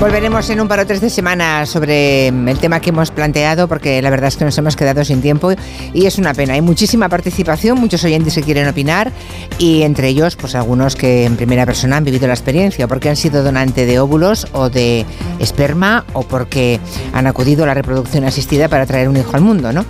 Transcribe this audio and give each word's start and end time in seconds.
Volveremos 0.00 0.48
en 0.48 0.62
un 0.62 0.66
par 0.66 0.80
o 0.80 0.86
tres 0.86 1.02
de 1.02 1.10
semanas 1.10 1.68
sobre 1.68 2.28
el 2.28 2.58
tema 2.58 2.80
que 2.80 2.88
hemos 2.88 3.10
planteado, 3.10 3.68
porque 3.68 4.00
la 4.00 4.08
verdad 4.08 4.28
es 4.28 4.38
que 4.38 4.46
nos 4.46 4.56
hemos 4.56 4.74
quedado 4.74 5.04
sin 5.04 5.20
tiempo 5.20 5.52
y 5.92 6.06
es 6.06 6.16
una 6.16 6.32
pena. 6.32 6.54
Hay 6.54 6.62
muchísima 6.62 7.10
participación, 7.10 7.78
muchos 7.78 8.02
oyentes 8.02 8.34
que 8.34 8.40
quieren 8.40 8.66
opinar 8.66 9.12
y 9.58 9.82
entre 9.82 10.08
ellos, 10.08 10.36
pues 10.36 10.54
algunos 10.54 10.96
que 10.96 11.26
en 11.26 11.36
primera 11.36 11.66
persona 11.66 11.98
han 11.98 12.04
vivido 12.04 12.26
la 12.26 12.32
experiencia, 12.32 12.88
porque 12.88 13.10
han 13.10 13.16
sido 13.16 13.42
donante 13.42 13.84
de 13.84 14.00
óvulos 14.00 14.46
o 14.52 14.70
de 14.70 15.04
esperma 15.38 16.06
o 16.14 16.22
porque 16.22 16.80
han 17.12 17.26
acudido 17.26 17.64
a 17.64 17.66
la 17.66 17.74
reproducción 17.74 18.24
asistida 18.24 18.70
para 18.70 18.86
traer 18.86 19.06
un 19.06 19.18
hijo 19.18 19.32
al 19.34 19.42
mundo, 19.42 19.70
¿no? 19.70 19.84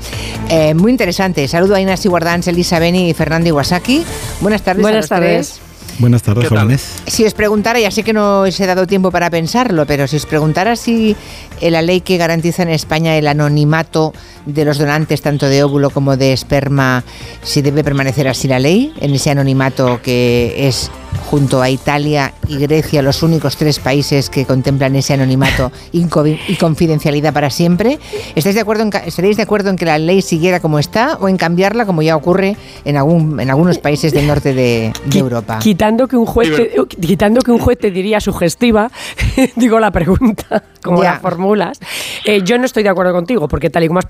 Eh, 0.49 0.75
muy 0.75 0.91
interesante. 0.91 1.47
Saludo 1.47 1.77
a 1.77 1.81
Inés 1.81 2.05
Guardans, 2.05 2.49
Elisa 2.49 2.81
Beni 2.81 3.11
y 3.11 3.15
Fernando 3.15 3.49
Iwasaki. 3.51 4.05
Buenas 4.41 4.63
tardes. 4.63 4.83
Buenas 4.83 5.09
tardes. 5.09 5.70
Buenas 6.01 6.23
tardes, 6.23 6.49
jóvenes. 6.49 7.03
Si 7.07 7.27
os 7.27 7.35
preguntara, 7.35 7.79
ya 7.79 7.91
sé 7.91 8.03
que 8.03 8.15
no 8.15 8.41
os 8.49 8.59
he 8.59 8.67
dado 8.67 8.87
tiempo 8.87 9.11
para 9.11 9.29
pensarlo, 9.29 9.85
pero 9.85 10.09
si 10.09 10.17
os 10.17 10.25
preguntara 10.25 10.75
si 10.75 11.15
la 11.61 11.83
ley 11.83 12.01
que 12.01 12.17
garantiza 12.17 12.63
en 12.63 12.71
España 12.71 13.19
el 13.19 13.29
anonimato 13.29 14.15
de 14.47 14.65
los 14.65 14.79
donantes, 14.79 15.21
tanto 15.21 15.47
de 15.47 15.63
óvulo 15.63 15.91
como 15.91 16.17
de 16.17 16.33
esperma, 16.33 17.05
si 17.43 17.61
debe 17.61 17.85
permanecer 17.85 18.29
así 18.29 18.49
la 18.49 18.59
ley, 18.59 18.95
en 19.01 19.15
ese 19.15 19.31
anonimato 19.31 20.01
que 20.03 20.67
es 20.69 20.91
junto 21.31 21.63
a 21.63 21.71
Italia 21.71 22.35
y 22.49 22.59
Grecia 22.59 23.03
los 23.03 23.23
únicos 23.23 23.57
tres 23.57 23.79
países 23.79 24.29
que 24.29 24.45
contemplan 24.45 24.97
ese 24.97 25.15
anonimato 25.15 25.71
y 25.93 26.57
confidencialidad 26.57 27.33
para 27.33 27.51
siempre. 27.51 28.01
¿Estáis 28.35 28.57
de 28.57 28.61
acuerdo 28.61 28.83
en, 28.83 28.91
¿Estaréis 29.07 29.37
de 29.37 29.45
acuerdo 29.45 29.71
en 29.71 29.77
que 29.77 29.85
la 29.85 29.99
ley 29.99 30.23
siguiera 30.23 30.59
como 30.59 30.81
está 30.81 31.19
o 31.21 31.29
en 31.29 31.37
cambiarla 31.37 31.87
como 31.87 32.03
ya 32.03 32.17
ocurre 32.17 32.57
en, 32.85 32.97
algún, 32.97 33.39
en 33.39 33.49
algunos 33.49 33.79
países 33.79 34.13
del 34.13 34.27
norte 34.27 34.55
de, 34.55 34.93
Europa? 35.15 35.61
Quitando 35.61 36.09
que 36.09 36.17
un 36.17 36.27
juez 36.27 36.51
te, 36.51 36.75
quitando 37.01 37.43
que 37.43 37.53
un 37.53 37.61
juez 37.61 37.79
te 37.79 37.93
diría 37.93 38.21
sugestiva, 38.21 38.91
digo 39.57 39.79
la 39.79 39.93
pregunta, 39.93 40.65
como 40.83 41.05
la 41.05 41.21
formulas, 41.21 41.79
eh, 42.25 42.43
yo 42.43 42.59
no 42.59 42.65
estoy 42.65 42.83
de 42.83 42.89
acuerdo 42.89 43.13
contigo, 43.13 43.47
porque 43.47 43.71
tal 43.71 43.85
y 43.85 43.89
como 43.89 44.01
has 44.01 44.07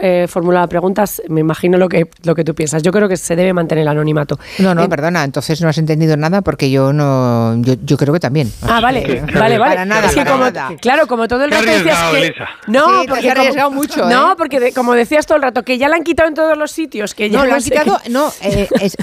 eh, 0.00 0.26
formulado 0.26 0.68
preguntas, 0.68 1.20
me 1.28 1.40
imagino 1.40 1.76
lo 1.76 1.88
que, 1.88 2.08
lo 2.22 2.34
que 2.34 2.44
tú 2.44 2.54
piensas. 2.54 2.82
Yo 2.82 2.92
creo 2.92 3.08
que 3.08 3.18
se 3.18 3.36
debe 3.36 3.52
mantener 3.52 3.82
el 3.82 3.88
anonimato. 3.88 4.38
No, 4.58 4.74
no, 4.74 4.88
perdona, 4.88 5.22
entonces 5.24 5.60
no 5.60 5.68
has 5.68 5.76
entendido 5.76 6.16
nada 6.16 6.40
porque 6.40 6.61
yo 6.70 6.92
no. 6.92 7.60
Yo, 7.62 7.96
creo 7.96 8.12
que 8.12 8.20
también. 8.20 8.52
Ah, 8.62 8.80
vale, 8.80 9.24
vale, 9.34 9.58
vale. 9.58 9.58
Para 9.58 9.84
nada, 9.84 10.76
Claro, 10.80 11.06
como 11.06 11.28
todo 11.28 11.44
el 11.44 11.50
rato 11.50 11.64
decías 11.64 11.98
que. 12.10 12.34
No, 12.66 13.02
porque 13.08 13.30
has 13.30 13.38
arriesgado 13.38 13.70
mucho. 13.70 14.08
No, 14.08 14.32
¿eh? 14.32 14.34
porque 14.36 14.72
como 14.72 14.94
decías 14.94 15.26
todo 15.26 15.36
el 15.36 15.42
rato, 15.42 15.62
que 15.62 15.78
ya 15.78 15.88
la 15.88 15.96
han 15.96 16.04
quitado 16.04 16.28
en 16.28 16.34
todos 16.34 16.56
los 16.56 16.70
sitios. 16.70 17.14
Que 17.14 17.30
ya 17.30 17.38
no, 17.38 17.46
lo 17.46 17.54
han 17.54 17.62
quitado. 17.62 17.98
No, 18.10 18.32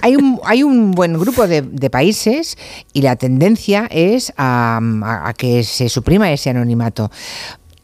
hay, 0.02 0.16
un, 0.16 0.40
hay 0.46 0.64
un 0.64 0.92
buen 0.92 1.20
grupo 1.20 1.48
de, 1.48 1.90
países 1.90 2.58
y 2.94 3.02
la 3.02 3.16
tendencia 3.16 3.88
es 3.90 4.32
a 4.38 5.34
que 5.38 5.64
se 5.64 5.90
suprima 5.90 6.32
ese 6.32 6.52
anonimato. 6.52 7.10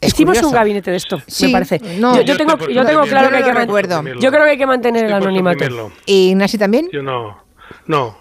Hicimos 0.00 0.42
un 0.42 0.52
gabinete 0.52 0.90
de 0.90 0.96
esto, 0.96 1.20
me 1.42 1.48
parece. 1.50 1.80
yo, 2.24 2.36
tengo, 2.36 2.58
yo 2.68 2.84
tengo 2.84 3.02
claro 3.02 3.30
que 3.30 3.36
hay 3.36 3.42
que, 3.42 4.20
yo 4.20 4.30
creo 4.30 4.44
que 4.44 4.50
hay 4.50 4.58
que 4.58 4.66
mantener 4.66 5.06
el 5.06 5.12
anonimato. 5.12 5.90
¿Y 6.04 6.34
Nasi 6.34 6.58
también? 6.58 6.88
Yo 6.92 7.02
no. 7.02 7.44
No, 7.86 8.16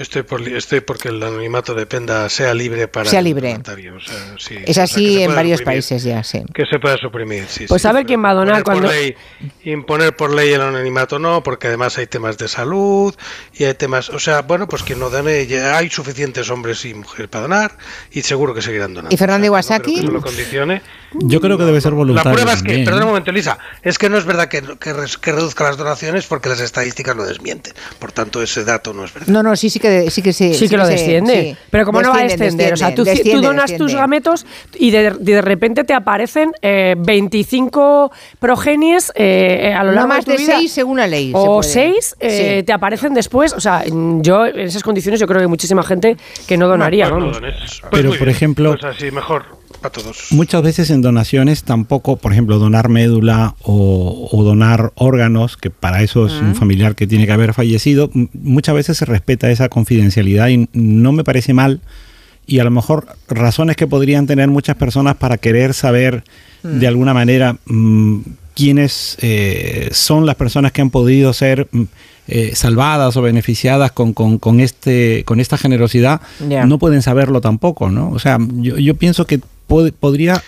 Estoy, 0.00 0.22
por, 0.22 0.40
estoy 0.48 0.80
porque 0.80 1.10
el 1.10 1.22
anonimato 1.22 1.74
dependa, 1.74 2.26
sea 2.30 2.54
libre 2.54 2.88
para 2.88 3.10
sea 3.10 3.20
libre. 3.20 3.58
es 4.64 4.78
así 4.78 5.22
en 5.22 5.34
varios 5.34 5.60
países 5.60 6.02
ya, 6.02 6.24
sí. 6.24 6.42
Que 6.54 6.64
se 6.64 6.78
pueda 6.78 6.96
suprimir, 6.96 7.44
sí. 7.46 7.66
Pues 7.68 7.84
a 7.84 7.92
ver 7.92 8.06
quién 8.06 8.24
va 8.24 8.30
a 8.30 8.34
donar 8.34 8.64
cuando... 8.64 8.88
imponer 9.62 10.16
por 10.16 10.32
ley 10.32 10.54
el 10.54 10.62
anonimato 10.62 11.18
no, 11.18 11.42
porque 11.42 11.66
además 11.66 11.98
hay 11.98 12.06
temas 12.06 12.38
de 12.38 12.48
salud 12.48 13.14
y 13.52 13.64
hay 13.64 13.74
temas... 13.74 14.08
O 14.08 14.18
sea, 14.18 14.40
bueno, 14.40 14.66
pues 14.66 14.84
quien 14.84 14.98
no 15.00 15.10
done, 15.10 15.46
ya 15.46 15.76
hay 15.76 15.90
suficientes 15.90 16.48
hombres 16.48 16.82
y 16.86 16.94
mujeres 16.94 17.28
para 17.28 17.42
donar 17.42 17.76
y 18.10 18.22
seguro 18.22 18.54
que 18.54 18.62
seguirán 18.62 18.94
donando. 18.94 19.14
¿Y 19.14 19.18
Fernando 19.18 19.48
Iwasaki? 19.48 20.00
lo 20.00 20.22
condicione. 20.22 20.80
Yo 21.12 21.42
creo 21.42 21.58
que 21.58 21.64
debe 21.64 21.80
ser 21.82 21.92
voluntario. 21.92 22.30
La 22.30 22.34
prueba 22.34 22.54
es 22.54 22.62
que, 22.62 22.84
perdón 22.84 23.02
un 23.02 23.08
momento, 23.08 23.30
Elisa, 23.30 23.58
es 23.82 23.98
que 23.98 24.08
no 24.08 24.16
es 24.16 24.24
verdad 24.24 24.48
que, 24.48 24.62
que, 24.62 24.92
reduzca 25.32 25.64
las 25.64 25.76
donaciones 25.76 26.26
porque 26.26 26.48
las 26.48 26.60
estadísticas 26.60 27.14
lo 27.16 27.26
desmienten. 27.26 27.74
Por 27.98 28.12
tanto, 28.12 28.40
ese 28.40 28.64
dato 28.64 28.94
no 28.94 29.04
es 29.04 29.12
verdad. 29.12 29.28
No, 29.28 29.42
no, 29.42 29.54
sí, 29.56 29.68
sí 29.68 29.78
que 29.78 29.89
sí 30.10 30.22
que, 30.22 30.32
sí, 30.32 30.68
que 30.68 30.76
lo 30.76 30.86
desciende. 30.86 31.56
Pero 31.70 31.84
como 31.84 32.02
no 32.02 32.10
va 32.10 32.20
a 32.20 32.24
descender, 32.24 32.74
o 32.74 32.76
sea, 32.76 32.94
tú, 32.94 33.04
donas 33.40 33.76
tus 33.76 33.94
gametos 33.94 34.46
y 34.74 34.90
de, 34.90 35.42
repente 35.42 35.84
te 35.84 35.94
aparecen 35.94 36.52
25 36.62 38.10
eh, 38.12 38.16
progenies 38.38 39.12
eh, 39.14 39.74
a 39.76 39.84
lo 39.84 39.92
largo 39.92 40.08
no 40.08 40.14
más 40.14 40.24
de, 40.24 40.36
tu 40.36 40.44
6 40.44 40.72
según 40.72 40.98
la 40.98 41.06
ley. 41.06 41.32
O 41.34 41.62
6 41.62 42.16
eh, 42.20 42.62
te 42.64 42.72
aparecen 42.72 43.14
después. 43.14 43.52
O 43.52 43.60
sea, 43.60 43.84
yo 43.86 44.46
en 44.46 44.60
esas 44.60 44.82
condiciones 44.82 45.20
yo 45.20 45.26
creo 45.26 45.38
que 45.38 45.44
hay 45.44 45.48
muchísima 45.48 45.82
gente 45.82 46.16
que 46.46 46.56
no 46.56 46.68
donaría. 46.68 47.10
Pues 47.10 47.82
Pero, 47.90 48.14
por 48.14 48.28
ejemplo... 48.28 48.70
Pues 48.72 48.84
así 48.84 49.10
mejor. 49.10 49.59
Todos. 49.88 50.26
Muchas 50.30 50.62
veces 50.62 50.90
en 50.90 51.00
donaciones 51.00 51.64
tampoco, 51.64 52.16
por 52.16 52.32
ejemplo, 52.32 52.58
donar 52.58 52.90
médula 52.90 53.54
o, 53.62 54.42
donar 54.44 54.92
órganos, 54.96 55.56
que 55.56 55.70
para 55.70 56.02
eso 56.02 56.26
es 56.26 56.34
un 56.34 56.54
familiar 56.54 56.94
que 56.94 57.06
tiene 57.06 57.24
que 57.24 57.32
haber 57.32 57.54
fallecido, 57.54 58.10
muchas 58.34 58.74
veces 58.74 58.98
se 58.98 59.06
respeta 59.06 59.50
esa 59.50 59.70
confidencialidad 59.70 60.48
y 60.48 60.68
no 60.74 61.12
me 61.12 61.24
parece 61.24 61.54
mal. 61.54 61.80
Y 62.46 62.58
a 62.58 62.64
lo 62.64 62.70
mejor 62.70 63.06
razones 63.28 63.76
que 63.76 63.86
podrían 63.86 64.26
tener 64.26 64.48
muchas 64.48 64.76
personas 64.76 65.16
para 65.16 65.38
querer 65.38 65.72
saber 65.72 66.24
de 66.62 66.86
alguna 66.86 67.14
manera 67.14 67.56
mm, 67.64 68.20
quiénes 68.54 69.16
eh, 69.22 69.88
son 69.92 70.26
las 70.26 70.34
personas 70.34 70.72
que 70.72 70.82
han 70.82 70.90
podido 70.90 71.32
ser 71.32 71.68
mm, 71.70 71.82
eh, 72.28 72.52
salvadas 72.54 73.16
o 73.16 73.22
beneficiadas 73.22 73.90
con, 73.92 74.12
con, 74.12 74.60
este, 74.60 75.24
con 75.24 75.40
esta 75.40 75.58
generosidad, 75.58 76.20
no 76.40 76.78
pueden 76.78 77.02
saberlo 77.02 77.40
tampoco, 77.40 77.90
¿no? 77.90 78.10
O 78.10 78.20
sea, 78.20 78.38
yo, 78.38 78.78
yo 78.78 78.94
pienso 78.94 79.26
que 79.26 79.40
podría 79.70 80.42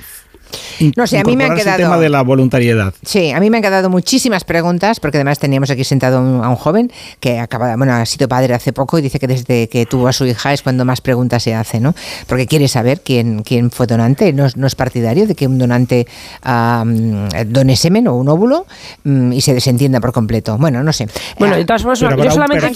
no 0.96 1.06
sé, 1.06 1.18
a 1.18 1.24
mí 1.24 1.36
me 1.36 1.44
han 1.44 1.56
quedado. 1.56 1.78
El 1.78 1.84
tema 1.84 1.98
de 1.98 2.08
la 2.08 2.22
voluntariedad. 2.22 2.94
Sí, 3.04 3.30
a 3.30 3.40
mí 3.40 3.50
me 3.50 3.58
han 3.58 3.62
quedado 3.62 3.90
muchísimas 3.90 4.44
preguntas, 4.44 5.00
porque 5.00 5.18
además 5.18 5.38
teníamos 5.38 5.70
aquí 5.70 5.84
sentado 5.84 6.18
a 6.18 6.48
un 6.48 6.56
joven 6.56 6.92
que 7.20 7.38
acaba, 7.38 7.76
bueno, 7.76 7.92
ha 7.94 8.06
sido 8.06 8.28
padre 8.28 8.54
hace 8.54 8.72
poco 8.72 8.98
y 8.98 9.02
dice 9.02 9.18
que 9.18 9.26
desde 9.26 9.68
que 9.68 9.86
tuvo 9.86 10.08
a 10.08 10.12
su 10.12 10.26
hija 10.26 10.52
es 10.52 10.62
cuando 10.62 10.84
más 10.84 11.00
preguntas 11.00 11.42
se 11.42 11.54
hace, 11.54 11.80
¿no? 11.80 11.94
Porque 12.26 12.46
quiere 12.46 12.68
saber 12.68 13.00
quién, 13.00 13.42
quién 13.42 13.70
fue 13.70 13.86
donante, 13.86 14.32
no, 14.32 14.46
es 14.46 14.74
partidario 14.74 15.26
de 15.26 15.34
que 15.34 15.46
un 15.46 15.58
donante 15.58 16.06
done 16.44 17.76
semen 17.76 18.08
o 18.08 18.16
un 18.16 18.28
óvulo 18.28 18.66
mm, 19.04 19.32
y 19.32 19.40
se 19.40 19.54
desentienda 19.54 20.00
por 20.00 20.12
completo. 20.12 20.56
Bueno, 20.58 20.82
no 20.82 20.92
sé. 20.92 21.06
Bueno, 21.38 21.56
de 21.56 21.64
todas 21.64 21.82
formas, 21.82 22.00
yo 22.00 22.08
solamente, 22.30 22.72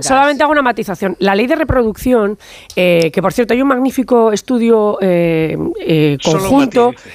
solamente 0.00 0.42
hago 0.42 0.52
una 0.52 0.62
matización. 0.62 1.16
La 1.18 1.34
ley 1.34 1.46
de 1.46 1.56
reproducción, 1.56 2.38
eh, 2.76 3.10
que 3.12 3.22
por 3.22 3.32
cierto 3.32 3.54
hay 3.54 3.62
un 3.62 3.68
magnífico 3.68 4.32
estudio 4.32 4.98
eh, 5.00 5.56
eh, 5.80 6.18
conjunto 6.22 6.63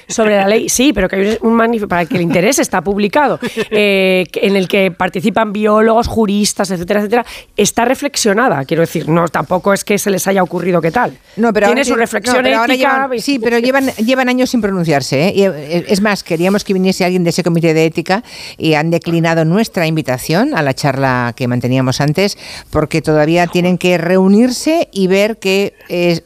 sobre 0.07 0.37
la 0.37 0.47
ley. 0.47 0.69
Sí, 0.69 0.93
pero 0.93 1.07
que 1.07 1.15
hay 1.15 1.37
un 1.41 1.53
manifiesto 1.53 1.87
para 1.87 2.05
que 2.05 2.15
el 2.15 2.21
interés 2.21 2.59
está 2.59 2.81
publicado, 2.81 3.39
eh, 3.71 4.25
en 4.33 4.55
el 4.55 4.67
que 4.67 4.91
participan 4.91 5.53
biólogos, 5.53 6.07
juristas, 6.07 6.71
etcétera, 6.71 7.01
etcétera. 7.01 7.25
Está 7.55 7.85
reflexionada, 7.85 8.65
quiero 8.65 8.81
decir, 8.81 9.07
no 9.07 9.27
tampoco 9.27 9.73
es 9.73 9.83
que 9.83 9.97
se 9.97 10.09
les 10.09 10.27
haya 10.27 10.43
ocurrido 10.43 10.81
qué 10.81 10.91
tal. 10.91 11.17
No, 11.37 11.53
pero 11.53 11.67
tiene 11.67 11.85
su 11.85 11.95
reflexión 11.95 12.45
ética. 12.45 13.09
sí, 13.17 13.39
pero 13.39 13.59
llevan 13.59 13.89
llevan 13.97 14.29
años 14.29 14.49
sin 14.49 14.61
pronunciarse. 14.61 15.27
¿eh? 15.27 15.33
Eh, 15.35 15.85
es 15.87 16.01
más, 16.01 16.23
queríamos 16.23 16.63
que 16.63 16.73
viniese 16.73 17.05
alguien 17.05 17.23
de 17.23 17.29
ese 17.31 17.43
comité 17.43 17.73
de 17.73 17.85
ética 17.85 18.23
y 18.57 18.73
han 18.73 18.89
declinado 18.89 19.45
nuestra 19.45 19.87
invitación 19.87 20.55
a 20.55 20.61
la 20.61 20.73
charla 20.73 21.33
que 21.35 21.47
manteníamos 21.47 22.01
antes 22.01 22.37
porque 22.69 23.01
todavía 23.01 23.47
tienen 23.47 23.77
que 23.77 23.97
reunirse 23.97 24.89
y 24.91 25.07
ver 25.07 25.37
qué, 25.37 25.73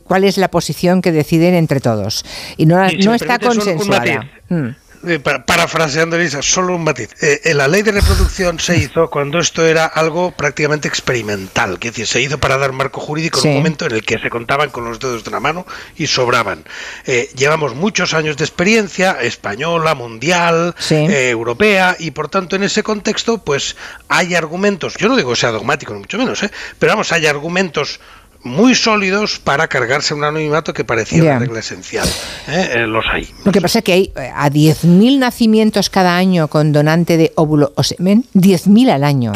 cuál 0.05 0.23
es 0.23 0.37
la 0.37 0.49
posición 0.49 1.01
que 1.01 1.11
deciden 1.11 1.53
entre 1.53 1.79
todos. 1.79 2.25
Y 2.57 2.65
no, 2.65 2.77
no 3.03 3.12
está 3.15 3.39
consensuada. 3.39 4.29
Hmm. 4.49 4.69
Eh, 5.05 5.19
parafraseando 5.19 6.15
Elisa, 6.15 6.41
solo 6.41 6.75
un 6.75 6.83
matiz. 6.85 7.09
Eh, 7.21 7.53
la 7.53 7.67
ley 7.67 7.81
de 7.81 7.91
reproducción 7.91 8.59
se 8.59 8.77
hizo 8.77 9.09
cuando 9.09 9.39
esto 9.39 9.65
era 9.65 9.85
algo 9.85 10.31
prácticamente 10.31 10.87
experimental, 10.87 11.77
que 11.77 11.89
decir, 11.89 12.07
se 12.07 12.21
hizo 12.21 12.37
para 12.37 12.57
dar 12.57 12.71
marco 12.71 13.01
jurídico 13.01 13.41
en 13.43 13.49
un 13.49 13.57
momento 13.57 13.85
en 13.85 13.93
el 13.93 14.05
que 14.05 14.17
se 14.19 14.29
contaban 14.29 14.69
con 14.69 14.85
los 14.85 14.99
dedos 14.99 15.23
de 15.25 15.29
una 15.29 15.41
mano 15.41 15.65
y 15.97 16.07
sobraban. 16.07 16.63
Eh, 17.05 17.29
llevamos 17.35 17.75
muchos 17.75 18.13
años 18.13 18.37
de 18.37 18.45
experiencia 18.45 19.19
española, 19.21 19.93
mundial, 19.93 20.73
europea, 20.89 21.97
y 21.99 22.11
por 22.11 22.29
tanto 22.29 22.55
en 22.55 22.63
ese 22.63 22.81
contexto, 22.81 23.39
pues 23.39 23.75
hay 24.07 24.35
argumentos, 24.35 24.95
yo 24.97 25.09
no 25.09 25.17
digo 25.17 25.31
que 25.31 25.35
sea 25.35 25.51
dogmático, 25.51 25.93
ni 25.93 25.99
mucho 25.99 26.17
menos, 26.17 26.39
pero 26.79 26.93
vamos, 26.93 27.11
hay 27.11 27.25
argumentos 27.25 27.99
muy 28.43 28.75
sólidos 28.75 29.39
para 29.39 29.67
cargarse 29.67 30.13
un 30.13 30.23
anonimato 30.23 30.73
que 30.73 30.83
parecía 30.83 31.23
una 31.23 31.39
regla 31.39 31.59
esencial. 31.59 32.07
¿eh? 32.47 32.71
Eh, 32.75 32.87
los 32.87 33.05
hay. 33.11 33.29
Lo 33.45 33.51
que 33.51 33.61
pasa 33.61 33.79
es 33.79 33.85
que 33.85 33.93
hay 33.93 34.11
eh, 34.15 34.31
a 34.35 34.49
10.000 34.49 35.19
nacimientos 35.19 35.89
cada 35.89 36.17
año 36.17 36.47
con 36.47 36.71
donante 36.71 37.17
de 37.17 37.31
óvulo 37.35 37.71
o 37.75 37.83
semen, 37.83 38.25
10.000 38.33 38.89
al 38.91 39.03
año. 39.03 39.31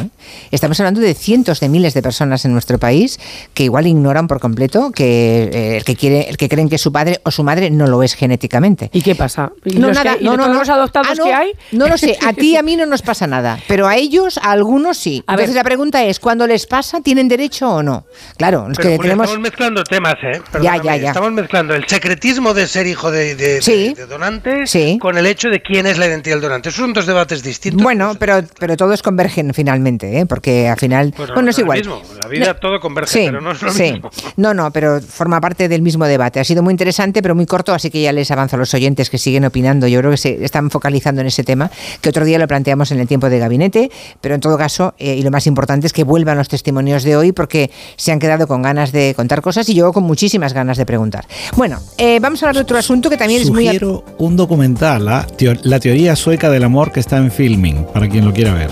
Estamos 0.52 0.80
hablando 0.80 1.00
de 1.00 1.14
cientos 1.14 1.60
de 1.60 1.70
miles 1.70 1.94
de 1.94 2.02
personas 2.02 2.44
en 2.46 2.54
nuestro 2.54 2.80
país 2.80 3.20
que 3.54 3.64
igual 3.64 3.88
ignoran 3.88 4.28
por 4.28 4.40
completo 4.40 4.92
que 4.92 5.78
el 5.78 5.86
que 5.86 5.96
quiere, 5.96 6.30
el 6.30 6.38
que 6.38 6.50
creen 6.50 6.70
que 6.70 6.78
su 6.78 6.92
padre 6.92 7.22
o 7.24 7.32
su 7.32 7.44
madre 7.44 7.70
no 7.70 7.88
lo 7.88 8.04
es 8.04 8.14
genéticamente. 8.14 8.90
¿Y 8.92 9.02
qué 9.02 9.16
pasa? 9.16 9.52
no, 9.64 9.92
nada, 9.92 10.18
no, 10.22 10.36
no, 10.36 10.54
los 10.54 10.70
adoptados 10.70 11.18
ah, 11.20 11.24
que 11.24 11.34
hay? 11.34 11.52
No 11.72 11.88
lo 11.88 11.98
sé, 11.98 12.18
a 12.26 12.34
ti 12.34 12.52
y 12.52 12.56
a 12.58 12.62
mí 12.62 12.76
no 12.76 12.86
nos 12.86 13.02
pasa 13.02 13.26
nada, 13.28 13.60
pero 13.68 13.88
a 13.88 13.96
ellos, 13.96 14.38
a 14.38 14.52
algunos 14.52 14.98
sí. 14.98 15.24
A 15.28 15.34
Entonces 15.34 15.56
la 15.56 15.64
pregunta 15.64 16.04
es, 16.04 16.20
¿cuándo 16.20 16.46
les 16.46 16.66
pasa, 16.66 17.02
tienen 17.02 17.28
derecho 17.28 17.70
o 17.70 17.84
no? 17.84 18.06
Claro, 18.38 18.68
es 18.72 18.78
que 18.78 18.97
Estamos 19.04 19.40
mezclando 19.40 19.84
temas, 19.84 20.16
¿eh? 20.24 20.42
ya, 20.62 20.78
ya, 20.78 20.98
ya. 20.98 21.08
Estamos 21.10 21.32
mezclando 21.32 21.76
el 21.76 21.88
secretismo 21.88 22.54
de 22.54 22.68
ser 22.68 22.88
hijo 22.88 23.12
de, 23.12 23.36
de, 23.36 23.96
donante 24.08 24.64
con 25.00 25.18
el 25.18 25.26
hecho 25.26 25.50
de 25.50 25.62
quién 25.62 25.86
es 25.86 25.98
la 25.98 26.08
identidad 26.08 26.36
del 26.36 26.42
donante. 26.42 26.70
Esos 26.70 26.82
son 26.82 26.94
dos 26.94 27.06
debates 27.06 27.44
distintos. 27.44 27.84
Bueno, 27.84 28.16
pero, 28.20 28.42
pero 28.60 28.78
todos 28.78 29.02
convergen 29.02 29.54
finalmente, 29.54 30.20
¿eh? 30.20 30.26
porque 30.26 30.68
al 30.68 30.78
final. 30.78 31.14
bueno, 31.34 31.50
es 31.50 31.60
igual. 31.60 31.82
La 32.22 32.28
vida 32.28 32.54
todo 32.56 32.80
converge, 32.80 33.26
pero 33.26 33.42
no 33.42 33.52
es 33.52 33.62
lo 33.62 33.74
mismo. 33.74 34.10
No, 34.36 34.54
no, 34.54 34.72
pero 34.72 35.02
forma 35.02 35.40
parte 35.42 35.68
del 35.68 35.82
mismo 35.82 36.06
debate. 36.06 36.40
Ha 36.40 36.44
sido 36.44 36.64
muy 36.64 36.72
interesante, 36.72 37.22
pero 37.22 37.36
muy 37.36 37.46
corto, 37.46 37.74
así 37.74 37.90
que 37.90 38.02
ya 38.02 38.12
les 38.12 38.30
avanzo 38.32 38.56
a 38.56 38.60
los 38.60 38.74
oyentes 38.74 39.10
que 39.10 39.18
siguen 39.18 39.46
opinando. 39.46 39.88
Yo 39.88 40.00
creo 40.00 40.12
que 40.12 40.18
se 40.18 40.44
están 40.44 40.70
focalizando 40.70 41.22
en 41.22 41.28
ese 41.28 41.44
tema, 41.44 41.72
que 42.02 42.10
otro 42.10 42.26
día 42.26 42.40
lo 42.40 42.48
planteamos 42.48 42.92
en 42.92 43.00
el 43.00 43.08
tiempo 43.08 43.30
de 43.30 43.40
gabinete, 43.40 43.92
pero 44.22 44.36
en 44.36 44.42
todo 44.42 44.58
caso, 44.58 44.94
eh, 44.98 45.16
y 45.16 45.22
lo 45.22 45.32
más 45.32 45.48
importante 45.48 45.88
es 45.88 45.94
que 45.94 46.04
vuelvan 46.04 46.38
los 46.38 46.48
testimonios 46.48 47.04
de 47.04 47.16
hoy, 47.16 47.32
porque 47.32 47.72
se 47.96 48.12
han 48.12 48.20
quedado 48.20 48.48
con 48.48 48.62
ganas 48.62 48.87
de 48.92 49.14
contar 49.16 49.42
cosas 49.42 49.68
y 49.70 49.74
yo 49.74 49.92
con 49.94 50.04
muchísimas 50.04 50.54
ganas 50.54 50.78
de 50.78 50.86
preguntar. 50.86 51.26
Bueno, 51.56 51.80
eh, 51.98 52.20
vamos 52.20 52.42
a 52.42 52.46
hablar 52.46 52.56
de 52.56 52.62
otro 52.62 52.78
asunto 52.78 53.10
que 53.10 53.18
también 53.18 53.42
es 53.42 53.50
muy... 53.50 53.68
Quiero 53.68 54.04
un 54.18 54.36
documental, 54.36 55.06
la, 55.06 55.28
la 55.64 55.80
teoría 55.80 56.16
sueca 56.16 56.50
del 56.50 56.64
amor 56.64 56.92
que 56.92 57.00
está 57.00 57.18
en 57.18 57.32
filming, 57.32 57.86
para 57.94 58.08
quien 58.08 58.26
lo 58.26 58.34
quiera 58.34 58.54
ver. 58.54 58.70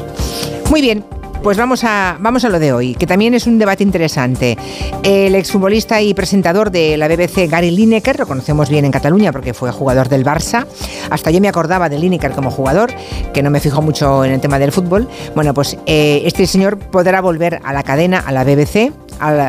Muy 0.70 0.82
bien, 0.82 1.06
pues 1.46 1.58
vamos 1.58 1.84
a, 1.84 2.18
vamos 2.20 2.44
a 2.44 2.50
lo 2.50 2.58
de 2.58 2.74
hoy, 2.74 2.96
que 2.96 3.06
también 3.06 3.36
es 3.36 3.46
un 3.46 3.60
debate 3.60 3.84
interesante. 3.84 4.58
El 5.04 5.36
exfutbolista 5.36 6.02
y 6.02 6.16
presentador 6.16 6.72
de 6.72 6.98
la 6.98 7.08
BBC, 7.08 7.48
Gary 7.48 7.70
Lineker, 7.70 8.18
lo 8.18 8.26
conocemos 8.26 8.68
bien 8.68 8.84
en 8.84 8.92
Cataluña 8.92 9.32
porque 9.32 9.54
fue 9.54 9.70
jugador 9.72 10.10
del 10.10 10.26
Barça. 10.26 10.66
Hasta 11.12 11.30
yo 11.30 11.40
me 11.40 11.48
acordaba 11.48 11.88
de 11.88 12.00
Lineker 12.00 12.32
como 12.32 12.50
jugador, 12.50 12.92
que 13.32 13.44
no 13.44 13.52
me 13.52 13.60
fijo 13.60 13.84
mucho 13.84 14.26
en 14.26 14.32
el 14.32 14.42
tema 14.42 14.58
del 14.58 14.72
fútbol. 14.72 15.08
Bueno, 15.36 15.54
pues 15.54 15.78
eh, 15.86 16.24
este 16.26 16.48
señor 16.48 16.80
podrá 16.80 17.22
volver 17.22 17.62
a 17.64 17.74
la 17.74 17.84
cadena, 17.84 18.24
a 18.26 18.32
la 18.32 18.44
BBC. 18.44 18.92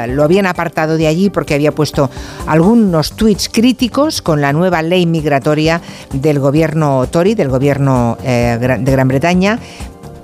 lo 0.09 0.23
habían 0.23 0.45
apartado 0.45 0.99
de 0.99 1.07
allí 1.07 1.31
porque 1.31 1.55
había 1.55 1.73
puesto 1.73 2.11
algunos 2.47 3.13
tweets 3.13 3.49
críticos 3.49 4.21
con 4.21 4.43
la 4.43 4.53
nueva 4.53 4.83
ley 4.83 5.07
migratoria 5.07 5.81
del 6.13 6.41
gobierno 6.41 7.07
Tory, 7.11 7.35
del 7.35 7.49
gobierno 7.49 8.19
eh, 8.23 8.59
de 8.61 8.93
Gran 8.93 9.09
Bretaña, 9.09 9.59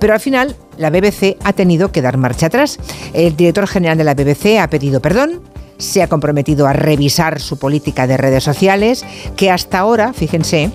pero 0.03 0.15
al 0.15 0.21
final 0.21 0.57
la 0.79 0.91
BBC 0.91 1.37
ha 1.45 1.53
tenido 1.53 1.93
que 1.93 2.03
dar 2.03 2.17
marcha 2.17 2.47
atrás. 2.47 2.81
El 3.13 3.37
director 3.37 3.69
general 3.69 3.97
de 3.97 4.03
la 4.03 4.15
BBC 4.15 4.59
ha 4.59 4.69
pedido 4.69 5.01
perdón, 5.01 5.43
se 5.79 6.03
ha 6.03 6.09
comprometido 6.09 6.67
a 6.67 6.73
revisar 6.73 7.41
su 7.41 7.57
política 7.57 8.09
de 8.09 8.17
redes 8.17 8.43
sociales, 8.43 9.05
que 9.37 9.53
hasta 9.53 9.79
ahora, 9.79 10.13
fíjense, 10.13 10.73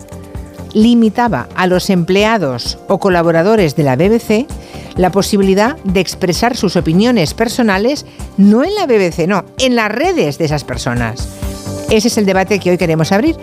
limitaba 0.71 1.49
a 1.57 1.67
los 1.67 1.89
empleados 1.89 2.77
o 2.87 2.99
colaboradores 2.99 3.75
de 3.75 3.83
la 3.83 3.97
BBC 3.97 4.47
la 4.95 5.11
posibilidad 5.11 5.75
de 5.83 5.99
expresar 5.99 6.55
sus 6.55 6.77
opiniones 6.77 7.33
personales, 7.33 8.05
no 8.37 8.63
en 8.63 8.75
la 8.75 8.85
BBC, 8.85 9.27
no, 9.27 9.43
en 9.59 9.75
las 9.75 9.91
redes 9.91 10.37
de 10.37 10.45
esas 10.45 10.63
personas. 10.63 11.27
Ese 11.89 12.07
es 12.07 12.17
el 12.17 12.25
debate 12.25 12.59
que 12.59 12.71
hoy 12.71 12.77
queremos 12.77 13.11
abrir. 13.11 13.35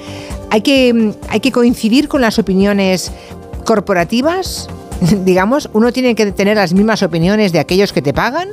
Hay 0.49 0.63
que, 0.63 1.13
hay 1.29 1.41
que 1.41 1.53
coincidir 1.53 2.09
con 2.09 2.23
las 2.23 2.39
opiniones 2.39 3.13
corporativas 3.67 4.71
digamos, 5.25 5.69
uno 5.73 5.93
tiene 5.93 6.15
que 6.15 6.33
tener 6.33 6.57
las 6.57 6.73
mismas 6.73 7.03
opiniones 7.03 7.53
de 7.53 7.59
aquellos 7.59 7.93
que 7.93 8.03
te 8.03 8.13
pagan. 8.13 8.49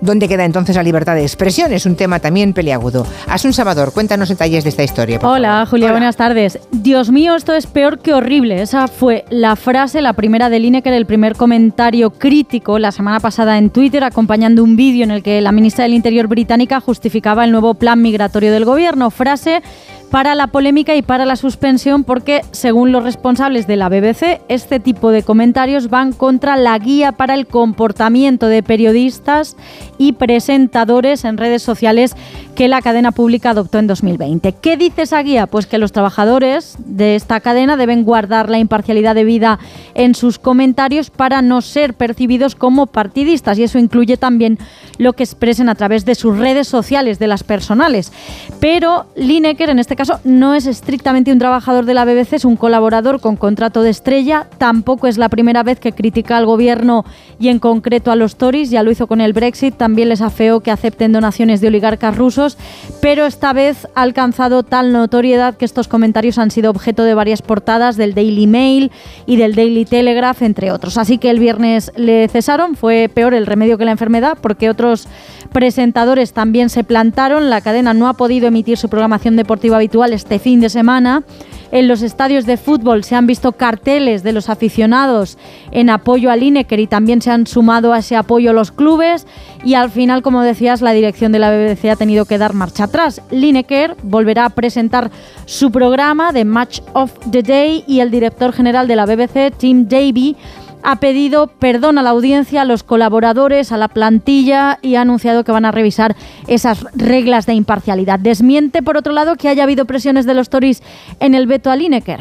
¿Dónde 0.00 0.28
queda 0.28 0.44
entonces 0.44 0.76
la 0.76 0.84
libertad 0.84 1.16
de 1.16 1.22
expresión? 1.22 1.72
Es 1.72 1.84
un 1.84 1.96
tema 1.96 2.20
también 2.20 2.52
peliagudo. 2.52 3.04
un 3.44 3.52
Salvador, 3.52 3.92
cuéntanos 3.92 4.28
detalles 4.28 4.62
de 4.62 4.70
esta 4.70 4.84
historia. 4.84 5.18
Hola, 5.24 5.66
Julia, 5.68 5.90
buenas 5.90 6.14
tardes. 6.14 6.60
Dios 6.70 7.10
mío, 7.10 7.34
esto 7.34 7.52
es 7.52 7.66
peor 7.66 7.98
que 7.98 8.14
horrible. 8.14 8.62
Esa 8.62 8.86
fue 8.86 9.24
la 9.28 9.56
frase, 9.56 10.00
la 10.00 10.12
primera 10.12 10.50
de 10.50 10.58
era 10.58 10.96
el 10.96 11.06
primer 11.06 11.34
comentario 11.34 12.10
crítico 12.10 12.78
la 12.78 12.92
semana 12.92 13.18
pasada 13.18 13.58
en 13.58 13.70
Twitter, 13.70 14.04
acompañando 14.04 14.62
un 14.62 14.76
vídeo 14.76 15.02
en 15.02 15.10
el 15.10 15.24
que 15.24 15.40
la 15.40 15.50
ministra 15.50 15.82
del 15.82 15.94
Interior 15.94 16.28
británica 16.28 16.78
justificaba 16.78 17.44
el 17.44 17.50
nuevo 17.50 17.74
plan 17.74 18.00
migratorio 18.00 18.52
del 18.52 18.64
gobierno. 18.64 19.10
Frase 19.10 19.62
para 20.10 20.34
la 20.34 20.46
polémica 20.46 20.94
y 20.94 21.02
para 21.02 21.26
la 21.26 21.36
suspensión 21.36 22.04
porque, 22.04 22.42
según 22.50 22.92
los 22.92 23.04
responsables 23.04 23.66
de 23.66 23.76
la 23.76 23.88
BBC, 23.88 24.40
este 24.48 24.80
tipo 24.80 25.10
de 25.10 25.22
comentarios 25.22 25.90
van 25.90 26.12
contra 26.12 26.56
la 26.56 26.78
guía 26.78 27.12
para 27.12 27.34
el 27.34 27.46
comportamiento 27.46 28.46
de 28.46 28.62
periodistas 28.62 29.56
y 29.98 30.12
presentadores 30.12 31.24
en 31.24 31.36
redes 31.36 31.62
sociales 31.62 32.14
que 32.54 32.68
la 32.68 32.82
cadena 32.82 33.12
pública 33.12 33.50
adoptó 33.50 33.78
en 33.78 33.86
2020. 33.86 34.52
¿Qué 34.52 34.76
dice 34.76 35.02
esa 35.02 35.22
guía? 35.22 35.46
Pues 35.46 35.66
que 35.66 35.78
los 35.78 35.92
trabajadores 35.92 36.76
de 36.78 37.14
esta 37.14 37.40
cadena 37.40 37.76
deben 37.76 38.04
guardar 38.04 38.48
la 38.48 38.58
imparcialidad 38.58 39.14
debida 39.14 39.58
en 39.94 40.14
sus 40.14 40.38
comentarios 40.38 41.10
para 41.10 41.42
no 41.42 41.60
ser 41.60 41.94
percibidos 41.94 42.54
como 42.54 42.86
partidistas 42.86 43.58
y 43.58 43.64
eso 43.64 43.78
incluye 43.78 44.16
también 44.16 44.58
lo 44.96 45.12
que 45.12 45.22
expresen 45.22 45.68
a 45.68 45.74
través 45.74 46.04
de 46.04 46.14
sus 46.14 46.38
redes 46.38 46.66
sociales, 46.66 47.18
de 47.18 47.26
las 47.26 47.44
personales. 47.44 48.12
Pero 48.60 49.06
Lineker 49.14 49.70
en 49.70 49.78
este 49.78 49.96
caso 49.98 50.20
no 50.22 50.54
es 50.54 50.66
estrictamente 50.66 51.32
un 51.32 51.40
trabajador 51.40 51.84
de 51.84 51.92
la 51.92 52.04
BBC, 52.04 52.34
es 52.34 52.44
un 52.44 52.54
colaborador 52.54 53.20
con 53.20 53.34
contrato 53.34 53.82
de 53.82 53.90
estrella. 53.90 54.46
Tampoco 54.56 55.08
es 55.08 55.18
la 55.18 55.28
primera 55.28 55.64
vez 55.64 55.80
que 55.80 55.90
critica 55.90 56.36
al 56.36 56.46
gobierno 56.46 57.04
y 57.40 57.48
en 57.48 57.58
concreto 57.58 58.12
a 58.12 58.16
los 58.16 58.36
Tories. 58.36 58.70
Ya 58.70 58.84
lo 58.84 58.92
hizo 58.92 59.08
con 59.08 59.20
el 59.20 59.32
Brexit. 59.32 59.74
También 59.74 60.08
les 60.08 60.20
afeó 60.20 60.60
que 60.60 60.70
acepten 60.70 61.10
donaciones 61.10 61.60
de 61.60 61.66
oligarcas 61.66 62.16
rusos. 62.16 62.56
Pero 63.00 63.26
esta 63.26 63.52
vez 63.52 63.88
ha 63.96 64.02
alcanzado 64.02 64.62
tal 64.62 64.92
notoriedad 64.92 65.56
que 65.56 65.64
estos 65.64 65.88
comentarios 65.88 66.38
han 66.38 66.52
sido 66.52 66.70
objeto 66.70 67.02
de 67.02 67.14
varias 67.14 67.42
portadas 67.42 67.96
del 67.96 68.14
Daily 68.14 68.46
Mail 68.46 68.92
y 69.26 69.34
del 69.34 69.56
Daily 69.56 69.84
Telegraph, 69.84 70.42
entre 70.42 70.70
otros. 70.70 70.96
Así 70.96 71.18
que 71.18 71.28
el 71.28 71.40
viernes 71.40 71.90
le 71.96 72.28
cesaron. 72.28 72.76
Fue 72.76 73.10
peor 73.12 73.34
el 73.34 73.46
remedio 73.46 73.76
que 73.76 73.84
la 73.84 73.90
enfermedad 73.90 74.38
porque 74.40 74.70
otros 74.70 75.08
presentadores 75.50 76.32
también 76.32 76.70
se 76.70 76.84
plantaron. 76.84 77.50
La 77.50 77.62
cadena 77.62 77.94
no 77.94 78.06
ha 78.06 78.12
podido 78.12 78.46
emitir 78.46 78.78
su 78.78 78.88
programación 78.88 79.34
deportiva 79.34 79.74
habitual 79.74 79.87
este 80.12 80.38
fin 80.38 80.60
de 80.60 80.68
semana. 80.68 81.22
En 81.70 81.86
los 81.86 82.00
estadios 82.00 82.46
de 82.46 82.56
fútbol 82.56 83.04
se 83.04 83.14
han 83.14 83.26
visto 83.26 83.52
carteles 83.52 84.22
de 84.22 84.32
los 84.32 84.48
aficionados 84.48 85.36
en 85.70 85.90
apoyo 85.90 86.30
al 86.30 86.40
Lineker 86.40 86.80
y 86.80 86.86
también 86.86 87.20
se 87.20 87.30
han 87.30 87.46
sumado 87.46 87.92
a 87.92 87.98
ese 87.98 88.16
apoyo 88.16 88.54
los 88.54 88.72
clubes. 88.72 89.26
Y 89.64 89.74
al 89.74 89.90
final, 89.90 90.22
como 90.22 90.42
decías, 90.42 90.80
la 90.80 90.92
dirección 90.92 91.32
de 91.32 91.40
la 91.40 91.50
BBC 91.50 91.90
ha 91.90 91.96
tenido 91.96 92.24
que 92.24 92.38
dar 92.38 92.54
marcha 92.54 92.84
atrás. 92.84 93.20
Lineker 93.30 93.96
volverá 94.02 94.46
a 94.46 94.50
presentar 94.50 95.10
su 95.44 95.70
programa 95.70 96.32
de 96.32 96.44
Match 96.46 96.80
of 96.94 97.12
the 97.30 97.42
Day 97.42 97.84
y 97.86 98.00
el 98.00 98.10
director 98.10 98.52
general 98.52 98.88
de 98.88 98.96
la 98.96 99.04
BBC, 99.04 99.52
Tim 99.56 99.88
Davy, 99.88 100.36
ha 100.82 100.96
pedido 100.96 101.46
perdón 101.46 101.98
a 101.98 102.02
la 102.02 102.10
audiencia, 102.10 102.62
a 102.62 102.64
los 102.64 102.82
colaboradores, 102.82 103.72
a 103.72 103.76
la 103.76 103.88
plantilla 103.88 104.78
y 104.82 104.94
ha 104.94 105.02
anunciado 105.02 105.44
que 105.44 105.52
van 105.52 105.64
a 105.64 105.70
revisar 105.70 106.16
esas 106.46 106.84
reglas 106.94 107.46
de 107.46 107.54
imparcialidad. 107.54 108.18
Desmiente, 108.18 108.82
por 108.82 108.96
otro 108.96 109.12
lado, 109.12 109.36
que 109.36 109.48
haya 109.48 109.64
habido 109.64 109.84
presiones 109.84 110.26
de 110.26 110.34
los 110.34 110.48
Tories 110.48 110.82
en 111.20 111.34
el 111.34 111.46
veto 111.46 111.70
a 111.70 111.76
Lineker. 111.76 112.20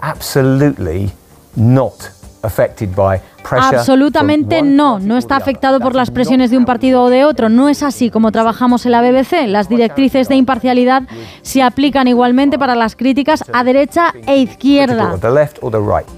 Absolutely 0.00 1.10
not 1.56 1.94
affected 2.42 2.94
by 2.94 3.20
Absolutamente 3.50 4.62
no, 4.62 4.98
no 4.98 5.16
está 5.16 5.36
afectado 5.36 5.80
por 5.80 5.94
las 5.94 6.10
presiones 6.10 6.50
de 6.50 6.58
un 6.58 6.64
partido 6.64 7.02
o 7.02 7.10
de 7.10 7.24
otro. 7.24 7.48
No 7.48 7.68
es 7.68 7.82
así 7.82 8.10
como 8.10 8.32
trabajamos 8.32 8.86
en 8.86 8.92
la 8.92 9.02
BBC. 9.02 9.46
Las 9.46 9.68
directrices 9.68 10.28
de 10.28 10.36
imparcialidad 10.36 11.04
se 11.42 11.62
aplican 11.62 12.08
igualmente 12.08 12.58
para 12.58 12.74
las 12.74 12.96
críticas 12.96 13.44
a 13.52 13.64
derecha 13.64 14.12
e 14.26 14.38
izquierda. 14.38 15.10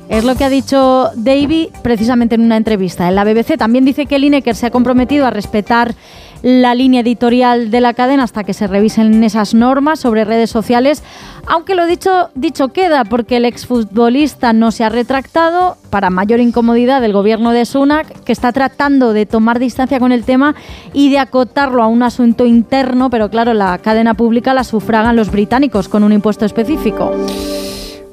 Es 0.08 0.24
lo 0.24 0.34
que 0.34 0.44
ha 0.44 0.48
dicho 0.48 1.10
Davy 1.14 1.70
precisamente 1.82 2.34
en 2.34 2.42
una 2.42 2.56
entrevista 2.56 3.08
en 3.08 3.14
la 3.14 3.24
BBC. 3.24 3.56
También 3.56 3.84
dice 3.84 4.06
que 4.06 4.18
Lineker 4.18 4.54
se 4.54 4.66
ha 4.66 4.70
comprometido 4.70 5.26
a 5.26 5.30
respetar 5.30 5.94
la 6.42 6.75
línea 6.75 7.00
editorial 7.00 7.70
de 7.70 7.80
la 7.80 7.94
cadena 7.94 8.25
hasta 8.25 8.44
que 8.44 8.52
se 8.52 8.66
revisen 8.66 9.22
esas 9.25 9.54
normas 9.54 10.00
sobre 10.00 10.25
redes 10.25 10.50
sociales, 10.50 11.02
aunque 11.46 11.75
lo 11.75 11.87
dicho, 11.87 12.30
dicho 12.34 12.68
queda 12.68 13.04
porque 13.04 13.37
el 13.37 13.44
exfutbolista 13.44 14.52
no 14.52 14.72
se 14.72 14.84
ha 14.84 14.88
retractado 14.88 15.76
para 15.90 16.11
mayor 16.11 16.40
incomodidad 16.40 17.00
del 17.00 17.12
gobierno 17.12 17.52
de 17.52 17.64
Sunak, 17.64 18.25
que 18.25 18.32
está 18.32 18.52
tratando 18.52 19.12
de 19.12 19.26
tomar 19.26 19.58
distancia 19.58 20.00
con 20.00 20.12
el 20.12 20.25
tema 20.25 20.54
y 20.92 21.11
de 21.11 21.18
acotarlo 21.18 21.82
a 21.82 21.87
un 21.87 22.02
asunto 22.02 22.44
interno, 22.44 23.08
pero 23.08 23.30
claro, 23.30 23.54
la 23.54 23.78
cadena 23.78 24.14
pública 24.14 24.54
la 24.54 24.64
sufragan 24.64 25.16
los 25.16 25.30
británicos 25.30 25.88
con 25.88 26.02
un 26.02 26.12
impuesto 26.12 26.44
específico. 26.44 27.12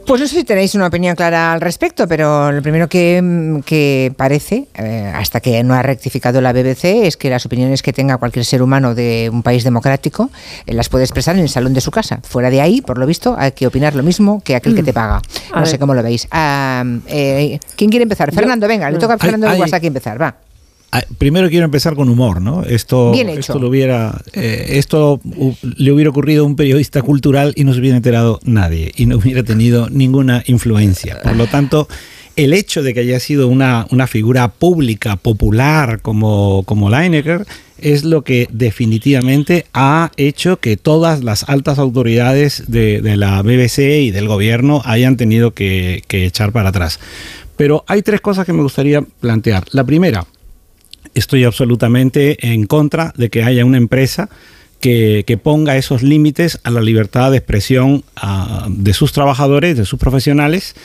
Pues 0.10 0.22
no 0.22 0.28
sé 0.28 0.38
si 0.38 0.44
tenéis 0.44 0.74
una 0.74 0.88
opinión 0.88 1.16
clara 1.16 1.54
al 1.54 1.62
respecto, 1.62 2.08
pero 2.08 2.52
lo 2.52 2.64
primero 2.64 2.90
que, 2.90 4.12
parece, 4.18 4.68
eh, 4.74 5.14
hasta 5.14 5.40
que 5.40 5.62
no 5.64 5.76
ha 5.76 5.84
rectificado 5.84 6.42
la 6.42 6.52
BBC, 6.52 7.06
es 7.06 7.16
que 7.16 7.30
las 7.30 7.46
opiniones 7.46 7.84
que 7.84 7.94
tenga 7.94 8.18
cualquier 8.18 8.44
ser 8.44 8.64
humano 8.64 8.96
de 8.96 9.30
un 9.32 9.44
país 9.44 9.64
democrático 9.64 10.32
eh, 10.66 10.74
las 10.74 10.90
puede 10.90 11.04
expresar 11.04 11.36
en 11.36 11.44
el 11.44 11.50
salón 11.50 11.76
de 11.76 11.82
su 11.82 11.92
casa. 11.92 12.22
Fuera 12.24 12.50
de 12.50 12.60
ahí, 12.60 12.82
por 12.82 12.98
lo 12.98 13.06
visto, 13.06 13.36
hay 13.38 13.52
que 13.52 13.68
opinar 13.68 13.94
lo 13.94 14.02
mismo 14.02 14.42
que 14.44 14.56
aquel 14.56 14.74
que 14.74 14.82
te 14.82 14.94
mm. 14.94 14.96
paga. 14.96 15.22
no 15.54 15.68
sé 15.68 15.78
cómo 15.78 15.94
lo 15.94 16.02
veis. 16.02 16.28
Ah, 16.32 16.84
eh, 17.06 17.60
¿Quién 17.76 17.92
quiere 17.92 18.02
empezar? 18.02 18.34
Fernando, 18.34 18.68
venga, 18.68 18.90
le 18.90 18.98
toca 18.98 19.14
a 19.14 19.18
Fernando 19.20 19.48
hasta 19.64 19.80
que 19.80 19.86
empezar, 19.86 20.20
va. 20.20 20.49
Ah, 20.92 21.04
primero 21.18 21.50
quiero 21.50 21.66
empezar 21.66 21.96
con 21.96 22.10
humor, 22.10 22.42
¿no? 22.42 22.64
Esto, 22.64 23.14
esto, 23.14 23.60
lo 23.60 23.70
hubiera, 23.70 24.22
eh, 24.34 24.66
esto 24.72 25.22
le 25.62 25.92
hubiera 25.92 26.10
ocurrido 26.10 26.44
a 26.44 26.48
un 26.48 26.56
periodista 26.56 27.02
cultural 27.02 27.54
y 27.56 27.64
no 27.64 27.74
se 27.74 27.80
hubiera 27.80 27.98
enterado 27.98 28.40
nadie 28.44 28.92
y 28.96 29.06
no 29.06 29.18
hubiera 29.18 29.44
tenido 29.44 29.88
ninguna 29.90 30.44
influencia. 30.48 31.22
Por 31.22 31.36
lo 31.36 31.46
tanto, 31.46 31.88
el 32.36 32.54
hecho 32.54 32.82
de 32.82 32.94
que 32.94 33.02
haya 33.02 33.20
sido 33.20 33.48
una, 33.48 33.86
una 33.92 34.08
figura 34.08 34.48
pública, 34.48 35.16
popular 35.16 36.02
como, 36.02 36.64
como 36.66 36.90
Lineker, 36.90 37.46
es 37.82 38.04
lo 38.04 38.24
que 38.24 38.48
definitivamente 38.52 39.66
ha 39.74 40.12
hecho 40.18 40.58
que 40.60 40.78
todas 40.78 41.24
las 41.24 41.48
altas 41.50 41.80
autoridades 41.80 42.64
de, 42.68 43.02
la 43.18 43.42
BBC 43.42 43.80
y 44.02 44.12
del 44.12 44.28
gobierno 44.28 44.82
hayan 44.86 45.18
tenido 45.18 45.52
que, 45.52 46.04
echar 46.10 46.52
para 46.52 46.70
atrás. 46.70 47.00
Pero 47.58 47.84
hay 47.88 48.02
tres 48.02 48.22
cosas 48.22 48.46
que 48.46 48.54
me 48.54 48.62
gustaría 48.62 49.02
plantear. 49.02 49.66
La 49.72 49.84
primera, 49.84 50.26
estoy 51.14 51.44
absolutamente 51.44 52.52
en 52.52 52.66
contra 52.66 53.14
de 53.18 53.30
que 53.30 53.44
haya 53.44 53.66
una 53.66 53.78
empresa 53.78 54.30
que, 54.80 55.40
ponga 55.42 55.78
esos 55.78 56.04
límites 56.04 56.60
a 56.64 56.72
la 56.72 56.82
libertad 56.82 57.32
de 57.32 57.38
expresión 57.38 58.04
ah, 58.16 58.68
de 58.70 58.94
sus 58.94 59.12
trabajadores, 59.12 59.78
de 59.78 59.86
sus 59.86 60.00
profesionales 60.00 60.76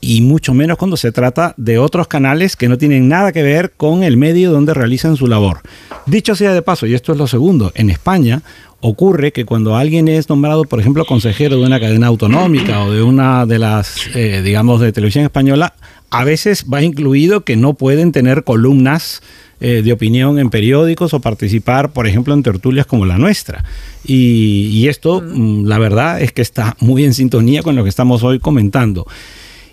y 0.00 0.20
mucho 0.20 0.52
menos 0.52 0.78
cuando 0.78 0.96
se 0.96 1.12
trata 1.12 1.54
de 1.56 1.78
otros 1.78 2.08
canales 2.08 2.56
que 2.56 2.68
no 2.68 2.76
tienen 2.76 3.08
nada 3.08 3.32
que 3.32 3.42
ver 3.42 3.72
con 3.76 4.02
el 4.02 4.16
medio 4.16 4.50
donde 4.50 4.74
realizan 4.74 5.16
su 5.16 5.28
labor. 5.28 5.60
Dicho 6.06 6.34
sea 6.34 6.52
de 6.52 6.60
paso, 6.60 6.86
y 6.86 6.94
esto 6.94 7.12
es 7.12 7.18
lo 7.18 7.28
segundo, 7.28 7.70
en 7.76 7.88
España 7.88 8.42
ocurre 8.80 9.32
que 9.32 9.44
cuando 9.44 9.76
alguien 9.76 10.08
es 10.08 10.28
nombrado, 10.28 10.64
por 10.64 10.80
ejemplo, 10.80 11.04
consejero 11.04 11.56
de 11.56 11.64
una 11.64 11.78
cadena 11.78 12.08
autonómica 12.08 12.82
o 12.82 12.90
de 12.90 13.00
una 13.00 13.46
de 13.46 13.60
las, 13.60 14.08
eh, 14.16 14.42
digamos, 14.42 14.80
de 14.80 14.90
televisión 14.90 15.24
española, 15.24 15.74
a 16.10 16.24
veces 16.24 16.66
va 16.70 16.82
incluido 16.82 17.44
que 17.44 17.56
no 17.56 17.74
pueden 17.74 18.10
tener 18.10 18.42
columnas 18.42 19.22
eh, 19.64 19.80
de 19.82 19.92
opinión 19.92 20.40
en 20.40 20.50
periódicos 20.50 21.14
o 21.14 21.20
participar, 21.20 21.92
por 21.92 22.08
ejemplo, 22.08 22.34
en 22.34 22.42
tertulias 22.42 22.84
como 22.84 23.06
la 23.06 23.16
nuestra. 23.16 23.64
Y, 24.04 24.66
y 24.72 24.88
esto, 24.88 25.22
mm, 25.22 25.66
la 25.66 25.78
verdad, 25.78 26.20
es 26.20 26.32
que 26.32 26.42
está 26.42 26.76
muy 26.80 27.04
en 27.04 27.14
sintonía 27.14 27.62
con 27.62 27.76
lo 27.76 27.84
que 27.84 27.88
estamos 27.88 28.24
hoy 28.24 28.40
comentando. 28.40 29.06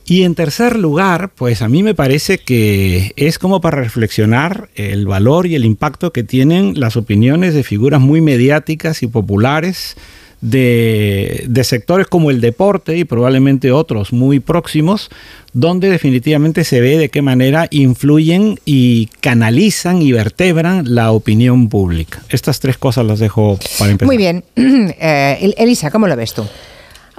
Y 0.05 0.24
en 0.24 0.36
tercer 0.36 0.77
lugar, 0.77 1.31
pues 1.36 1.63
a 1.63 1.69
mí 1.69 1.81
me 1.81 1.96
parece 1.96 2.38
que 2.38 3.13
es 3.15 3.39
como 3.39 3.62
para 3.62 3.81
reflexionar 3.81 4.69
el 4.75 5.08
valor 5.08 5.48
y 5.48 5.55
el 5.55 5.65
impacto 5.65 6.13
que 6.13 6.24
tienen 6.24 6.79
las 6.79 6.96
opiniones 6.96 7.55
de 7.55 7.63
figuras 7.63 8.00
muy 8.00 8.22
mediáticas 8.22 9.01
y 9.01 9.08
populares 9.08 9.98
de, 10.41 11.62
sectores 11.63 12.08
como 12.08 12.31
el 12.31 12.41
deporte 12.41 12.98
y 12.98 13.03
probablemente 13.03 13.72
otros 13.72 14.13
muy 14.13 14.39
próximos, 14.39 15.10
donde 15.53 15.89
definitivamente 15.89 16.63
se 16.63 16.81
ve 16.81 16.98
de 16.98 17.10
qué 17.10 17.22
manera 17.22 17.67
influyen 17.72 18.60
y 18.65 19.08
canalizan 19.19 20.01
y 20.01 20.12
vertebran 20.12 20.96
la 20.96 21.12
opinión 21.12 21.69
pública. 21.69 22.22
Estas 22.29 22.60
tres 22.60 22.77
cosas 22.77 23.05
las 23.05 23.19
dejo 23.19 23.58
para 23.77 23.91
empezar. 23.91 24.08
Muy 24.08 24.17
bien. 24.17 24.43
Eh, 25.01 25.53
Elisa, 25.58 25.91
¿cómo 25.91 26.08
lo 26.08 26.15
ves 26.15 26.34
tú? 26.34 26.43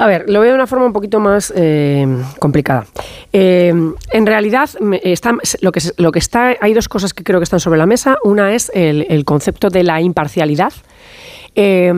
A 0.00 0.07
ver, 0.07 0.31
lo 0.31 0.41
veo 0.41 0.53
de 0.53 0.55
una 0.55 0.67
forma 0.67 0.87
un 0.87 0.95
poquito 0.95 1.21
más 1.21 1.53
eh, 1.55 2.07
complicada. 2.39 2.87
Eh, 3.35 3.71
en 4.12 4.27
realidad, 4.27 4.71
está, 5.03 5.37
lo, 5.61 5.73
que, 5.73 5.81
lo 5.99 6.11
que 6.11 6.19
está, 6.19 6.57
hay 6.59 6.73
dos 6.73 6.89
cosas 6.89 7.12
que 7.12 7.23
creo 7.23 7.39
que 7.39 7.45
están 7.45 7.61
sobre 7.61 7.79
la 7.79 7.85
mesa. 7.85 8.17
Una 8.25 8.55
es 8.55 8.73
el, 8.75 9.25
concepto 9.27 9.69
de 9.69 9.85
la 9.85 10.00
imparcialidad. 10.00 10.73
Eh, 11.54 11.92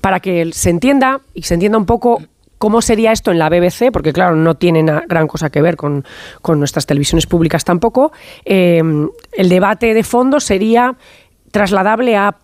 para 0.00 0.20
que 0.20 0.50
se 0.52 0.70
entienda 0.70 1.20
y 1.32 1.42
se 1.42 1.54
entienda 1.54 1.78
un 1.78 1.86
poco 1.86 2.22
cómo 2.58 2.82
sería 2.82 3.12
esto 3.12 3.30
en 3.30 3.38
la 3.38 3.48
BBC, 3.48 3.92
porque 3.92 4.12
claro, 4.12 4.34
no 4.34 4.54
tiene 4.56 4.82
gran 5.06 5.28
cosa 5.28 5.50
que 5.50 5.62
ver 5.62 5.76
con, 5.76 6.04
nuestras 6.56 6.86
televisiones 6.86 7.26
públicas 7.26 7.64
tampoco, 7.64 8.12
el 8.44 9.10
debate 9.48 9.92
de 9.92 10.02
fondo 10.02 10.40
sería 10.40 10.96
trasladable 11.52 12.16
a 12.16 12.38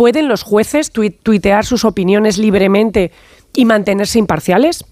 ¿pueden 0.00 0.28
los 0.28 0.42
jueces 0.42 0.92
tuitear 0.92 1.66
sus 1.66 1.84
opiniones 1.84 2.38
libremente 2.38 3.12
y 3.52 3.66
mantenerse 3.66 4.18
imparciales. 4.18 4.84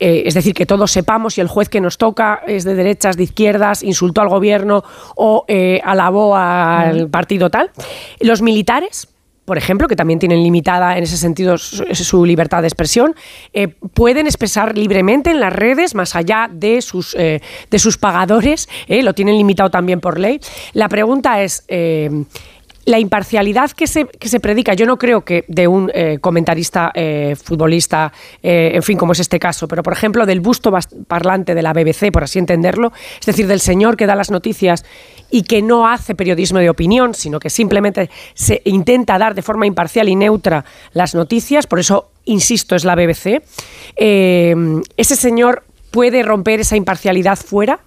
Eh, 0.00 0.22
es 0.26 0.32
decir, 0.32 0.54
que 0.54 0.64
todos 0.64 0.92
sepamos 0.92 1.34
si 1.34 1.40
el 1.40 1.48
juez 1.48 1.68
que 1.68 1.80
nos 1.80 1.98
toca 1.98 2.40
es 2.46 2.64
de 2.64 2.74
derechas, 2.74 3.16
de 3.16 3.24
izquierdas, 3.24 3.82
insultó 3.82 4.20
al 4.20 4.28
gobierno 4.28 4.84
o 5.16 5.44
eh, 5.48 5.80
alabó 5.84 6.36
al 6.36 7.10
partido 7.10 7.50
tal. 7.50 7.70
Los 8.20 8.40
militares, 8.40 9.08
por 9.48 9.58
ejemplo, 9.58 9.88
que 9.88 9.96
también 9.96 10.20
tienen 10.20 10.44
limitada 10.44 10.96
en 10.96 11.02
ese 11.02 11.16
sentido 11.16 11.58
su, 11.58 12.24
libertad 12.24 12.60
de 12.60 12.68
expresión, 12.68 13.16
eh, 13.52 13.66
pueden 13.66 14.26
expresar 14.26 14.78
libremente 14.78 15.30
en 15.30 15.40
las 15.40 15.52
redes, 15.52 15.96
más 15.96 16.14
allá 16.14 16.48
de 16.52 16.80
sus, 16.82 17.16
de 17.16 17.78
sus 17.78 17.98
pagadores, 17.98 18.68
lo 18.88 19.14
tienen 19.14 19.36
limitado 19.36 19.70
también 19.70 20.00
por 20.00 20.20
ley. 20.20 20.40
La 20.74 20.88
pregunta 20.88 21.42
es 21.42 21.64
la 22.88 22.98
imparcialidad 22.98 23.70
que 23.72 23.86
se, 23.86 24.06
que 24.06 24.30
se 24.30 24.40
predica, 24.40 24.72
yo 24.72 24.86
no 24.86 24.96
creo 24.96 25.22
que 25.22 25.44
de 25.46 25.68
un 25.68 25.90
eh, 25.92 26.16
comentarista 26.22 26.90
eh, 26.94 27.36
futbolista, 27.36 28.14
eh, 28.42 28.70
en 28.72 28.82
fin, 28.82 28.96
como 28.96 29.12
es 29.12 29.20
este 29.20 29.38
caso, 29.38 29.68
pero 29.68 29.82
por 29.82 29.92
ejemplo 29.92 30.24
del 30.24 30.40
busto 30.40 30.72
parlante 31.06 31.54
de 31.54 31.60
la 31.60 31.74
BBC, 31.74 32.10
por 32.10 32.24
así 32.24 32.38
entenderlo, 32.38 32.90
es 33.20 33.26
decir, 33.26 33.46
del 33.46 33.60
señor 33.60 33.98
que 33.98 34.06
da 34.06 34.16
las 34.16 34.30
noticias 34.30 34.86
y 35.30 35.42
que 35.42 35.60
no 35.60 35.86
hace 35.86 36.14
periodismo 36.14 36.60
de 36.60 36.70
opinión, 36.70 37.12
sino 37.12 37.38
que 37.40 37.50
simplemente 37.50 38.08
se 38.32 38.62
intenta 38.64 39.18
dar 39.18 39.34
de 39.34 39.42
forma 39.42 39.66
imparcial 39.66 40.08
y 40.08 40.16
neutra 40.16 40.64
las 40.94 41.14
noticias, 41.14 41.66
por 41.66 41.80
eso, 41.80 42.08
insisto, 42.24 42.74
es 42.74 42.86
la 42.86 42.94
BBC, 42.94 43.42
ese 43.96 45.16
señor 45.16 45.64
puede 45.90 46.22
romper 46.22 46.60
esa 46.60 46.76
imparcialidad 46.76 47.36
fuera 47.36 47.80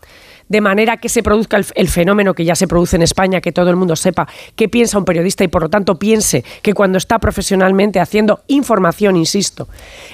de 0.51 0.59
manera 0.59 0.97
que 0.97 1.07
se 1.07 1.23
produzca 1.23 1.55
el, 1.55 1.87
fenómeno 1.87 2.33
que 2.33 2.43
ya 2.43 2.55
se 2.55 2.67
produce 2.67 2.97
en 2.97 3.03
España, 3.03 3.39
que 3.39 3.53
todo 3.53 3.69
el 3.69 3.77
mundo 3.77 3.95
sepa 3.95 4.27
qué 4.57 4.67
piensa 4.67 4.97
un 4.97 5.05
periodista 5.05 5.45
y 5.45 5.47
por 5.47 5.61
lo 5.61 5.69
tanto 5.69 5.97
piense 5.97 6.43
que 6.61 6.73
cuando 6.73 6.97
está 6.97 7.19
profesionalmente 7.19 8.01
haciendo 8.01 8.41
información, 8.47 9.15
insisto, 9.15 9.69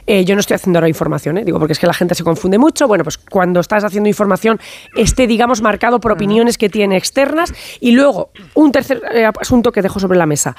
eh, 0.06 0.26
yo 0.26 0.36
no 0.36 0.42
estoy 0.42 0.54
haciendo 0.54 0.78
ahora 0.78 0.90
información, 0.90 1.40
eh, 1.40 1.44
digo 1.44 1.58
porque 1.58 1.74
es 1.74 1.80
que 1.80 1.88
la 1.88 1.94
gente 1.94 2.14
se 2.14 2.24
confunde 2.24 2.60
mucho, 2.60 2.88
bueno, 2.88 3.04
pues 3.04 3.18
cuando 3.18 3.60
estás 3.60 3.84
haciendo 3.84 4.10
información 4.10 4.60
esté, 4.96 5.26
digamos, 5.26 5.64
marcado 5.64 6.00
por 6.00 6.12
opiniones 6.12 6.60
que 6.60 6.70
tiene 6.70 6.98
externas 6.98 7.52
y 7.80 7.94
luego 7.94 8.30
un 8.54 8.72
tercer 8.72 9.02
eh, 9.12 9.26
asunto 9.42 9.72
que 9.72 9.82
dejo 9.82 10.00
sobre 10.00 10.20
la 10.20 10.28
mesa. 10.28 10.56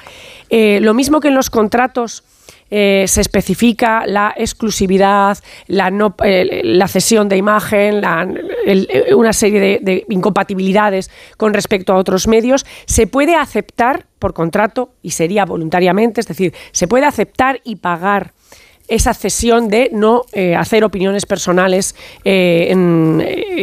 lo 0.51 0.93
mismo 0.93 1.21
que 1.21 1.29
en 1.29 1.37
los 1.37 1.51
contratos 1.51 2.25
eh, 2.71 3.05
se 3.07 3.23
especifica 3.23 4.07
la 4.07 4.35
exclusividad, 4.37 5.39
la, 5.69 5.91
no, 5.91 6.15
eh, 6.23 6.61
la 6.65 6.87
cesión 6.87 7.27
de 7.29 7.39
imagen, 7.39 8.03
eh, 8.67 9.15
una 9.15 9.33
serie 9.33 9.81
de, 9.81 10.05
incompatibilidades 10.11 11.11
con 11.39 11.55
respecto 11.55 11.95
a 11.95 11.97
otros 11.97 12.29
medios, 12.29 12.67
se 12.85 13.07
puede 13.07 13.35
aceptar 13.37 14.07
por 14.19 14.35
contrato 14.35 14.93
y 15.03 15.13
sería 15.13 15.47
voluntariamente, 15.47 16.21
es 16.21 16.27
decir, 16.27 16.53
se 16.73 16.87
puede 16.87 17.07
aceptar 17.07 17.61
y 17.65 17.77
pagar 17.77 18.35
esa 18.87 19.15
cesión 19.15 19.69
de 19.69 19.91
no 19.93 20.23
hacer 20.57 20.83
opiniones 20.83 21.27
personales 21.27 21.95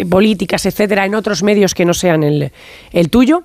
políticas, 0.09 0.65
etcétera, 0.67 1.05
en 1.05 1.15
otros 1.15 1.41
medios 1.41 1.73
que 1.73 1.83
no 1.83 1.95
sean 1.95 2.21
el, 2.23 2.51
el 2.91 3.09
tuyo. 3.09 3.43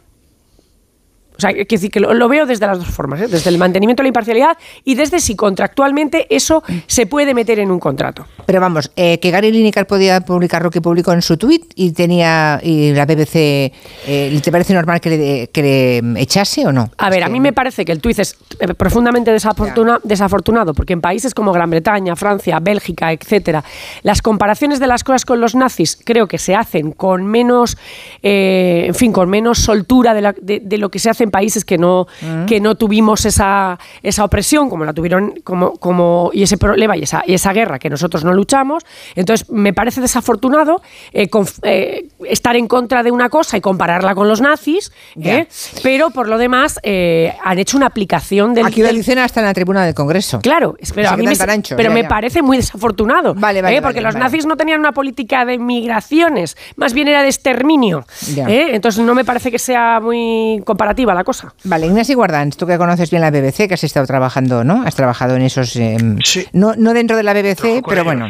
O 1.40 1.48
sea, 1.48 1.54
decir 1.54 1.90
que 1.90 2.00
lo, 2.00 2.28
veo 2.28 2.44
desde 2.44 2.66
las 2.66 2.78
dos 2.78 2.88
formas, 2.88 3.22
¿eh? 3.22 3.26
desde 3.26 3.48
el 3.48 3.56
mantenimiento 3.56 4.02
de 4.02 4.04
la 4.04 4.08
imparcialidad 4.08 4.58
y 4.84 4.94
desde 4.94 5.20
si 5.20 5.34
contractualmente 5.34 6.26
eso 6.28 6.62
se 6.86 7.06
puede 7.06 7.32
meter 7.32 7.58
en 7.60 7.70
un 7.70 7.80
contrato. 7.80 8.26
Pero 8.44 8.60
vamos, 8.60 8.90
eh, 8.94 9.18
que 9.20 9.30
Gary 9.30 9.50
Lineker 9.50 9.86
podía 9.86 10.20
publicar 10.20 10.62
lo 10.62 10.70
que 10.70 10.82
publicó 10.82 11.12
en 11.14 11.22
su 11.22 11.38
tweet 11.38 11.62
y 11.76 11.92
tenía 11.92 12.60
y 12.62 12.92
la 12.92 13.06
BBC, 13.06 13.72
eh, 14.06 14.40
¿te 14.42 14.52
parece 14.52 14.74
normal 14.74 15.00
que 15.00 15.10
le, 15.10 15.46
que 15.48 15.62
le, 15.62 16.20
echase 16.20 16.66
o 16.66 16.72
no? 16.72 16.90
A 16.98 17.08
ver, 17.08 17.22
a 17.22 17.30
mí 17.30 17.40
me 17.40 17.54
parece 17.54 17.86
que 17.86 17.92
el 17.92 18.00
tweet 18.02 18.16
es 18.18 18.36
profundamente 18.76 19.32
desafortunado 19.32 20.74
porque 20.74 20.92
en 20.92 21.00
países 21.00 21.32
como 21.32 21.52
Gran 21.52 21.70
Bretaña, 21.70 22.16
Francia, 22.16 22.58
Bélgica, 22.60 23.12
etcétera, 23.12 23.64
las 24.02 24.20
comparaciones 24.20 24.78
de 24.78 24.86
las 24.86 25.04
cosas 25.04 25.24
con 25.24 25.40
los 25.40 25.54
nazis 25.54 25.98
creo 26.04 26.26
que 26.26 26.36
se 26.36 26.54
hacen 26.54 26.92
con 26.92 27.24
menos, 27.24 27.78
en 28.20 28.94
fin, 28.94 29.10
con 29.10 29.30
menos 29.30 29.58
soltura 29.58 30.12
de, 30.12 30.60
de 30.60 30.78
lo 30.78 30.90
que 30.90 30.98
se 30.98 31.08
hace 31.08 31.29
países 31.30 31.64
que 31.64 31.78
no, 31.78 32.06
mm. 32.20 32.46
que 32.46 32.60
no 32.60 32.74
tuvimos 32.74 33.24
esa, 33.24 33.78
esa 34.02 34.24
opresión, 34.24 34.70
como 34.70 34.84
la 34.84 34.92
tuvieron, 34.92 35.34
como, 35.44 35.72
como, 35.76 36.30
y 36.32 36.42
ese 36.42 36.58
problema 36.58 36.96
y 36.96 37.02
esa, 37.02 37.22
y 37.26 37.34
esa 37.34 37.52
guerra 37.52 37.78
que 37.78 37.90
nosotros 37.90 38.24
no 38.24 38.32
luchamos. 38.32 38.84
Entonces, 39.14 39.48
me 39.50 39.72
parece 39.72 40.00
desafortunado 40.00 40.82
eh, 41.12 41.28
eh, 41.62 42.08
estar 42.28 42.56
en 42.56 42.66
contra 42.66 43.02
de 43.02 43.10
una 43.10 43.28
cosa 43.28 43.56
y 43.56 43.60
compararla 43.60 44.14
con 44.14 44.28
los 44.28 44.40
nazis, 44.40 44.92
¿eh? 45.20 45.46
pero 45.82 46.10
por 46.10 46.28
lo 46.28 46.38
demás 46.38 46.78
han 46.82 47.58
hecho 47.58 47.76
una 47.76 47.86
aplicación 47.86 48.54
del... 48.54 48.66
Aquí 48.66 48.82
lo 48.82 48.92
dicen 48.92 49.18
hasta 49.18 49.40
en 49.40 49.46
la 49.46 49.54
tribuna 49.54 49.84
del 49.84 49.94
Congreso. 49.94 50.40
Claro, 50.40 50.76
pero, 50.94 51.10
a 51.10 51.16
mí 51.16 51.26
me, 51.26 51.36
pero 51.76 51.92
me 51.92 52.04
parece 52.04 52.42
muy 52.42 52.56
desafortunado. 52.56 53.34
Vale, 53.34 53.62
vale, 53.62 53.82
porque 53.82 54.00
los 54.00 54.14
nazis 54.14 54.46
no 54.46 54.56
tenían 54.56 54.80
una 54.80 54.92
política 54.92 55.44
de 55.44 55.58
migraciones, 55.58 56.56
más 56.76 56.92
bien 56.92 57.08
era 57.08 57.22
de 57.22 57.28
exterminio. 57.28 58.04
Entonces, 58.36 59.04
no 59.04 59.14
me 59.14 59.24
parece 59.24 59.50
que 59.50 59.58
sea 59.58 60.00
muy 60.00 60.62
comparativa 60.64 61.14
la 61.14 61.19
la 61.20 61.24
cosa. 61.24 61.52
Vale, 61.64 61.86
Ignacio 61.86 62.16
Guardans, 62.16 62.56
tú 62.56 62.66
que 62.66 62.78
conoces 62.78 63.10
bien 63.10 63.20
la 63.20 63.30
BBC, 63.30 63.68
que 63.68 63.74
has 63.74 63.84
estado 63.84 64.06
trabajando, 64.06 64.64
¿no? 64.64 64.82
Has 64.86 64.94
trabajado 64.94 65.36
en 65.36 65.42
esos... 65.42 65.76
Em, 65.76 66.18
sí. 66.24 66.46
No, 66.52 66.74
no 66.76 66.94
dentro 66.94 67.16
de 67.16 67.22
la 67.22 67.34
BBC, 67.34 67.82
pero 67.86 68.04
bueno. 68.04 68.28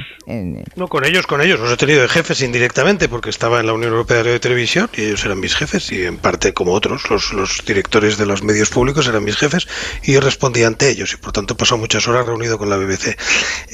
No, 0.76 0.88
con 0.88 1.04
ellos, 1.04 1.26
con 1.26 1.40
ellos. 1.40 1.60
Los 1.60 1.72
he 1.72 1.76
tenido 1.76 2.02
de 2.02 2.08
jefes 2.08 2.42
indirectamente 2.42 3.08
porque 3.08 3.30
estaba 3.30 3.60
en 3.60 3.66
la 3.66 3.72
Unión 3.72 3.92
Europea 3.92 4.18
de 4.18 4.22
Radio 4.24 4.36
y 4.36 4.40
Televisión 4.40 4.90
y 4.96 5.02
ellos 5.02 5.24
eran 5.24 5.40
mis 5.40 5.54
jefes 5.54 5.90
y 5.92 6.04
en 6.04 6.18
parte 6.18 6.52
como 6.52 6.72
otros, 6.72 7.10
los, 7.10 7.32
los 7.32 7.64
directores 7.64 8.16
de 8.18 8.26
los 8.26 8.42
medios 8.42 8.70
públicos 8.70 9.06
eran 9.06 9.24
mis 9.24 9.36
jefes 9.36 9.66
y 10.02 10.12
yo 10.12 10.20
respondía 10.20 10.66
ante 10.66 10.88
ellos 10.88 11.12
y 11.12 11.16
por 11.16 11.32
tanto 11.32 11.54
he 11.54 11.56
pasado 11.56 11.78
muchas 11.78 12.06
horas 12.08 12.26
reunido 12.26 12.58
con 12.58 12.70
la 12.70 12.76
BBC. 12.76 13.16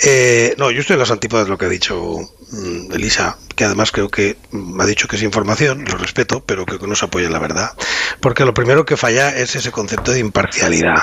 Eh, 0.05 0.55
no, 0.59 0.71
yo 0.71 0.81
estoy 0.81 0.95
en 0.95 1.01
las 1.01 1.11
antípodas 1.11 1.47
de 1.47 1.51
lo 1.51 1.59
que 1.59 1.67
ha 1.67 1.71
dicho 1.71 2.19
mm, 2.53 2.93
Elisa, 2.93 3.39
que 3.55 3.65
además 3.65 3.93
creo 3.93 4.09
que 4.09 4.37
me 4.51 4.83
ha 4.83 4.87
dicho 4.87 5.09
que 5.09 5.17
es 5.17 5.23
información, 5.23 5.85
lo 5.85 5.97
respeto, 5.97 6.43
pero 6.45 6.67
que 6.67 6.79
no 6.87 6.95
se 6.95 7.05
apoya 7.05 7.27
en 7.27 7.33
la 7.33 7.39
verdad. 7.39 7.73
Porque 8.21 8.45
lo 8.45 8.55
primero 8.55 8.85
que 8.85 8.97
falla 9.07 9.29
es 9.37 9.55
ese 9.55 9.71
concepto 9.71 10.11
de 10.11 10.19
imparcialidad. 10.19 10.97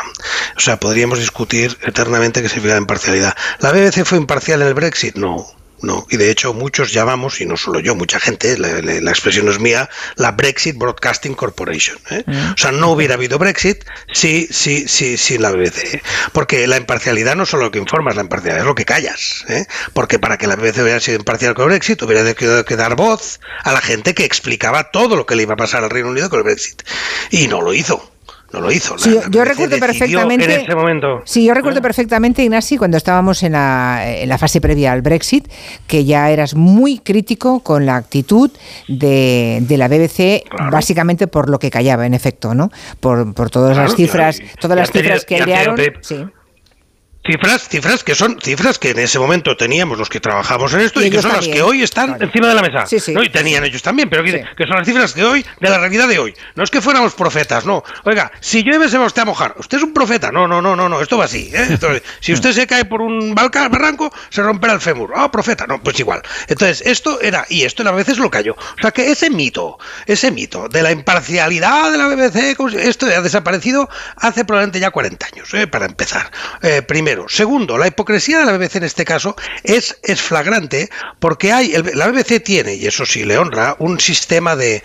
O 0.58 0.60
sea, 0.60 0.78
podríamos 0.78 1.20
discutir 1.20 1.78
eternamente 1.84 2.42
qué 2.42 2.50
significa 2.50 2.78
imparcialidad. 2.78 3.34
¿La 3.60 3.72
BBC 3.72 4.04
fue 4.04 4.18
imparcial 4.18 4.62
en 4.62 4.68
el 4.68 4.74
Brexit? 4.74 5.16
No. 5.16 5.46
No, 5.84 6.08
y 6.10 6.16
de 6.16 6.32
hecho 6.32 6.54
muchos 6.54 6.94
llamamos, 6.94 7.42
y 7.42 7.46
no 7.46 7.58
solo 7.58 7.82
yo, 7.82 7.94
mucha 7.94 8.18
gente, 8.18 8.58
la, 8.58 9.12
expresión 9.12 9.50
es 9.50 9.60
mía, 9.60 9.90
la 10.16 10.32
Brexit 10.32 10.78
Broadcasting 10.78 11.36
Corporation. 11.36 11.98
¿eh? 12.10 12.24
Mm. 12.26 12.54
O 12.54 12.58
sea, 12.58 12.72
no 12.72 12.92
hubiera 12.92 13.16
habido 13.16 13.38
Brexit 13.38 13.84
si, 14.14 14.48
si, 14.50 14.88
si, 14.88 15.18
sin 15.18 15.42
la 15.42 15.52
BBC. 15.52 16.02
Porque 16.32 16.68
la 16.68 16.78
imparcialidad 16.78 17.36
no 17.36 17.44
es 17.44 17.50
solo 17.50 17.66
lo 17.66 17.72
que 17.72 17.80
informas, 17.80 18.16
la 18.16 18.22
imparcialidad 18.22 18.62
es 18.62 18.66
lo 18.66 18.76
que 18.76 18.86
callas. 18.86 19.44
¿eh? 19.50 19.66
Porque 19.92 20.20
para 20.20 20.38
que 20.38 20.48
la 20.48 20.56
BBC 20.56 20.84
hubiera 20.84 21.02
sido 21.02 21.18
imparcial 21.18 21.54
con 21.54 21.64
el 21.64 21.72
Brexit, 21.72 22.02
hubiera 22.02 22.24
tenido 22.34 22.64
que 22.64 22.78
dar 22.78 22.96
voz 22.96 23.42
a 23.66 23.74
la 23.74 23.82
gente 23.82 24.14
que 24.14 24.24
explicaba 24.24 24.90
todo 24.90 25.18
lo 25.18 25.26
que 25.26 25.36
le 25.36 25.44
iba 25.44 25.56
a 25.56 25.58
pasar 25.58 25.84
al 25.84 25.90
Reino 25.90 26.12
Unido 26.12 26.30
con 26.30 26.40
el 26.40 26.46
Brexit. 26.46 26.82
Y 27.30 27.50
no 27.50 27.62
lo 27.62 27.74
hizo 27.74 28.13
no 28.54 28.62
lo 28.62 28.72
hizo. 28.72 28.98
Sí, 29.00 29.18
yo 29.32 29.44
recuerdo 29.44 29.80
perfectamente. 29.80 30.46
En 30.46 30.62
ese 30.62 30.76
momento. 30.76 31.22
Sí, 31.26 31.44
yo 31.44 31.54
recuerdo 31.56 31.82
perfectamente, 31.82 32.44
Ignasi, 32.44 32.78
cuando 32.78 32.98
estábamos 32.98 33.42
en 33.42 33.54
la, 33.54 34.04
en 34.06 34.30
la, 34.30 34.38
fase 34.38 34.62
previa 34.62 34.92
al 34.92 35.02
Brexit, 35.02 35.48
que 35.88 36.06
ya 36.06 36.30
eras 36.30 36.54
muy 36.54 37.00
crítico 37.00 37.62
con 37.62 37.88
la 37.88 37.96
actitud 37.96 38.52
de, 38.88 39.60
de 39.62 39.78
la 39.78 39.88
BBC, 39.88 40.44
básicamente 40.72 41.26
por 41.28 41.50
lo 41.50 41.58
que 41.58 41.72
callaba, 41.72 42.06
en 42.06 42.14
efecto, 42.14 42.54
¿no? 42.54 42.72
Por, 43.00 43.34
por 43.34 43.50
todas 43.50 43.76
las 43.76 43.96
cifras, 43.96 44.40
todas 44.62 44.78
las 44.78 44.92
cifras 44.92 45.26
que 45.26 45.36
airearon. 45.36 45.78
Sí. 46.02 46.24
Cifras, 47.26 47.70
cifras 47.70 48.04
que 48.04 48.16
son 48.16 48.38
cifras 48.42 48.78
que 48.78 48.90
en 48.90 49.00
ese 49.00 49.18
momento 49.18 49.56
teníamos 49.56 49.98
los 49.98 50.10
que 50.10 50.20
trabajamos 50.20 50.74
en 50.74 50.82
esto 50.82 51.02
y, 51.02 51.10
que 51.10 51.22
son 51.22 51.32
las 51.32 51.48
que 51.48 51.62
hoy 51.62 51.82
están 51.82 52.18
encima 52.22 52.50
de 52.50 52.54
la 52.54 52.62
mesa. 52.62 52.84
¿no? 53.14 53.24
Y 53.24 53.30
tenían 53.30 53.64
ellos 53.64 53.82
también, 53.82 54.10
pero 54.10 54.24
que, 54.24 54.44
son 54.68 54.76
las 54.76 54.86
cifras 54.86 55.16
de 55.16 55.24
hoy, 55.24 55.46
de 55.62 55.70
la 55.70 55.78
realidad 55.78 56.10
de 56.10 56.20
hoy. 56.20 56.34
No 56.56 56.66
es 56.66 56.70
que 56.70 56.82
fuéramos 56.82 57.14
profetas, 57.14 57.66
no. 57.66 57.82
Oiga, 58.04 58.30
si 58.42 58.62
llueve 58.64 58.90
se 58.90 58.98
va 58.98 59.06
usted 59.06 59.22
a 59.22 59.26
mojar. 59.26 59.56
Usted 59.58 59.78
es 59.78 59.84
un 59.84 59.94
profeta. 59.94 60.34
No, 60.34 60.50
no, 60.50 60.62
no, 60.62 60.76
no, 60.76 60.90
no. 60.90 61.00
Esto 61.00 61.18
va 61.18 61.24
así. 61.24 61.50
¿eh? 61.54 61.78
si 62.20 62.34
usted 62.34 62.52
se 62.52 62.68
cae 62.68 62.84
por 62.84 63.02
un 63.02 63.34
barranco, 63.34 64.14
se 64.30 64.44
romperá 64.44 64.74
el 64.74 64.82
fémur. 64.82 65.14
Ah, 65.16 65.32
profeta. 65.32 65.66
No, 65.66 65.82
pues 65.82 65.98
igual. 66.02 66.22
Entonces, 66.50 66.82
esto 66.86 67.22
era, 67.22 67.46
y 67.48 67.64
esto 67.64 67.88
a 67.88 67.92
veces 67.94 68.18
lo 68.18 68.30
cayó. 68.30 68.54
O 68.54 68.82
sea 68.82 68.92
que 68.92 69.12
ese 69.12 69.30
mito, 69.30 69.80
ese 70.08 70.30
mito 70.30 70.68
de 70.68 70.84
la 70.84 70.92
imparcialidad 70.92 71.90
de 71.90 71.98
la 71.98 72.08
BBC, 72.08 72.58
esto 72.80 73.06
ha 73.06 73.22
desaparecido 73.22 73.90
hace 74.18 74.44
probablemente 74.44 74.82
ya 74.82 74.92
40 74.92 75.26
años, 75.26 75.54
¿eh? 75.54 75.68
para 75.68 75.86
empezar. 75.86 76.30
Eh, 76.62 76.82
primero, 76.82 77.13
Segundo, 77.28 77.78
la 77.78 77.88
hipocresía 77.88 78.40
de 78.40 78.46
la 78.46 78.58
BBC 78.58 78.78
en 78.78 78.84
este 78.84 79.06
caso 79.06 79.36
es, 79.64 79.98
es 80.04 80.22
flagrante 80.22 80.90
porque 81.20 81.52
hay, 81.52 81.74
la 81.94 82.08
BBC 82.08 82.44
tiene, 82.44 82.76
y 82.76 82.86
eso 82.86 83.06
sí 83.06 83.24
le 83.24 83.38
honra, 83.38 83.76
un 83.80 84.00
sistema 84.00 84.56
de, 84.56 84.84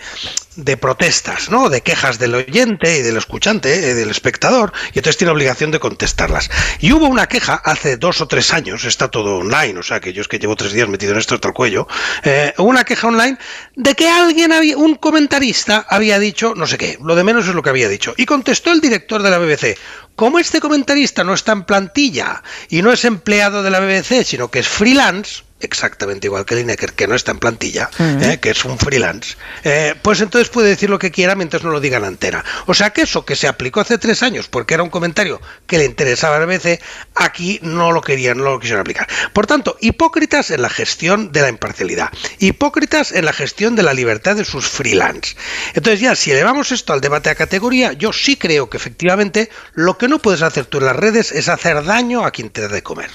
de 0.63 0.77
protestas, 0.77 1.49
¿no? 1.49 1.69
De 1.69 1.81
quejas 1.81 2.19
del 2.19 2.35
oyente 2.35 2.97
y 2.97 3.01
del 3.01 3.17
escuchante, 3.17 3.91
eh, 3.91 3.93
del 3.93 4.09
espectador, 4.09 4.73
y 4.93 4.99
entonces 4.99 5.17
tiene 5.17 5.31
obligación 5.31 5.71
de 5.71 5.79
contestarlas. 5.79 6.49
Y 6.79 6.91
hubo 6.91 7.07
una 7.07 7.27
queja 7.27 7.55
hace 7.55 7.97
dos 7.97 8.21
o 8.21 8.27
tres 8.27 8.53
años, 8.53 8.85
está 8.85 9.09
todo 9.09 9.37
online, 9.37 9.79
o 9.79 9.83
sea 9.83 9.99
que 9.99 10.13
yo 10.13 10.21
es 10.21 10.27
que 10.27 10.39
llevo 10.39 10.55
tres 10.55 10.73
días 10.73 10.87
metido 10.87 11.13
en 11.13 11.19
esto 11.19 11.35
hasta 11.35 11.49
el 11.49 11.53
cuello, 11.53 11.87
eh, 12.23 12.53
una 12.57 12.83
queja 12.83 13.07
online 13.07 13.37
de 13.75 13.95
que 13.95 14.09
alguien 14.09 14.51
había, 14.51 14.77
un 14.77 14.95
comentarista 14.95 15.85
había 15.89 16.19
dicho 16.19 16.53
no 16.55 16.67
sé 16.67 16.77
qué, 16.77 16.97
lo 17.03 17.15
de 17.15 17.23
menos 17.23 17.47
es 17.47 17.55
lo 17.55 17.61
que 17.61 17.69
había 17.69 17.89
dicho. 17.89 18.13
Y 18.17 18.25
contestó 18.25 18.71
el 18.71 18.81
director 18.81 19.21
de 19.21 19.29
la 19.29 19.39
BBC, 19.39 19.77
como 20.15 20.39
este 20.39 20.59
comentarista 20.59 21.23
no 21.23 21.33
está 21.33 21.53
en 21.53 21.63
plantilla 21.63 22.43
y 22.69 22.81
no 22.81 22.91
es 22.91 23.05
empleado 23.05 23.63
de 23.63 23.69
la 23.69 23.79
BBC, 23.79 24.25
sino 24.25 24.51
que 24.51 24.59
es 24.59 24.67
freelance, 24.67 25.43
exactamente 25.59 26.27
igual 26.27 26.45
que 26.45 26.55
Lineker, 26.55 26.93
que 26.93 27.07
no 27.07 27.15
está 27.15 27.31
en 27.31 27.39
plantilla, 27.39 27.89
eh, 27.99 28.39
que 28.41 28.51
es 28.51 28.65
un 28.65 28.77
freelance, 28.77 29.35
eh, 29.63 29.95
pues 30.01 30.21
entonces 30.21 30.49
puede 30.49 30.69
decir 30.69 30.89
lo 30.89 30.99
que 30.99 31.11
quiera 31.11 31.35
mientras 31.35 31.63
no 31.63 31.71
lo 31.71 31.79
digan 31.79 32.05
entera. 32.05 32.43
O 32.65 32.73
sea 32.73 32.91
que 32.91 33.01
eso 33.01 33.25
que 33.25 33.35
se 33.35 33.47
aplicó 33.47 33.81
hace 33.81 33.97
tres 33.97 34.23
años 34.23 34.47
porque 34.47 34.73
era 34.73 34.83
un 34.83 34.89
comentario 34.89 35.41
que 35.67 35.77
le 35.77 35.85
interesaba 35.85 36.37
a 36.37 36.45
BBC, 36.45 36.79
aquí 37.15 37.59
no 37.61 37.91
lo 37.91 38.01
querían, 38.01 38.37
no 38.37 38.45
lo 38.45 38.59
quisieron 38.59 38.81
aplicar. 38.81 39.07
Por 39.33 39.47
tanto, 39.47 39.77
hipócritas 39.81 40.51
en 40.51 40.61
la 40.61 40.69
gestión 40.69 41.31
de 41.31 41.41
la 41.41 41.49
imparcialidad, 41.49 42.09
hipócritas 42.39 43.11
en 43.11 43.25
la 43.25 43.33
gestión 43.33 43.75
de 43.75 43.83
la 43.83 43.93
libertad 43.93 44.35
de 44.35 44.45
sus 44.45 44.67
freelance. 44.67 45.35
Entonces 45.73 45.99
ya, 45.99 46.15
si 46.15 46.31
elevamos 46.31 46.71
esto 46.71 46.93
al 46.93 47.01
debate 47.01 47.29
a 47.29 47.35
categoría, 47.35 47.93
yo 47.93 48.13
sí 48.13 48.37
creo 48.37 48.69
que 48.69 48.77
efectivamente 48.77 49.49
lo 49.73 49.97
que 49.97 50.07
no 50.07 50.19
puedes 50.19 50.41
hacer 50.41 50.65
tú 50.65 50.79
en 50.79 50.85
las 50.85 50.95
redes 50.95 51.31
es 51.31 51.49
hacer 51.49 51.83
daño 51.83 52.25
a 52.25 52.31
quien 52.31 52.49
te 52.49 52.61
da 52.61 52.67
de 52.67 52.83
comer. 52.83 53.09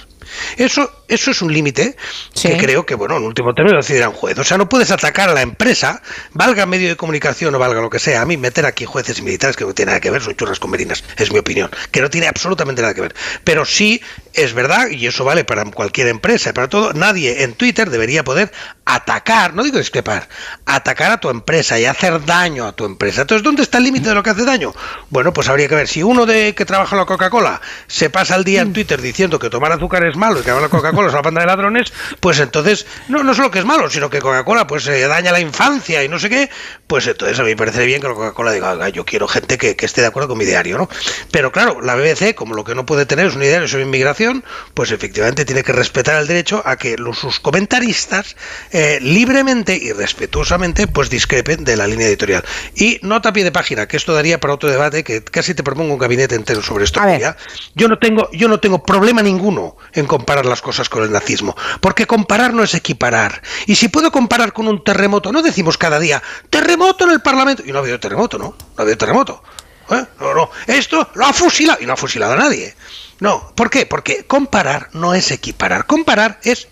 Eso, 0.56 0.90
eso 1.08 1.30
es 1.30 1.42
un 1.42 1.52
límite 1.52 1.96
que 2.40 2.56
creo 2.56 2.86
que, 2.86 2.94
bueno, 2.94 3.16
en 3.16 3.24
último 3.24 3.54
término 3.54 3.76
decidirá 3.76 4.08
un 4.08 4.14
juez. 4.14 4.38
O 4.38 4.44
sea, 4.44 4.58
no 4.58 4.68
puedes 4.68 4.90
atacar 4.90 5.28
a 5.28 5.34
la 5.34 5.42
empresa, 5.42 6.02
valga 6.32 6.66
medio 6.66 6.88
de 6.88 6.96
comunicación 6.96 7.54
o 7.54 7.58
valga 7.58 7.80
lo 7.80 7.90
que 7.90 7.98
sea. 7.98 8.22
A 8.22 8.24
mí 8.26 8.36
meter 8.36 8.66
aquí 8.66 8.84
jueces 8.84 9.18
y 9.18 9.22
militares 9.22 9.56
que 9.56 9.64
no 9.64 9.74
tiene 9.74 9.90
nada 9.90 10.00
que 10.00 10.10
ver, 10.10 10.22
son 10.22 10.34
churras 10.36 10.58
con 10.58 10.70
merinas, 10.70 11.04
es 11.16 11.32
mi 11.32 11.38
opinión, 11.38 11.70
que 11.90 12.00
no 12.00 12.10
tiene 12.10 12.26
absolutamente 12.26 12.82
nada 12.82 12.94
que 12.94 13.00
ver. 13.00 13.14
Pero 13.44 13.64
sí 13.64 14.02
es 14.32 14.54
verdad, 14.54 14.88
y 14.88 15.06
eso 15.06 15.24
vale 15.24 15.44
para 15.44 15.64
cualquier 15.66 16.08
empresa, 16.08 16.52
para 16.52 16.68
todo, 16.68 16.92
nadie 16.92 17.42
en 17.44 17.54
Twitter 17.54 17.90
debería 17.90 18.24
poder 18.24 18.52
atacar, 18.84 19.54
no 19.54 19.62
digo 19.62 19.78
discrepar, 19.78 20.28
atacar 20.66 21.12
a 21.12 21.20
tu 21.20 21.30
empresa 21.30 21.78
y 21.78 21.84
hacer 21.84 22.24
daño 22.24 22.66
a 22.66 22.72
tu 22.72 22.84
empresa. 22.84 23.22
Entonces, 23.22 23.42
¿dónde 23.42 23.62
está 23.62 23.78
el 23.78 23.84
límite 23.84 24.08
de 24.08 24.14
lo 24.14 24.22
que 24.22 24.30
hace 24.30 24.44
daño? 24.44 24.74
Bueno, 25.10 25.32
pues 25.32 25.48
habría 25.48 25.68
que 25.68 25.74
ver, 25.74 25.88
si 25.88 26.02
uno 26.02 26.26
de 26.26 26.54
que 26.54 26.64
trabaja 26.64 26.96
en 26.96 27.00
la 27.00 27.06
Coca-Cola 27.06 27.60
se 27.86 28.10
pasa 28.10 28.36
el 28.36 28.44
día 28.44 28.62
en 28.62 28.72
Twitter 28.72 29.00
diciendo 29.00 29.38
que 29.38 29.50
tomar 29.50 29.72
azúcar 29.72 30.04
es 30.04 30.16
malo 30.16 30.23
y 30.32 30.42
que 30.42 30.50
la 30.50 30.68
Coca-Cola 30.68 31.08
es 31.08 31.12
una 31.12 31.22
banda 31.22 31.40
de 31.42 31.46
ladrones, 31.46 31.92
pues 32.20 32.40
entonces, 32.40 32.86
no, 33.08 33.22
no 33.22 33.34
solo 33.34 33.50
que 33.50 33.58
es 33.58 33.64
malo, 33.64 33.90
sino 33.90 34.08
que 34.08 34.20
Coca-Cola 34.20 34.66
pues 34.66 34.84
se 34.84 35.06
daña 35.06 35.32
la 35.32 35.40
infancia 35.40 36.02
y 36.02 36.08
no 36.08 36.18
sé 36.18 36.30
qué, 36.30 36.50
pues 36.86 37.06
entonces 37.06 37.38
a 37.38 37.42
mí 37.42 37.50
me 37.50 37.56
parece 37.56 37.84
bien 37.84 38.00
que 38.00 38.08
la 38.08 38.14
Coca-Cola 38.14 38.52
diga, 38.52 38.88
yo 38.88 39.04
quiero 39.04 39.28
gente 39.28 39.58
que, 39.58 39.76
esté 39.84 40.00
de 40.00 40.06
acuerdo 40.06 40.30
con 40.30 40.38
mi 40.38 40.46
diario, 40.46 40.78
¿no? 40.78 40.88
Pero 41.30 41.52
claro, 41.52 41.80
la 41.82 41.94
BBC, 41.94 42.34
como 42.34 42.54
lo 42.54 42.64
que 42.64 42.74
no 42.74 42.86
puede 42.86 43.04
tener 43.04 43.26
es 43.26 43.34
un 43.34 43.42
diario 43.42 43.68
sobre 43.68 43.84
inmigración, 43.84 44.44
pues 44.72 44.90
efectivamente 44.90 45.44
tiene 45.44 45.62
que 45.62 45.72
respetar 45.72 46.18
el 46.20 46.26
derecho 46.26 46.62
a 46.64 46.76
que 46.76 46.96
los, 46.96 47.18
sus 47.18 47.38
comentaristas 47.38 48.36
eh, 48.72 48.98
libremente 49.02 49.76
y 49.76 49.92
respetuosamente 49.92 50.86
pues 50.86 51.10
discrepen 51.10 51.64
de 51.64 51.76
la 51.76 51.86
línea 51.86 52.06
editorial. 52.06 52.44
Y 52.74 52.98
nota 53.02 53.28
a 53.28 53.32
pie 53.32 53.44
de 53.44 53.52
página, 53.52 53.86
que 53.86 53.98
esto 53.98 54.14
daría 54.14 54.40
para 54.40 54.54
otro 54.54 54.70
debate, 54.70 55.04
que 55.04 55.22
casi 55.22 55.54
te 55.54 55.62
propongo 55.62 55.92
un 55.92 55.98
gabinete 55.98 56.34
entero 56.34 56.62
sobre 56.62 56.84
esto. 56.84 57.00
Yo 57.74 57.88
no 57.88 57.98
tengo, 57.98 58.30
yo 58.32 58.48
no 58.48 58.60
tengo 58.60 58.82
problema 58.82 59.22
ninguno 59.22 59.76
en 59.92 60.06
comparar 60.14 60.46
las 60.46 60.62
cosas 60.62 60.88
con 60.88 61.02
el 61.02 61.10
nazismo, 61.10 61.56
porque 61.80 62.06
comparar 62.06 62.54
no 62.54 62.62
es 62.62 62.72
equiparar. 62.74 63.42
Y 63.66 63.74
si 63.74 63.88
puedo 63.88 64.12
comparar 64.12 64.52
con 64.52 64.68
un 64.68 64.84
terremoto, 64.84 65.32
no 65.32 65.42
decimos 65.42 65.76
cada 65.76 65.98
día, 65.98 66.22
terremoto 66.50 67.02
en 67.02 67.10
el 67.10 67.20
Parlamento, 67.20 67.64
y 67.66 67.72
no 67.72 67.78
ha 67.78 67.80
habido 67.80 67.98
terremoto, 67.98 68.38
¿no? 68.38 68.44
No 68.44 68.56
ha 68.76 68.82
habido 68.82 68.96
terremoto. 68.96 69.42
¿Eh? 69.90 70.04
No, 70.20 70.32
no, 70.32 70.50
esto 70.68 71.10
lo 71.14 71.26
ha 71.26 71.32
fusilado 71.32 71.82
y 71.82 71.86
no 71.86 71.94
ha 71.94 71.96
fusilado 71.96 72.34
a 72.34 72.36
nadie. 72.36 72.76
No, 73.18 73.52
¿por 73.56 73.70
qué? 73.70 73.86
Porque 73.86 74.24
comparar 74.24 74.88
no 74.92 75.14
es 75.14 75.32
equiparar. 75.32 75.84
Comparar 75.86 76.38
es 76.44 76.68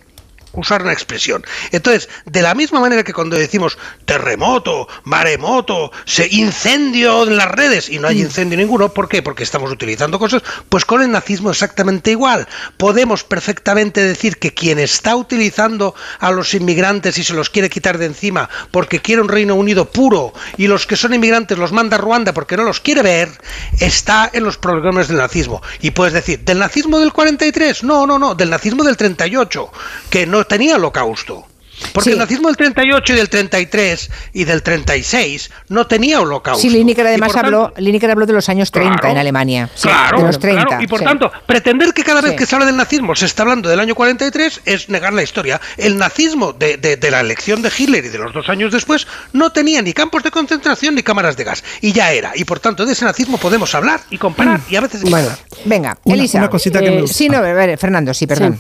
usar 0.53 0.83
una 0.83 0.93
expresión. 0.93 1.45
Entonces, 1.71 2.09
de 2.27 2.43
la 2.43 2.55
misma 2.55 2.81
manera 2.81 3.05
que 3.05 3.13
cuando 3.13 3.37
decimos 3.37 3.79
terremoto, 4.05 4.89
maremoto, 5.05 5.93
se 6.05 6.29
incendio 6.31 7.25
en 7.25 7.37
las 7.37 7.51
redes 7.51 7.89
y 7.89 7.99
no 7.99 8.09
hay 8.09 8.17
mm. 8.17 8.27
incendio 8.27 8.59
ninguno, 8.59 8.93
¿por 8.93 9.09
qué? 9.09 9.23
Porque 9.23 9.43
estamos 9.43 9.71
utilizando 9.71 10.19
cosas, 10.19 10.43
pues 10.69 10.85
con 10.85 11.03
el 11.03 11.11
nazismo 11.11 11.51
exactamente 11.51 12.11
igual. 12.11 12.47
Podemos 12.77 13.25
perfectamente 13.25 14.03
decir 14.03 14.39
que 14.39 14.55
quien 14.55 14.79
está 14.79 15.17
utilizando 15.17 15.95
a 16.19 16.31
los 16.31 16.55
inmigrantes 16.55 17.19
y 17.19 17.25
se 17.25 17.35
los 17.35 17.51
quiere 17.51 17.71
quitar 17.71 17.99
de 17.99 18.07
encima 18.07 18.49
porque 18.71 19.01
quiere 19.01 19.23
un 19.23 19.29
Reino 19.29 19.55
Unido 19.55 19.91
puro 19.91 20.33
y 20.57 20.67
los 20.67 20.87
que 20.87 20.97
son 20.97 21.15
inmigrantes 21.15 21.59
los 21.59 21.73
manda 21.73 21.97
a 21.97 22.01
Ruanda 22.01 22.33
porque 22.33 22.57
no 22.57 22.65
los 22.65 22.81
quiere 22.81 23.03
ver, 23.03 23.31
está 23.81 24.31
en 24.33 24.45
los 24.45 24.59
programas 24.59 25.09
del 25.09 25.19
nazismo. 25.19 25.63
Y 25.81 25.93
puedes 25.93 26.13
decir, 26.13 26.41
¿del 26.41 26.59
nazismo 26.59 26.99
del 26.99 27.13
43? 27.13 27.85
No, 27.85 28.07
no, 28.07 28.19
no, 28.19 28.35
del 28.35 28.51
nazismo 28.51 28.85
del 28.85 28.97
38, 28.97 29.71
que 30.11 30.27
no 30.27 30.42
tenía 30.45 30.77
holocausto. 30.77 31.47
Porque 31.93 32.11
el 32.11 32.19
nazismo 32.19 32.49
del 32.49 32.57
38 32.57 33.13
y 33.13 33.17
del 33.17 33.29
33 33.29 34.11
y 34.33 34.45
del 34.45 34.63
36 34.63 35.51
no 35.69 35.87
tenía 35.87 36.21
holocausto. 36.21 36.63
Sí, 36.63 36.71
Lineker 36.71 37.07
además 37.07 37.35
habló, 37.37 37.73
habló 37.75 38.27
de 38.27 38.33
los 38.33 38.49
años 38.49 38.71
30 38.71 39.11
en 39.11 39.19
Alemania. 39.19 39.71
claro, 39.81 40.19
de 40.19 40.25
los 40.25 40.39
30, 40.39 40.83
y 40.83 40.87
por 40.87 41.01
tanto, 41.01 41.31
pretender 41.47 41.93
que 41.93 42.03
cada 42.03 42.21
vez 42.21 42.35
que 42.35 42.47
se 42.47 42.55
habla 42.55 42.67
del 42.67 42.77
nazismo 42.77 43.15
se 43.15 43.27
está 43.27 43.43
hablando 43.43 43.69
del 43.69 43.81
año 43.81 43.95
43 43.95 44.63
es 44.65 44.89
negar 44.89 45.13
la 45.13 45.23
historia. 45.23 45.61
El 45.77 45.99
nazismo 45.99 46.53
de, 46.53 46.77
de, 46.77 47.11
la 47.11 47.21
elección 47.21 47.63
de 47.63 47.71
Hitler 47.77 48.05
y 48.05 48.09
de 48.09 48.19
los 48.19 48.33
dos 48.33 48.49
años 48.49 48.73
después 48.73 49.07
no 49.33 49.53
tenía 49.53 49.83
ni 49.83 49.93
campos 49.93 50.23
de 50.23 50.31
concentración 50.31 50.95
ni 50.95 51.03
cámaras 51.03 51.37
de 51.37 51.45
gas. 51.45 51.65
Y 51.81 51.93
ya 51.93 52.13
era. 52.13 52.33
Y 52.35 52.45
por 52.45 52.61
tanto, 52.61 52.87
de 52.87 52.93
ese 52.93 53.05
nazismo 53.05 53.39
podemos 53.39 53.75
hablar 53.75 54.01
y 54.11 54.19
comparar 54.19 54.61
y 54.69 54.77
a 54.77 54.81
veces... 54.81 55.03
Bueno, 55.03 55.29
venga, 55.65 55.99
Elisa. 56.05 56.39
Una 56.39 56.51
cosita 56.51 56.81
que 56.81 56.91
me... 56.91 57.01
Eh, 57.01 57.09
sí, 57.09 57.29
no, 57.29 57.43
Fernando, 57.77 58.15
sí, 58.15 58.27
perdón. 58.27 58.59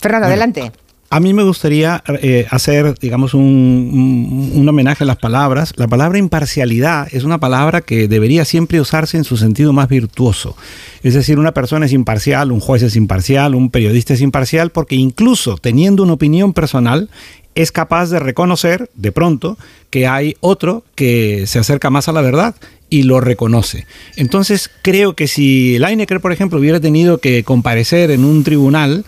Fernando, 0.00 0.26
adelante. 0.26 0.72
A 1.14 1.20
mí 1.20 1.32
me 1.32 1.44
gustaría 1.44 2.02
eh, 2.22 2.44
hacer, 2.50 2.98
digamos, 2.98 3.34
un, 3.34 4.66
homenaje 4.68 5.04
a 5.04 5.06
las 5.06 5.16
palabras. 5.16 5.72
La 5.76 5.86
palabra 5.86 6.18
imparcialidad 6.18 7.06
es 7.12 7.22
una 7.22 7.38
palabra 7.38 7.82
que 7.82 8.08
debería 8.08 8.44
siempre 8.44 8.80
usarse 8.80 9.16
en 9.16 9.22
su 9.22 9.36
sentido 9.36 9.72
más 9.72 9.88
virtuoso. 9.88 10.56
Es 11.04 11.14
decir, 11.14 11.38
una 11.38 11.54
persona 11.54 11.86
es 11.86 11.92
imparcial, 11.92 12.50
un 12.50 12.58
juez 12.58 12.82
es 12.82 12.96
imparcial, 12.96 13.54
un 13.54 13.70
periodista 13.70 14.14
es 14.14 14.22
imparcial, 14.22 14.70
porque 14.70 14.96
incluso 14.96 15.56
teniendo 15.56 16.02
una 16.02 16.14
opinión 16.14 16.52
personal, 16.52 17.08
es 17.54 17.70
capaz 17.70 18.10
de 18.10 18.18
reconocer 18.18 18.90
de 18.94 19.12
pronto 19.12 19.56
que 19.90 20.08
hay 20.08 20.36
otro 20.40 20.82
que 20.96 21.46
se 21.46 21.60
acerca 21.60 21.90
más 21.90 22.08
a 22.08 22.12
la 22.12 22.22
verdad 22.22 22.56
y 22.90 23.04
lo 23.04 23.20
reconoce. 23.20 23.86
Entonces 24.16 24.70
creo 24.82 25.14
que 25.14 25.28
si 25.28 25.78
Leinecker, 25.78 26.20
por 26.20 26.32
ejemplo, 26.32 26.58
hubiera 26.58 26.80
tenido 26.80 27.18
que 27.18 27.44
comparecer 27.44 28.10
en 28.10 28.24
un 28.24 28.44
tribunal, 28.44 29.04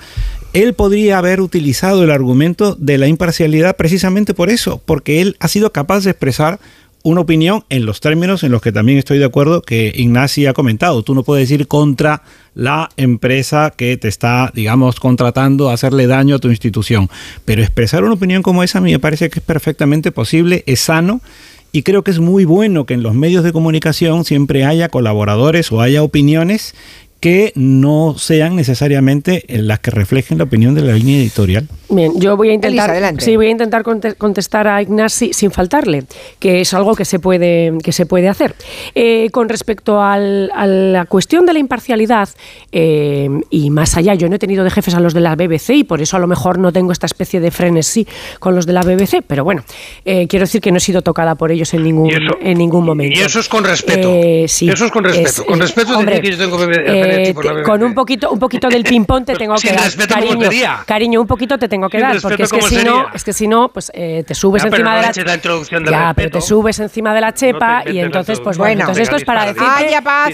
él 0.52 0.74
podría 0.74 1.18
haber 1.18 1.40
utilizado 1.40 2.02
el 2.02 2.10
argumento 2.10 2.74
de 2.74 2.98
la 2.98 3.08
imparcialidad 3.08 3.76
precisamente 3.76 4.34
por 4.34 4.50
eso, 4.50 4.80
porque 4.84 5.20
él 5.20 5.36
ha 5.40 5.48
sido 5.48 5.72
capaz 5.72 6.04
de 6.04 6.10
expresar 6.10 6.58
una 7.02 7.20
opinión 7.20 7.64
en 7.68 7.86
los 7.86 8.00
términos 8.00 8.42
en 8.42 8.50
los 8.50 8.60
que 8.60 8.72
también 8.72 8.98
estoy 8.98 9.18
de 9.18 9.24
acuerdo 9.24 9.62
que 9.62 9.92
Ignacio 9.94 10.50
ha 10.50 10.54
comentado. 10.54 11.04
Tú 11.04 11.14
no 11.14 11.22
puedes 11.22 11.48
ir 11.52 11.68
contra 11.68 12.22
la 12.54 12.88
empresa 12.96 13.72
que 13.76 13.96
te 13.96 14.08
está, 14.08 14.50
digamos, 14.52 14.98
contratando 14.98 15.70
a 15.70 15.74
hacerle 15.74 16.08
daño 16.08 16.34
a 16.34 16.38
tu 16.40 16.48
institución. 16.48 17.08
Pero 17.44 17.62
expresar 17.62 18.02
una 18.02 18.14
opinión 18.14 18.42
como 18.42 18.64
esa 18.64 18.78
a 18.78 18.80
mí 18.80 18.90
me 18.90 18.98
parece 18.98 19.30
que 19.30 19.38
es 19.38 19.44
perfectamente 19.44 20.10
posible, 20.10 20.64
es 20.66 20.80
sano 20.80 21.20
y 21.70 21.82
creo 21.82 22.02
que 22.02 22.10
es 22.10 22.18
muy 22.18 22.44
bueno 22.44 22.86
que 22.86 22.94
en 22.94 23.02
los 23.02 23.14
medios 23.14 23.44
de 23.44 23.52
comunicación 23.52 24.24
siempre 24.24 24.64
haya 24.64 24.88
colaboradores 24.88 25.70
o 25.70 25.82
haya 25.82 26.02
opiniones 26.02 26.74
que 27.26 27.52
no 27.56 28.14
sean 28.16 28.54
necesariamente 28.54 29.44
las 29.48 29.80
que 29.80 29.90
reflejen 29.90 30.38
la 30.38 30.44
opinión 30.44 30.76
de 30.76 30.82
la 30.82 30.92
línea 30.92 31.18
editorial. 31.18 31.66
Bien, 31.88 32.12
yo 32.20 32.36
voy 32.36 32.50
a 32.50 32.52
intentar, 32.52 33.20
sí, 33.20 33.34
voy 33.34 33.46
a 33.48 33.50
intentar 33.50 33.82
contestar 33.82 34.68
a 34.68 34.80
Ignasi 34.80 35.32
sin 35.32 35.50
faltarle, 35.50 36.04
que 36.38 36.60
es 36.60 36.72
algo 36.72 36.94
que 36.94 37.04
se 37.04 37.18
puede, 37.18 37.72
que 37.82 37.90
se 37.90 38.06
puede 38.06 38.28
hacer. 38.28 38.54
Eh, 38.94 39.28
con 39.32 39.48
respecto 39.48 40.00
a 40.00 40.16
la 40.18 41.04
cuestión 41.06 41.46
de 41.46 41.54
la 41.54 41.58
imparcialidad, 41.58 42.28
eh, 42.70 43.28
y 43.50 43.70
más 43.70 43.96
allá, 43.96 44.14
yo 44.14 44.28
no 44.28 44.36
he 44.36 44.38
tenido 44.38 44.62
de 44.62 44.70
jefes 44.70 44.94
a 44.94 45.00
los 45.00 45.12
de 45.12 45.20
la 45.20 45.34
BBC 45.34 45.70
y 45.70 45.82
por 45.84 46.00
eso 46.02 46.16
a 46.16 46.20
lo 46.20 46.28
mejor 46.28 46.60
no 46.60 46.72
tengo 46.72 46.92
esta 46.92 47.06
especie 47.06 47.40
de 47.40 47.50
frenesí 47.50 48.06
con 48.38 48.54
los 48.54 48.66
de 48.66 48.72
la 48.72 48.82
BBC, 48.82 49.22
pero 49.26 49.42
bueno, 49.42 49.64
eh, 50.04 50.28
quiero 50.28 50.44
decir 50.44 50.60
que 50.60 50.70
no 50.70 50.76
he 50.76 50.80
sido 50.80 51.02
tocada 51.02 51.34
por 51.34 51.50
ellos 51.50 51.74
en 51.74 51.82
ningún, 51.82 52.08
en 52.40 52.56
ningún 52.56 52.84
momento. 52.84 53.18
Y 53.18 53.22
eso 53.22 53.40
es 53.40 53.48
con 53.48 53.64
respeto. 53.64 54.12
sí, 54.46 54.68
eso 54.68 54.84
es 54.84 54.92
con 54.92 55.02
respeto. 55.02 55.44
con 55.44 55.58
respeto 55.58 55.98
hombre, 55.98 56.20
que 56.20 56.30
yo 56.30 56.38
tengo 56.38 56.56
eh, 57.16 57.62
con 57.64 57.82
un 57.82 57.94
poquito, 57.94 58.30
un 58.30 58.38
poquito 58.38 58.68
del 58.68 58.84
ping-pong 58.84 59.24
te 59.24 59.34
tengo 59.38 59.54
que 59.56 59.72
dar. 59.72 60.08
Cariño, 60.08 60.50
cariño, 60.86 61.20
un 61.20 61.26
poquito 61.26 61.58
te 61.58 61.68
tengo 61.68 61.88
que 61.88 62.00
dar, 62.00 62.20
porque 62.20 62.44
es 62.44 62.52
que, 62.52 62.62
si 62.62 62.84
no, 62.84 63.06
es 63.12 63.24
que 63.24 63.32
si 63.32 63.48
no, 63.48 63.68
pues 63.68 63.90
eh, 63.94 64.24
te 64.26 64.34
subes 64.34 64.64
encima 64.64 64.96
de 64.96 65.02
la, 65.02 65.12
la 65.12 65.90
Ya, 65.90 66.14
pero 66.14 66.30
te 66.30 66.40
subes 66.40 66.78
encima 66.80 67.14
de 67.14 67.20
la 67.20 67.34
chepa 67.34 67.82
y 67.86 67.98
entonces, 67.98 68.40
pues 68.40 68.58
bueno, 68.58 68.80
entonces 68.80 69.04
esto 69.04 69.16
es 69.16 69.24
para 69.24 69.46
decirte. 69.46 69.66
Ah, 69.66 69.90
ya 69.90 70.02
paz. 70.02 70.30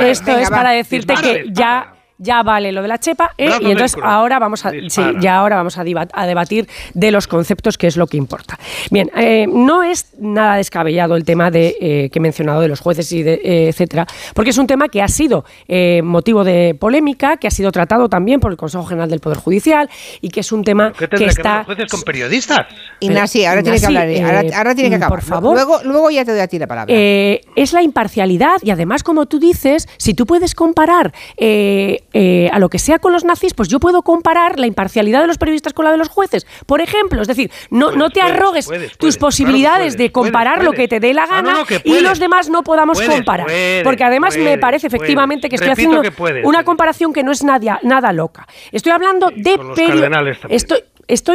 esto 0.00 0.38
es 0.38 0.50
para 0.50 0.70
decirte 0.70 1.14
que 1.14 1.44
ya 1.50 1.94
ya 2.20 2.42
vale 2.42 2.70
lo 2.70 2.82
de 2.82 2.88
la 2.88 2.98
chepa 2.98 3.32
¿eh? 3.38 3.50
y 3.60 3.70
entonces 3.70 4.00
ahora 4.02 4.38
vamos 4.38 4.64
a 4.66 4.70
sí, 4.70 5.02
ya 5.20 5.38
ahora 5.38 5.56
vamos 5.56 5.78
a, 5.78 5.84
debatir 5.84 6.68
de 6.92 7.10
los 7.10 7.26
conceptos 7.26 7.78
que 7.78 7.86
es 7.86 7.96
lo 7.96 8.06
que 8.06 8.18
importa. 8.18 8.58
Bien 8.90 9.10
eh, 9.16 9.46
no 9.48 9.82
es 9.82 10.12
nada 10.18 10.56
descabellado 10.56 11.16
el 11.16 11.24
tema 11.24 11.50
de 11.50 11.76
eh, 11.80 12.10
que 12.10 12.18
he 12.18 12.22
mencionado 12.22 12.60
de 12.60 12.68
los 12.68 12.80
jueces 12.80 13.10
y 13.12 13.22
de, 13.22 13.68
etcétera 13.68 14.06
porque 14.34 14.50
es 14.50 14.58
un 14.58 14.66
tema 14.66 14.88
que 14.88 15.02
ha 15.02 15.08
sido 15.08 15.44
motivo 16.02 16.44
de 16.44 16.76
polémica 16.78 17.38
que 17.38 17.46
ha 17.46 17.50
sido 17.50 17.72
tratado 17.72 18.08
también 18.08 18.38
por 18.38 18.50
el 18.50 18.58
Consejo 18.58 18.84
General 18.84 19.08
del 19.08 19.20
Poder 19.20 19.38
Judicial 19.38 19.88
y 20.20 20.28
que 20.28 20.40
es 20.40 20.52
un 20.52 20.62
tema 20.62 20.92
que 20.92 21.24
está 21.24 21.60
que 21.60 21.64
jueces 21.64 21.90
con 21.90 22.02
periodistas 22.02 22.66
Ignacio 23.00 23.48
ahora 23.48 23.62
tiene 23.62 23.80
que 23.80 23.86
hablar 23.86 24.08
ahora, 24.54 24.74
tiene 24.74 24.90
que 24.90 24.96
acabar. 24.96 25.18
por 25.18 25.22
favor. 25.22 25.54
Luego 25.54 25.80
luego 25.84 26.10
ya 26.10 26.24
te 26.24 26.32
doy 26.32 26.40
a 26.40 26.48
ti 26.48 26.58
la 26.58 26.66
palabra. 26.66 26.94
Es 26.94 27.72
la 27.72 27.82
imparcialidad 27.82 28.58
y 28.62 28.70
además 28.70 29.02
como 29.02 29.26
tú 29.26 29.38
dices 29.38 29.88
si 29.96 30.12
tú 30.12 30.26
puedes 30.26 30.54
comparar 30.54 31.12
eh, 32.12 32.48
a 32.52 32.58
lo 32.58 32.68
que 32.68 32.78
sea 32.78 32.98
con 32.98 33.12
los 33.12 33.24
nazis, 33.24 33.54
pues 33.54 33.68
yo 33.68 33.80
puedo 33.80 34.02
comparar 34.02 34.58
la 34.58 34.66
imparcialidad 34.66 35.20
de 35.20 35.26
los 35.26 35.38
periodistas 35.38 35.72
con 35.72 35.84
la 35.84 35.92
de 35.92 35.98
los 35.98 36.08
jueces. 36.08 36.46
Por 36.66 36.80
ejemplo, 36.80 37.22
es 37.22 37.28
decir, 37.28 37.50
no, 37.70 37.92
no 37.92 38.10
te 38.10 38.20
arrogues 38.20 38.68
tus 38.98 39.16
posibilidades 39.16 39.96
de 39.96 40.12
comparar 40.12 40.64
lo 40.64 40.72
que 40.72 40.88
te 40.88 41.00
dé 41.00 41.14
la 41.14 41.26
gana 41.26 41.64
y 41.84 42.00
los 42.00 42.18
demás 42.18 42.48
no 42.48 42.62
podamos 42.62 43.00
comparar. 43.00 43.46
Porque 43.84 44.04
además 44.04 44.36
me 44.36 44.58
parece 44.58 44.86
efectivamente 44.86 45.48
que 45.48 45.56
estoy 45.56 45.70
haciendo 45.70 46.02
una 46.44 46.64
comparación 46.64 47.12
que 47.12 47.22
no 47.22 47.32
es 47.32 47.42
nada, 47.42 47.80
nada 47.82 48.12
loca. 48.12 48.46
Estoy 48.72 48.92
hablando 48.92 49.30
de 49.34 49.58
periodistas 49.74 50.10
estoy 50.48 50.82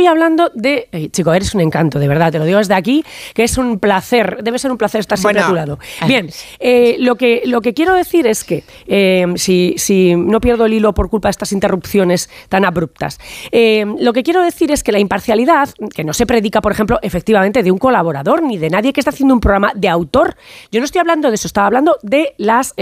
hablando 0.07 0.51
de. 0.53 1.09
chico, 1.11 1.33
eres 1.33 1.53
un 1.53 1.61
encanto, 1.61 1.99
de 1.99 2.07
verdad, 2.07 2.31
te 2.31 2.39
lo 2.39 2.45
digo 2.45 2.57
desde 2.59 2.73
aquí, 2.73 3.03
que 3.33 3.43
es 3.43 3.57
un 3.57 3.79
placer, 3.79 4.39
debe 4.43 4.59
ser 4.59 4.71
un 4.71 4.77
placer 4.77 4.99
estar 4.99 5.17
siempre 5.17 5.41
a 5.41 5.47
tu 5.47 5.53
lado. 5.53 5.79
Bien, 6.07 6.29
eh, 6.59 6.97
lo, 6.99 7.15
que, 7.15 7.43
lo 7.45 7.61
que 7.61 7.73
quiero 7.73 7.93
decir 7.93 8.27
es 8.27 8.43
que, 8.43 8.63
eh, 8.87 9.25
si, 9.35 9.75
si, 9.77 10.15
no 10.15 10.39
pierdo 10.39 10.65
el 10.65 10.73
hilo 10.73 10.93
por 10.93 11.09
culpa 11.09 11.27
de 11.27 11.31
estas 11.31 11.51
interrupciones 11.51 12.29
tan 12.49 12.65
abruptas, 12.65 13.19
eh, 13.51 13.85
lo 13.99 14.13
que 14.13 14.23
quiero 14.23 14.41
decir 14.41 14.71
es 14.71 14.83
que 14.83 14.91
la 14.91 14.99
imparcialidad, 14.99 15.69
que 15.93 16.03
no 16.03 16.13
se 16.13 16.25
predica, 16.25 16.61
por 16.61 16.71
ejemplo, 16.71 16.99
efectivamente 17.01 17.63
de 17.63 17.71
un 17.71 17.77
colaborador 17.77 18.43
ni 18.43 18.57
de 18.57 18.69
nadie 18.69 18.93
que 18.93 19.01
está 19.01 19.11
haciendo 19.11 19.33
un 19.33 19.39
programa 19.39 19.71
de 19.75 19.89
autor, 19.89 20.35
yo 20.71 20.79
no 20.79 20.85
estoy 20.85 20.99
hablando 20.99 21.29
de 21.29 21.35
eso, 21.35 21.47
estaba 21.47 21.67
hablando 21.67 21.97
de 22.01 22.33
las 22.37 22.73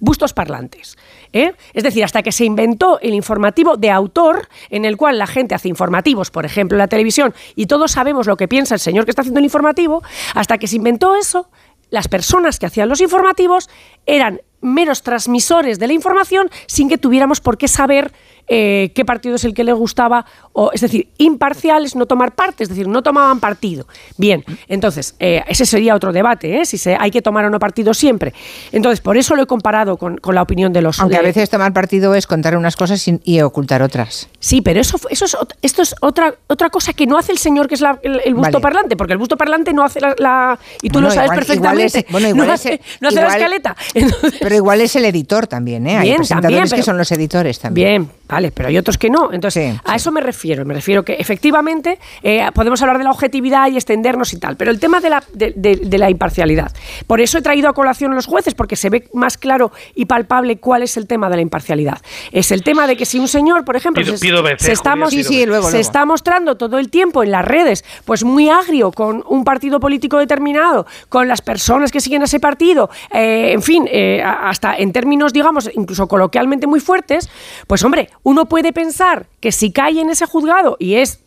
bustos 0.00 0.32
parlantes. 0.32 0.96
¿Eh? 1.32 1.54
Es 1.72 1.82
decir, 1.82 2.04
hasta 2.04 2.22
que 2.22 2.32
se 2.32 2.44
inventó 2.44 3.00
el 3.00 3.14
informativo 3.14 3.76
de 3.76 3.90
autor, 3.90 4.48
en 4.70 4.84
el 4.84 4.96
cual 4.96 5.18
la 5.18 5.26
gente 5.26 5.54
hace 5.54 5.68
informativos, 5.68 6.30
por 6.30 6.44
ejemplo, 6.44 6.76
en 6.76 6.80
la 6.80 6.88
televisión, 6.88 7.34
y 7.56 7.66
todos 7.66 7.92
sabemos 7.92 8.26
lo 8.26 8.36
que 8.36 8.48
piensa 8.48 8.74
el 8.74 8.80
señor 8.80 9.04
que 9.04 9.10
está 9.10 9.22
haciendo 9.22 9.38
el 9.38 9.44
informativo, 9.44 10.02
hasta 10.34 10.58
que 10.58 10.66
se 10.66 10.76
inventó 10.76 11.16
eso, 11.16 11.48
las 11.90 12.08
personas 12.08 12.58
que 12.58 12.66
hacían 12.66 12.88
los 12.88 13.00
informativos 13.00 13.68
eran 14.06 14.40
meros 14.62 15.02
transmisores 15.02 15.78
de 15.78 15.88
la 15.88 15.92
información 15.92 16.48
sin 16.66 16.88
que 16.88 16.96
tuviéramos 16.96 17.40
por 17.40 17.58
qué 17.58 17.68
saber 17.68 18.12
eh, 18.54 18.92
qué 18.94 19.06
partido 19.06 19.36
es 19.36 19.44
el 19.44 19.54
que 19.54 19.64
le 19.64 19.72
gustaba, 19.72 20.26
o, 20.52 20.72
es 20.74 20.82
decir, 20.82 21.08
imparciales, 21.16 21.96
no 21.96 22.04
tomar 22.04 22.34
parte, 22.34 22.64
es 22.64 22.68
decir, 22.68 22.86
no 22.86 23.02
tomaban 23.02 23.40
partido. 23.40 23.86
Bien, 24.18 24.44
entonces, 24.68 25.14
eh, 25.20 25.42
ese 25.48 25.64
sería 25.64 25.94
otro 25.94 26.12
debate, 26.12 26.60
¿eh? 26.60 26.66
si 26.66 26.76
se, 26.76 26.94
hay 27.00 27.10
que 27.10 27.22
tomar 27.22 27.46
o 27.46 27.50
no 27.50 27.58
partido 27.58 27.94
siempre. 27.94 28.34
Entonces, 28.70 29.00
por 29.00 29.16
eso 29.16 29.36
lo 29.36 29.44
he 29.44 29.46
comparado 29.46 29.96
con, 29.96 30.20
la 30.22 30.42
opinión 30.42 30.70
de 30.70 30.82
los... 30.82 31.00
Aunque 31.00 31.16
a 31.16 31.22
veces 31.22 31.48
tomar 31.48 31.72
partido 31.72 32.14
es 32.14 32.26
contar 32.26 32.54
unas 32.54 32.76
cosas 32.76 33.02
y, 33.24 33.40
ocultar 33.40 33.80
otras. 33.80 34.28
Sí, 34.38 34.60
pero 34.60 34.82
eso, 34.82 35.00
eso 35.08 35.24
es, 35.24 35.36
esto 35.62 35.80
es 35.80 35.94
otra, 36.02 36.34
otra 36.46 36.68
cosa 36.68 36.92
que 36.92 37.06
no 37.06 37.16
hace 37.16 37.32
el 37.32 37.38
señor, 37.38 37.68
que 37.68 37.76
es 37.76 37.82
el, 38.02 38.34
busto 38.34 38.60
parlante, 38.60 38.98
porque 38.98 39.14
el 39.14 39.18
busto 39.18 39.38
parlante 39.38 39.72
no 39.72 39.82
hace 39.82 39.98
la... 40.18 40.58
y 40.82 40.90
tú 40.90 41.00
lo 41.00 41.10
sabes 41.10 41.30
perfectamente. 41.30 42.04
bueno, 42.10 42.28
igual 42.32 42.48
no, 42.48 42.52
hace, 42.52 42.82
no 43.00 43.08
hace 43.08 43.22
la 43.22 43.28
escaleta. 43.28 43.76
pero 44.40 44.54
igual 44.54 44.82
es 44.82 44.94
el 44.94 45.06
editor 45.06 45.46
también, 45.46 45.86
¿eh? 45.86 45.96
Hay 45.96 46.14
presentadores 46.16 46.74
que 46.74 46.82
son 46.82 46.98
los 46.98 47.10
editores 47.12 47.58
también. 47.58 47.88
Bien, 47.88 48.10
Vale, 48.32 48.41
pero 48.50 48.68
hay 48.68 48.78
otros 48.78 48.98
que 48.98 49.10
no. 49.10 49.32
Entonces, 49.32 49.78
a 49.84 49.96
eso 49.96 50.10
me 50.10 50.20
refiero. 50.20 50.64
Me 50.64 50.74
refiero 50.74 51.04
que 51.04 51.14
efectivamente 51.14 51.98
eh, 52.22 52.46
podemos 52.54 52.80
hablar 52.82 52.98
de 52.98 53.04
la 53.04 53.10
objetividad 53.10 53.70
y 53.70 53.76
extendernos 53.76 54.32
y 54.32 54.38
tal, 54.38 54.56
pero 54.56 54.70
el 54.70 54.80
tema 54.80 55.00
de 55.00 55.10
la, 55.10 55.22
de, 55.32 55.98
la 55.98 56.10
imparcialidad. 56.10 56.72
Por 57.06 57.20
eso 57.20 57.38
he 57.38 57.42
traído 57.42 57.68
a 57.68 57.72
colación 57.72 58.12
a 58.12 58.14
los 58.14 58.26
jueces, 58.26 58.54
porque 58.54 58.76
se 58.76 58.90
ve 58.90 59.08
más 59.12 59.38
claro 59.38 59.72
y 59.94 60.06
palpable 60.06 60.56
cuál 60.56 60.82
es 60.82 60.96
el 60.96 61.06
tema 61.06 61.28
de 61.28 61.36
la 61.36 61.42
imparcialidad. 61.42 61.98
Es 62.32 62.50
el 62.50 62.62
tema 62.62 62.86
de 62.86 62.96
que 62.96 63.06
si 63.06 63.18
un 63.18 63.28
señor, 63.28 63.64
por 63.64 63.76
ejemplo, 63.76 64.04
se, 64.04 64.72
estamos, 64.72 65.12
se 65.12 65.80
está 65.80 66.04
mostrando 66.04 66.56
todo 66.56 66.78
el 66.78 66.88
tiempo 66.90 67.22
en 67.22 67.30
las 67.30 67.44
redes, 67.44 67.84
pues 68.04 68.24
muy 68.24 68.48
agrio 68.48 68.90
con 68.90 69.22
un 69.28 69.44
partido 69.44 69.80
político 69.80 70.18
determinado, 70.18 70.86
con 71.08 71.28
las 71.28 71.42
personas 71.42 71.90
que 71.90 72.00
siguen 72.00 72.22
a 72.22 72.24
ese 72.24 72.40
partido, 72.40 72.90
eh, 73.12 73.52
en 73.52 73.62
fin, 73.62 73.88
eh, 73.90 74.22
hasta 74.22 74.74
en 74.76 74.92
términos, 74.92 75.32
digamos, 75.32 75.70
incluso 75.74 76.06
coloquialmente 76.08 76.66
muy 76.66 76.80
fuertes, 76.80 77.28
pues 77.66 77.84
hombre, 77.84 78.08
uno 78.22 78.46
puede 78.46 78.72
pensar 78.72 79.26
que 79.40 79.52
si 79.52 79.72
cae 79.72 80.00
en 80.00 80.10
ese 80.10 80.26
juzgado 80.26 80.76
y 80.78 80.94
es 80.94 81.22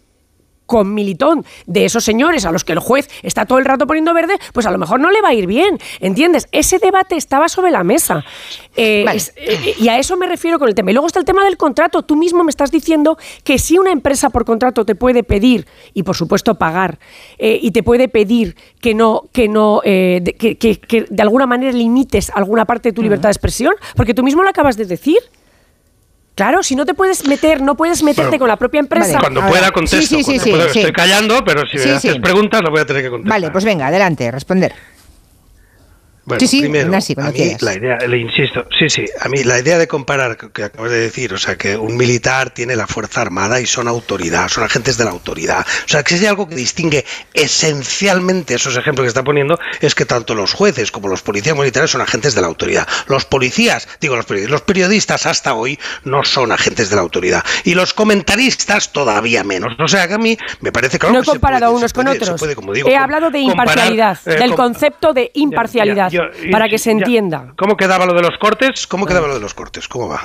con 0.65 0.93
Militón 0.93 1.45
de 1.65 1.85
esos 1.85 2.03
señores 2.03 2.45
a 2.45 2.51
los 2.51 2.63
que 2.63 2.73
el 2.73 2.79
juez 2.79 3.09
está 3.23 3.45
todo 3.45 3.59
el 3.59 3.65
rato 3.65 3.87
poniendo 3.87 4.13
verde, 4.13 4.35
pues 4.53 4.65
a 4.65 4.71
lo 4.71 4.77
mejor 4.77 4.99
no 4.99 5.11
le 5.11 5.21
va 5.21 5.29
a 5.29 5.33
ir 5.33 5.47
bien. 5.47 5.77
¿Entiendes? 5.99 6.47
Ese 6.51 6.79
debate 6.79 7.15
estaba 7.15 7.49
sobre 7.49 7.71
la 7.71 7.83
mesa. 7.83 8.25
Eh, 8.75 9.05
eh, 9.35 9.75
y 9.79 9.87
a 9.87 9.99
eso 9.99 10.17
me 10.17 10.27
refiero 10.27 10.59
con 10.59 10.67
el 10.67 10.75
tema. 10.75 10.91
Y 10.91 10.93
luego 10.93 11.07
está 11.07 11.19
el 11.19 11.25
tema 11.25 11.43
del 11.45 11.57
contrato. 11.57 12.03
Tú 12.03 12.15
mismo 12.15 12.43
me 12.43 12.49
estás 12.49 12.71
diciendo 12.71 13.17
que 13.43 13.59
si 13.59 13.77
una 13.77 13.91
empresa 13.91 14.29
por 14.29 14.45
contrato 14.45 14.85
te 14.85 14.95
puede 14.95 15.23
pedir, 15.23 15.67
y 15.93 16.03
por 16.03 16.15
supuesto 16.15 16.55
pagar, 16.55 16.99
eh, 17.37 17.59
y 17.61 17.71
te 17.71 17.83
puede 17.83 18.07
pedir 18.07 18.55
que 18.81 18.93
no, 18.93 19.23
que 19.31 19.47
no, 19.47 19.81
que, 19.83 20.57
que 20.57 21.05
de 21.09 21.21
alguna 21.21 21.45
manera 21.45 21.71
limites 21.71 22.31
alguna 22.33 22.65
parte 22.65 22.89
de 22.89 22.93
tu 22.93 23.01
libertad 23.01 23.29
de 23.29 23.33
expresión, 23.33 23.73
porque 23.95 24.13
tú 24.13 24.23
mismo 24.23 24.43
lo 24.43 24.49
acabas 24.49 24.77
de 24.77 24.85
decir. 24.85 25.19
Claro, 26.35 26.63
si 26.63 26.75
no 26.75 26.85
te 26.85 26.93
puedes 26.93 27.25
meter, 27.27 27.61
no 27.61 27.75
puedes 27.75 28.03
meterte 28.03 28.37
con 28.37 28.49
la 28.49 28.57
propia 28.57 28.81
empresa. 28.81 29.19
Cuando 29.19 29.41
pueda 29.47 29.71
contesto. 29.71 30.17
Sí, 30.17 30.23
sí, 30.23 30.37
sí, 30.37 30.51
estoy 30.51 30.91
callando, 30.91 31.43
pero 31.45 31.65
si 31.65 31.77
me 31.77 31.91
haces 31.91 32.19
preguntas 32.19 32.61
lo 32.61 32.71
voy 32.71 32.81
a 32.81 32.85
tener 32.85 33.03
que 33.03 33.09
contestar. 33.09 33.39
Vale, 33.39 33.51
pues 33.51 33.63
venga, 33.63 33.87
adelante, 33.87 34.29
responder. 34.31 34.73
Bueno, 36.25 36.39
sí, 36.39 36.47
sí, 36.47 36.61
primero, 36.61 36.91
a 36.91 37.31
mí 37.31 37.55
la 37.59 37.75
idea, 37.75 37.97
le 38.07 38.17
insisto, 38.17 38.65
sí, 38.79 38.89
sí, 38.89 39.05
a 39.21 39.29
mí 39.29 39.43
la 39.43 39.59
idea 39.59 39.77
de 39.77 39.87
comparar, 39.87 40.35
que 40.37 40.63
acabas 40.63 40.89
de 40.89 40.97
decir, 40.97 41.31
o 41.35 41.37
sea, 41.37 41.55
que 41.55 41.77
un 41.77 41.95
militar 41.95 42.49
tiene 42.49 42.75
la 42.75 42.87
fuerza 42.87 43.21
armada 43.21 43.61
y 43.61 43.67
son 43.67 43.87
autoridad, 43.87 44.47
son 44.47 44.63
agentes 44.63 44.97
de 44.97 45.05
la 45.05 45.11
autoridad. 45.11 45.63
O 45.85 45.87
sea, 45.87 46.01
que 46.01 46.17
si 46.17 46.21
hay 46.21 46.29
algo 46.29 46.49
que 46.49 46.55
distingue 46.55 47.05
esencialmente 47.31 48.55
esos 48.55 48.75
ejemplos 48.75 49.05
que 49.05 49.09
está 49.09 49.23
poniendo, 49.23 49.59
es 49.81 49.93
que 49.93 50.05
tanto 50.05 50.33
los 50.33 50.53
jueces 50.53 50.91
como 50.91 51.09
los 51.09 51.21
policías 51.21 51.55
militares 51.55 51.91
son 51.91 52.01
agentes 52.01 52.33
de 52.33 52.41
la 52.41 52.47
autoridad. 52.47 52.87
Los 53.05 53.25
policías, 53.25 53.87
digo 54.01 54.15
los 54.15 54.25
periodistas, 54.25 54.51
los 54.51 54.61
periodistas 54.63 55.25
hasta 55.27 55.53
hoy 55.53 55.77
no 56.05 56.23
son 56.23 56.51
agentes 56.51 56.89
de 56.89 56.95
la 56.95 57.03
autoridad. 57.03 57.43
Y 57.65 57.75
los 57.75 57.93
comentaristas 57.93 58.91
todavía 58.91 59.43
menos. 59.43 59.75
O 59.79 59.87
sea, 59.87 60.07
que 60.07 60.15
a 60.15 60.17
mí 60.17 60.35
me 60.61 60.71
parece 60.71 60.97
que... 60.97 61.07
No 61.07 61.19
he 61.19 61.23
comparado 61.23 61.71
unos 61.71 61.93
con 61.93 62.07
otros. 62.07 62.41
he 62.87 62.95
hablado 62.95 63.29
de 63.29 63.41
imparcialidad, 63.41 64.17
eh, 64.25 64.39
del 64.39 64.55
concepto 64.55 65.13
de 65.13 65.29
imparcialidad 65.35 66.14
para 66.51 66.69
que 66.69 66.77
se 66.77 66.91
entienda. 66.91 67.53
¿Cómo 67.57 67.77
quedaba 67.77 68.05
lo 68.05 68.13
de 68.13 68.21
los 68.21 68.37
cortes? 68.39 68.87
¿Cómo 68.87 69.05
quedaba 69.05 69.27
lo 69.27 69.35
de 69.35 69.39
los 69.39 69.53
cortes? 69.53 69.87
¿Cómo 69.87 70.07
va? 70.07 70.21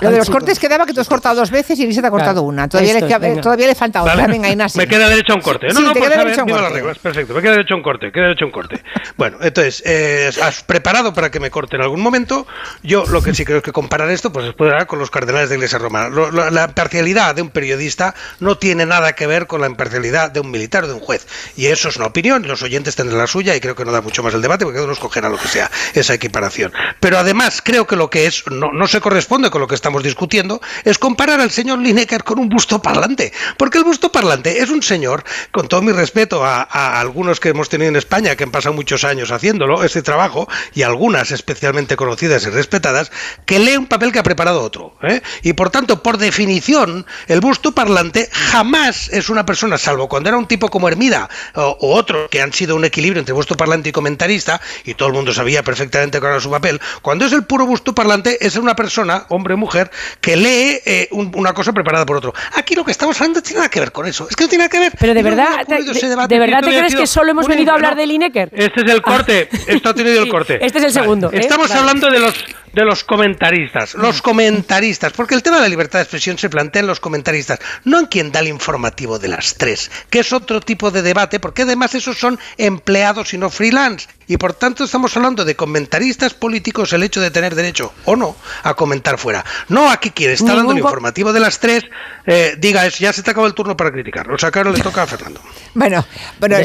Lo 0.00 0.10
de 0.10 0.18
los 0.18 0.30
cortes 0.30 0.58
quedaba 0.58 0.86
que 0.86 0.92
tú 0.92 1.00
has 1.00 1.08
cortado 1.08 1.36
dos 1.36 1.50
veces 1.50 1.78
y 1.78 1.92
se 1.92 2.00
te 2.00 2.06
ha 2.06 2.10
cortado 2.10 2.42
una. 2.42 2.68
Todavía, 2.68 2.94
le, 2.94 3.36
todavía 3.40 3.66
le 3.66 3.74
falta 3.74 4.02
otra. 4.02 4.26
Venga, 4.26 4.66
Me 4.74 4.86
queda 4.86 5.08
derecho 5.08 5.32
a 5.32 5.36
un 5.36 5.42
corte. 5.42 5.68
No, 5.68 5.80
no, 5.80 5.92
te 5.92 6.00
queda 6.00 6.16
derecho 6.16 6.40
a 6.40 6.44
un 6.44 6.50
corte. 6.50 6.82
Las 6.82 6.98
Perfecto, 6.98 7.34
me 7.34 7.42
queda 7.42 7.52
derecho 7.52 7.74
a 7.74 7.76
un 7.76 7.82
corte. 7.82 8.12
Queda 8.12 8.24
derecho 8.24 8.44
a 8.44 8.46
un 8.46 8.52
corte. 8.52 8.82
Bueno, 9.16 9.38
entonces, 9.40 9.82
eh, 9.86 10.30
¿has 10.42 10.62
preparado 10.62 11.12
para 11.12 11.30
que 11.30 11.40
me 11.40 11.50
corte 11.50 11.76
en 11.76 11.82
algún 11.82 12.00
momento? 12.00 12.46
Yo 12.82 13.04
lo 13.06 13.22
que 13.22 13.34
sí 13.34 13.44
creo 13.44 13.62
que 13.62 13.72
comparar 13.72 14.10
esto, 14.10 14.32
pues 14.32 14.46
se 14.46 14.52
puede 14.52 14.72
dar 14.72 14.86
con 14.86 14.98
los 14.98 15.10
cardenales 15.10 15.48
de 15.48 15.56
la 15.56 15.58
Iglesia 15.58 15.78
Romana. 15.78 16.10
la 16.50 16.64
imparcialidad 16.64 17.34
de 17.34 17.42
un 17.42 17.50
periodista 17.50 18.14
no 18.38 18.56
tiene 18.56 18.86
nada 18.86 19.12
que 19.12 19.26
ver 19.26 19.46
con 19.46 19.60
la 19.60 19.66
imparcialidad 19.66 20.30
de 20.30 20.40
un 20.40 20.50
militar 20.50 20.84
o 20.84 20.88
de 20.88 20.94
un 20.94 21.00
juez. 21.00 21.26
Y 21.56 21.66
eso 21.66 21.88
es 21.88 21.96
una 21.96 22.06
opinión, 22.06 22.46
los 22.46 22.62
oyentes 22.62 22.96
tendrán 22.96 23.18
la 23.18 23.26
suya 23.26 23.54
y 23.54 23.60
creo 23.60 23.74
que 23.74 23.84
no 23.84 23.92
da 23.92 24.00
mucho 24.00 24.22
más 24.22 24.34
el 24.34 24.42
debate 24.42 24.64
porque 24.64 24.76
cada 24.76 24.84
uno 24.84 24.94
escogerá 24.94 25.28
lo 25.28 25.38
que 25.38 25.48
sea 25.48 25.70
esa 25.94 26.14
equiparación. 26.14 26.72
Pero 27.00 27.18
además 27.18 27.60
creo 27.62 27.86
que 27.86 27.96
lo 27.96 28.10
que 28.10 28.26
es 28.26 28.44
no, 28.50 28.72
no 28.72 28.86
se 28.86 29.00
corresponde 29.00 29.50
con 29.50 29.60
lo 29.60 29.68
que 29.68 29.74
estamos 29.90 30.04
discutiendo 30.04 30.60
es 30.84 30.98
comparar 30.98 31.40
al 31.40 31.50
señor 31.50 31.80
Lineker 31.80 32.22
con 32.22 32.38
un 32.38 32.48
busto 32.48 32.80
parlante. 32.80 33.32
Porque 33.56 33.78
el 33.78 33.82
busto 33.82 34.12
parlante 34.12 34.62
es 34.62 34.70
un 34.70 34.84
señor, 34.84 35.24
con 35.50 35.66
todo 35.66 35.82
mi 35.82 35.90
respeto 35.90 36.44
a, 36.44 36.62
algunos 37.00 37.40
que 37.40 37.48
hemos 37.48 37.68
tenido 37.68 37.88
en 37.88 37.96
España, 37.96 38.36
que 38.36 38.44
han 38.44 38.52
pasado 38.52 38.72
muchos 38.72 39.02
años 39.02 39.32
haciéndolo, 39.32 39.82
este 39.82 40.02
trabajo, 40.02 40.48
y 40.74 40.82
algunas 40.82 41.32
especialmente 41.32 41.96
conocidas 41.96 42.46
y 42.46 42.50
respetadas, 42.50 43.10
que 43.46 43.58
lee 43.58 43.76
un 43.76 43.86
papel 43.88 44.12
que 44.12 44.20
ha 44.20 44.22
preparado 44.22 44.62
otro. 44.62 44.94
¿eh? 45.02 45.22
Y 45.42 45.54
por 45.54 45.70
tanto, 45.70 46.04
por 46.04 46.18
definición, 46.18 47.04
el 47.26 47.40
busto 47.40 47.72
parlante 47.72 48.28
jamás 48.30 49.08
es 49.08 49.28
una 49.28 49.44
persona, 49.44 49.76
salvo 49.76 50.08
cuando 50.08 50.28
era 50.28 50.38
un 50.38 50.46
tipo 50.46 50.68
como 50.68 50.86
Hermida 50.86 51.28
o, 51.54 51.76
otro, 51.80 52.30
que 52.30 52.40
han 52.40 52.52
sido 52.52 52.76
un 52.76 52.84
equilibrio 52.84 53.18
entre 53.18 53.34
busto 53.34 53.56
parlante 53.56 53.88
y 53.88 53.92
comentarista, 53.92 54.60
y 54.84 54.94
todo 54.94 55.08
el 55.08 55.14
mundo 55.14 55.32
sabía 55.32 55.64
perfectamente 55.64 56.20
cuál 56.20 56.34
era 56.34 56.40
su 56.40 56.50
papel, 56.50 56.80
cuando 57.02 57.24
es 57.24 57.32
el 57.32 57.42
puro 57.42 57.66
busto 57.66 57.92
parlante, 57.92 58.46
es 58.46 58.54
una 58.54 58.76
persona, 58.76 59.26
hombre 59.30 59.54
o 59.54 59.56
mujer, 59.56 59.79
que 60.20 60.36
lee 60.36 60.80
eh, 60.84 61.08
una 61.12 61.52
cosa 61.52 61.72
preparada 61.72 62.04
por 62.04 62.16
otro. 62.16 62.34
Aquí 62.54 62.74
lo 62.74 62.84
que 62.84 62.90
estamos 62.90 63.18
hablando 63.20 63.42
tiene 63.42 63.58
nada 63.58 63.70
que 63.70 63.80
ver 63.80 63.92
con 63.92 64.06
eso. 64.06 64.26
Es 64.28 64.36
que 64.36 64.44
no 64.44 64.48
tiene 64.48 64.64
nada 64.64 64.70
que 64.70 64.78
ver. 64.78 64.92
Pero 64.98 65.14
de 65.14 65.22
verdad, 65.22 65.66
de, 65.66 66.38
verdad 66.38 66.60
te 66.62 66.78
crees 66.78 66.94
que 66.94 67.06
solo 67.06 67.30
hemos 67.30 67.46
venido 67.46 67.72
a 67.72 67.74
hablar 67.74 67.96
de 67.96 68.06
Lineker. 68.06 68.50
Este 68.52 68.82
es 68.82 68.90
el 68.92 69.02
corte. 69.02 69.48
Esto 69.66 69.90
ha 69.90 69.94
tenido 69.94 70.22
el 70.22 70.28
corte. 70.30 70.58
Este 70.60 70.78
es 70.78 70.84
el 70.84 70.92
segundo. 70.92 71.30
¿eh? 71.32 71.38
Estamos 71.38 71.70
hablando 71.70 72.10
de 72.10 72.18
los 72.18 72.34
de 72.72 72.84
los 72.84 73.04
comentaristas. 73.04 73.94
Los 73.94 74.22
comentaristas, 74.22 75.12
porque 75.12 75.34
el 75.34 75.42
tema 75.42 75.56
de 75.56 75.62
la 75.62 75.68
libertad 75.68 75.98
de 75.98 76.04
expresión 76.04 76.38
se 76.38 76.48
plantea 76.48 76.80
en 76.80 76.86
los 76.86 77.00
comentaristas, 77.00 77.58
no 77.84 77.98
en 77.98 78.06
quien 78.06 78.32
da 78.32 78.40
el 78.40 78.48
informativo 78.48 79.18
de 79.18 79.28
las 79.28 79.54
tres, 79.56 79.90
que 80.08 80.20
es 80.20 80.32
otro 80.32 80.60
tipo 80.60 80.90
de 80.90 81.02
debate, 81.02 81.40
porque 81.40 81.62
además 81.62 81.94
esos 81.94 82.18
son 82.18 82.38
empleados 82.58 83.34
y 83.34 83.38
no 83.38 83.50
freelance. 83.50 84.08
Y 84.30 84.36
por 84.36 84.54
tanto 84.54 84.84
estamos 84.84 85.16
hablando 85.16 85.44
de 85.44 85.56
comentaristas 85.56 86.34
políticos 86.34 86.92
el 86.92 87.02
hecho 87.02 87.20
de 87.20 87.32
tener 87.32 87.56
derecho 87.56 87.92
o 88.04 88.14
no 88.14 88.36
a 88.62 88.74
comentar 88.74 89.18
fuera. 89.18 89.44
No 89.68 89.90
aquí 89.90 90.10
quien 90.10 90.30
está 90.30 90.54
dando 90.54 90.70
el 90.70 90.78
informativo 90.78 91.32
de 91.32 91.40
las 91.40 91.58
tres 91.58 91.82
eh, 92.26 92.54
diga 92.56 92.86
eso, 92.86 92.98
ya 93.00 93.12
se 93.12 93.24
te 93.24 93.32
acabó 93.32 93.48
el 93.48 93.54
turno 93.54 93.76
para 93.76 93.90
criticar. 93.90 94.30
O 94.30 94.38
sea, 94.38 94.52
que 94.52 94.60
ahora 94.60 94.70
le 94.70 94.78
toca 94.78 95.02
a 95.02 95.06
Fernando. 95.08 95.40
Bueno, 95.72 96.04
bueno, 96.40 96.56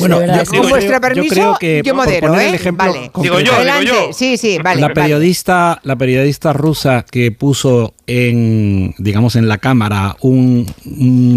con 0.47 0.69
vuestro 0.69 0.99
permiso, 0.99 1.58
yo, 1.62 1.93
modero, 1.93 2.39
¿eh? 2.39 2.60
vale. 2.73 3.12
Digo 3.21 3.39
yo, 3.39 3.54
digo 3.63 3.82
yo. 3.84 4.13
Sí, 4.13 4.36
sí, 4.36 4.58
vale. 4.58 4.82
La 4.82 4.93
periodista, 4.93 5.80
la 5.84 5.95
periodista 5.95 6.54
rusa 6.54 7.06
que 7.10 7.32
puso 7.32 7.93
en, 8.08 8.95
digamos, 8.97 9.36
en 9.36 9.47
la 9.47 9.60
cámara 9.60 10.17
un, 10.21 10.65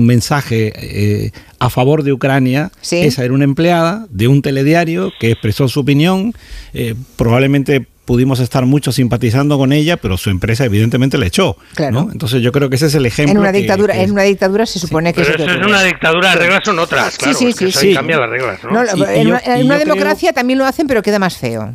mensaje 0.07 0.73
eh, 0.75 1.33
a 1.59 1.71
favor 1.71 2.03
de 2.03 2.13
Ucrania. 2.13 2.71
Esa 2.91 3.25
era 3.25 3.35
una 3.35 3.45
empleada 3.45 4.07
de 4.11 4.29
un 4.29 4.43
telediario 4.43 5.13
que 5.19 5.33
expresó 5.33 5.69
su 5.69 5.81
opinión, 5.81 6.35
eh, 6.73 6.95
probablemente 7.17 7.87
pudimos 8.09 8.41
estar 8.41 8.65
mucho 8.65 8.91
simpatizando 8.91 9.59
con 9.59 9.71
ella, 9.71 9.99
pero 9.99 10.17
su 10.17 10.31
empresa 10.31 10.65
evidentemente 10.65 11.19
le 11.19 11.27
echó. 11.27 11.59
Claro. 11.75 12.09
Entonces 12.11 12.41
yo 12.41 12.53
creo 12.53 12.71
que 12.71 12.77
ese 12.77 12.87
es 12.87 12.95
el 12.95 13.05
ejemplo. 13.05 13.33
En 13.33 13.39
una 13.41 13.53
dictadura, 13.53 13.95
en 14.01 14.13
una 14.13 14.23
dictadura 14.23 14.65
se 14.65 14.79
supone 14.79 15.13
que 15.13 15.21
pero 15.21 15.45
eso 15.45 15.61
es 15.61 15.67
una 15.67 15.83
dictadura, 15.83 16.31
las 16.31 16.39
reglas 16.39 16.61
son 16.65 16.79
otras, 16.79 17.19
claro. 17.19 17.37
Sí, 17.37 17.53
sí, 17.53 17.71
sí. 17.71 17.93
Cambia 17.93 18.17
las 18.17 18.31
reglas. 18.31 18.61
¿no? 18.65 18.83
en, 19.11 19.67
una, 19.67 19.79
democracia 19.79 20.33
también 20.33 20.59
lo 20.59 20.65
hacen, 20.65 20.87
pero 20.87 21.03
queda 21.03 21.19
más 21.19 21.37
feo. 21.37 21.75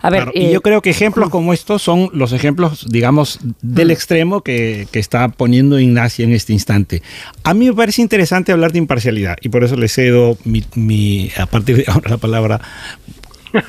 A 0.00 0.08
ver, 0.08 0.30
y 0.32 0.50
yo 0.50 0.62
creo 0.62 0.80
que 0.80 0.88
ejemplos 0.88 1.28
como 1.28 1.52
estos 1.52 1.82
son 1.82 2.08
los 2.14 2.32
ejemplos, 2.32 2.86
digamos, 2.88 3.40
del 3.60 3.88
mm. 3.88 3.90
extremo 3.90 4.40
que, 4.40 4.88
que 4.90 5.00
está 5.00 5.28
poniendo 5.28 5.78
Ignacia 5.78 6.24
en 6.24 6.32
este 6.32 6.54
instante. 6.54 7.02
A 7.42 7.52
mí 7.52 7.66
me 7.66 7.74
parece 7.74 8.00
interesante 8.00 8.52
hablar 8.52 8.72
de 8.72 8.78
imparcialidad 8.78 9.36
y 9.42 9.50
por 9.50 9.62
eso 9.62 9.76
le 9.76 9.88
cedo 9.88 10.38
mi, 10.44 10.64
mi, 10.76 11.30
a 11.36 11.44
partir 11.44 11.76
de 11.76 11.84
ahora 11.88 12.08
la 12.08 12.16
palabra 12.16 12.62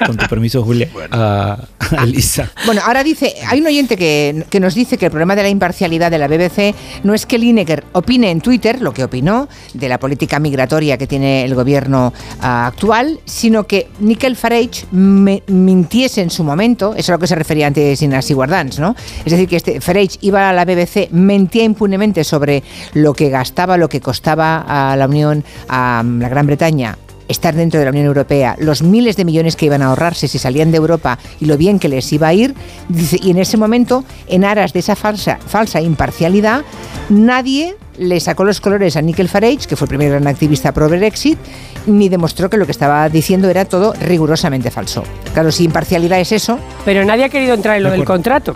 con 0.06 0.18
tu 0.18 0.28
permiso, 0.28 0.64
Julia, 0.64 0.90
a, 1.12 1.58
Elisa. 2.04 2.52
Bueno, 2.66 2.82
ahora 2.86 3.04
dice, 3.04 3.36
hay 3.48 3.60
un 3.60 3.68
oyente 3.68 3.98
que, 3.98 4.46
nos 4.60 4.74
dice 4.74 4.98
que 4.98 5.06
el 5.06 5.12
problema 5.12 5.36
de 5.36 5.44
la 5.44 5.50
imparcialidad 5.50 6.10
de 6.10 6.18
la 6.18 6.28
BBC 6.28 6.76
no 7.04 7.14
es 7.14 7.26
que 7.26 7.38
Lineker 7.38 7.84
opine 7.92 8.32
en 8.32 8.42
Twitter 8.42 8.82
lo 8.82 8.94
que 8.94 9.04
opinó 9.04 9.48
de 9.74 9.90
la 9.90 10.00
política 10.00 10.40
migratoria 10.40 10.98
que 10.98 11.08
tiene 11.08 11.44
el 11.44 11.54
gobierno 11.54 12.14
ah, 12.42 12.68
actual, 12.68 13.20
sino 13.26 13.68
que 13.68 13.90
Nickel 14.00 14.36
Farage 14.36 14.86
mintiese 14.92 16.22
en 16.22 16.30
su 16.30 16.44
momento, 16.44 16.94
eso 16.94 17.00
es 17.00 17.10
a 17.10 17.12
lo 17.14 17.20
que 17.20 17.28
se 17.28 17.36
refería 17.36 17.68
antes 17.68 18.02
Inasi 18.02 18.34
Guardans, 18.34 18.80
¿no? 18.80 18.96
Es 19.26 19.32
decir, 19.32 19.48
que 19.48 19.58
este 19.58 19.82
Farage 19.82 20.18
iba 20.22 20.50
a 20.50 20.54
la 20.54 20.66
BBC, 20.66 21.10
mentía 21.12 21.64
impunemente 21.64 22.24
sobre 22.24 22.64
lo 22.94 23.14
que 23.14 23.30
gastaba, 23.30 23.78
lo 23.78 23.90
que 23.90 24.02
costaba 24.02 24.92
a 24.92 24.96
la 24.96 25.08
Unión, 25.08 25.44
a 25.68 26.04
la 26.06 26.30
Gran 26.30 26.48
Bretaña 26.48 26.98
estar 27.28 27.56
dentro 27.56 27.80
de 27.80 27.86
la 27.86 27.92
Unión 27.92 28.06
Europea, 28.06 28.56
los 28.60 28.82
miles 28.82 29.16
de 29.16 29.26
millones 29.26 29.56
que 29.56 29.66
iban 29.66 29.82
a 29.82 29.88
ahorrarse 29.88 30.28
si 30.28 30.38
salían 30.38 30.72
de 30.72 30.78
Europa 30.78 31.18
y 31.40 31.46
lo 31.46 31.58
bien 31.58 31.80
que 31.80 31.90
les 31.90 32.12
iba 32.14 32.28
a 32.28 32.34
ir, 32.34 32.56
y 32.90 33.32
en 33.32 33.38
ese 33.38 33.58
momento, 33.58 34.04
en 34.28 34.46
aras 34.46 34.74
de 34.74 34.80
esa 34.80 34.96
falsa, 34.96 35.40
falsa 35.46 35.82
imparcialidad, 35.82 36.64
nadie 37.10 37.76
le 37.98 38.20
sacó 38.20 38.44
los 38.44 38.62
colores 38.62 38.98
a 38.98 39.02
Nickel 39.02 39.30
Farage, 39.30 39.68
que 39.68 39.76
fue 39.76 39.86
el 39.86 39.90
primer 39.90 40.10
gran 40.10 40.28
activista 40.28 40.74
pro 40.74 40.90
Brexit, 40.90 41.40
ni 41.88 42.10
demostró 42.10 42.50
que 42.50 42.58
lo 42.58 42.66
que 42.66 42.72
estaba 42.72 43.08
diciendo 43.10 43.50
era 43.50 43.66
todo 43.66 43.94
rigurosamente 44.02 44.72
falso. 44.72 45.04
Claro, 45.34 45.52
si 45.52 45.64
imparcialidad 45.64 46.20
es 46.20 46.32
eso. 46.32 46.60
Pero 46.84 47.06
nadie 47.06 47.26
ha 47.26 47.30
querido 47.30 47.54
entrar 47.54 47.78
en 47.78 47.84
lo 47.84 47.92
del 47.92 48.04
contrato. 48.04 48.56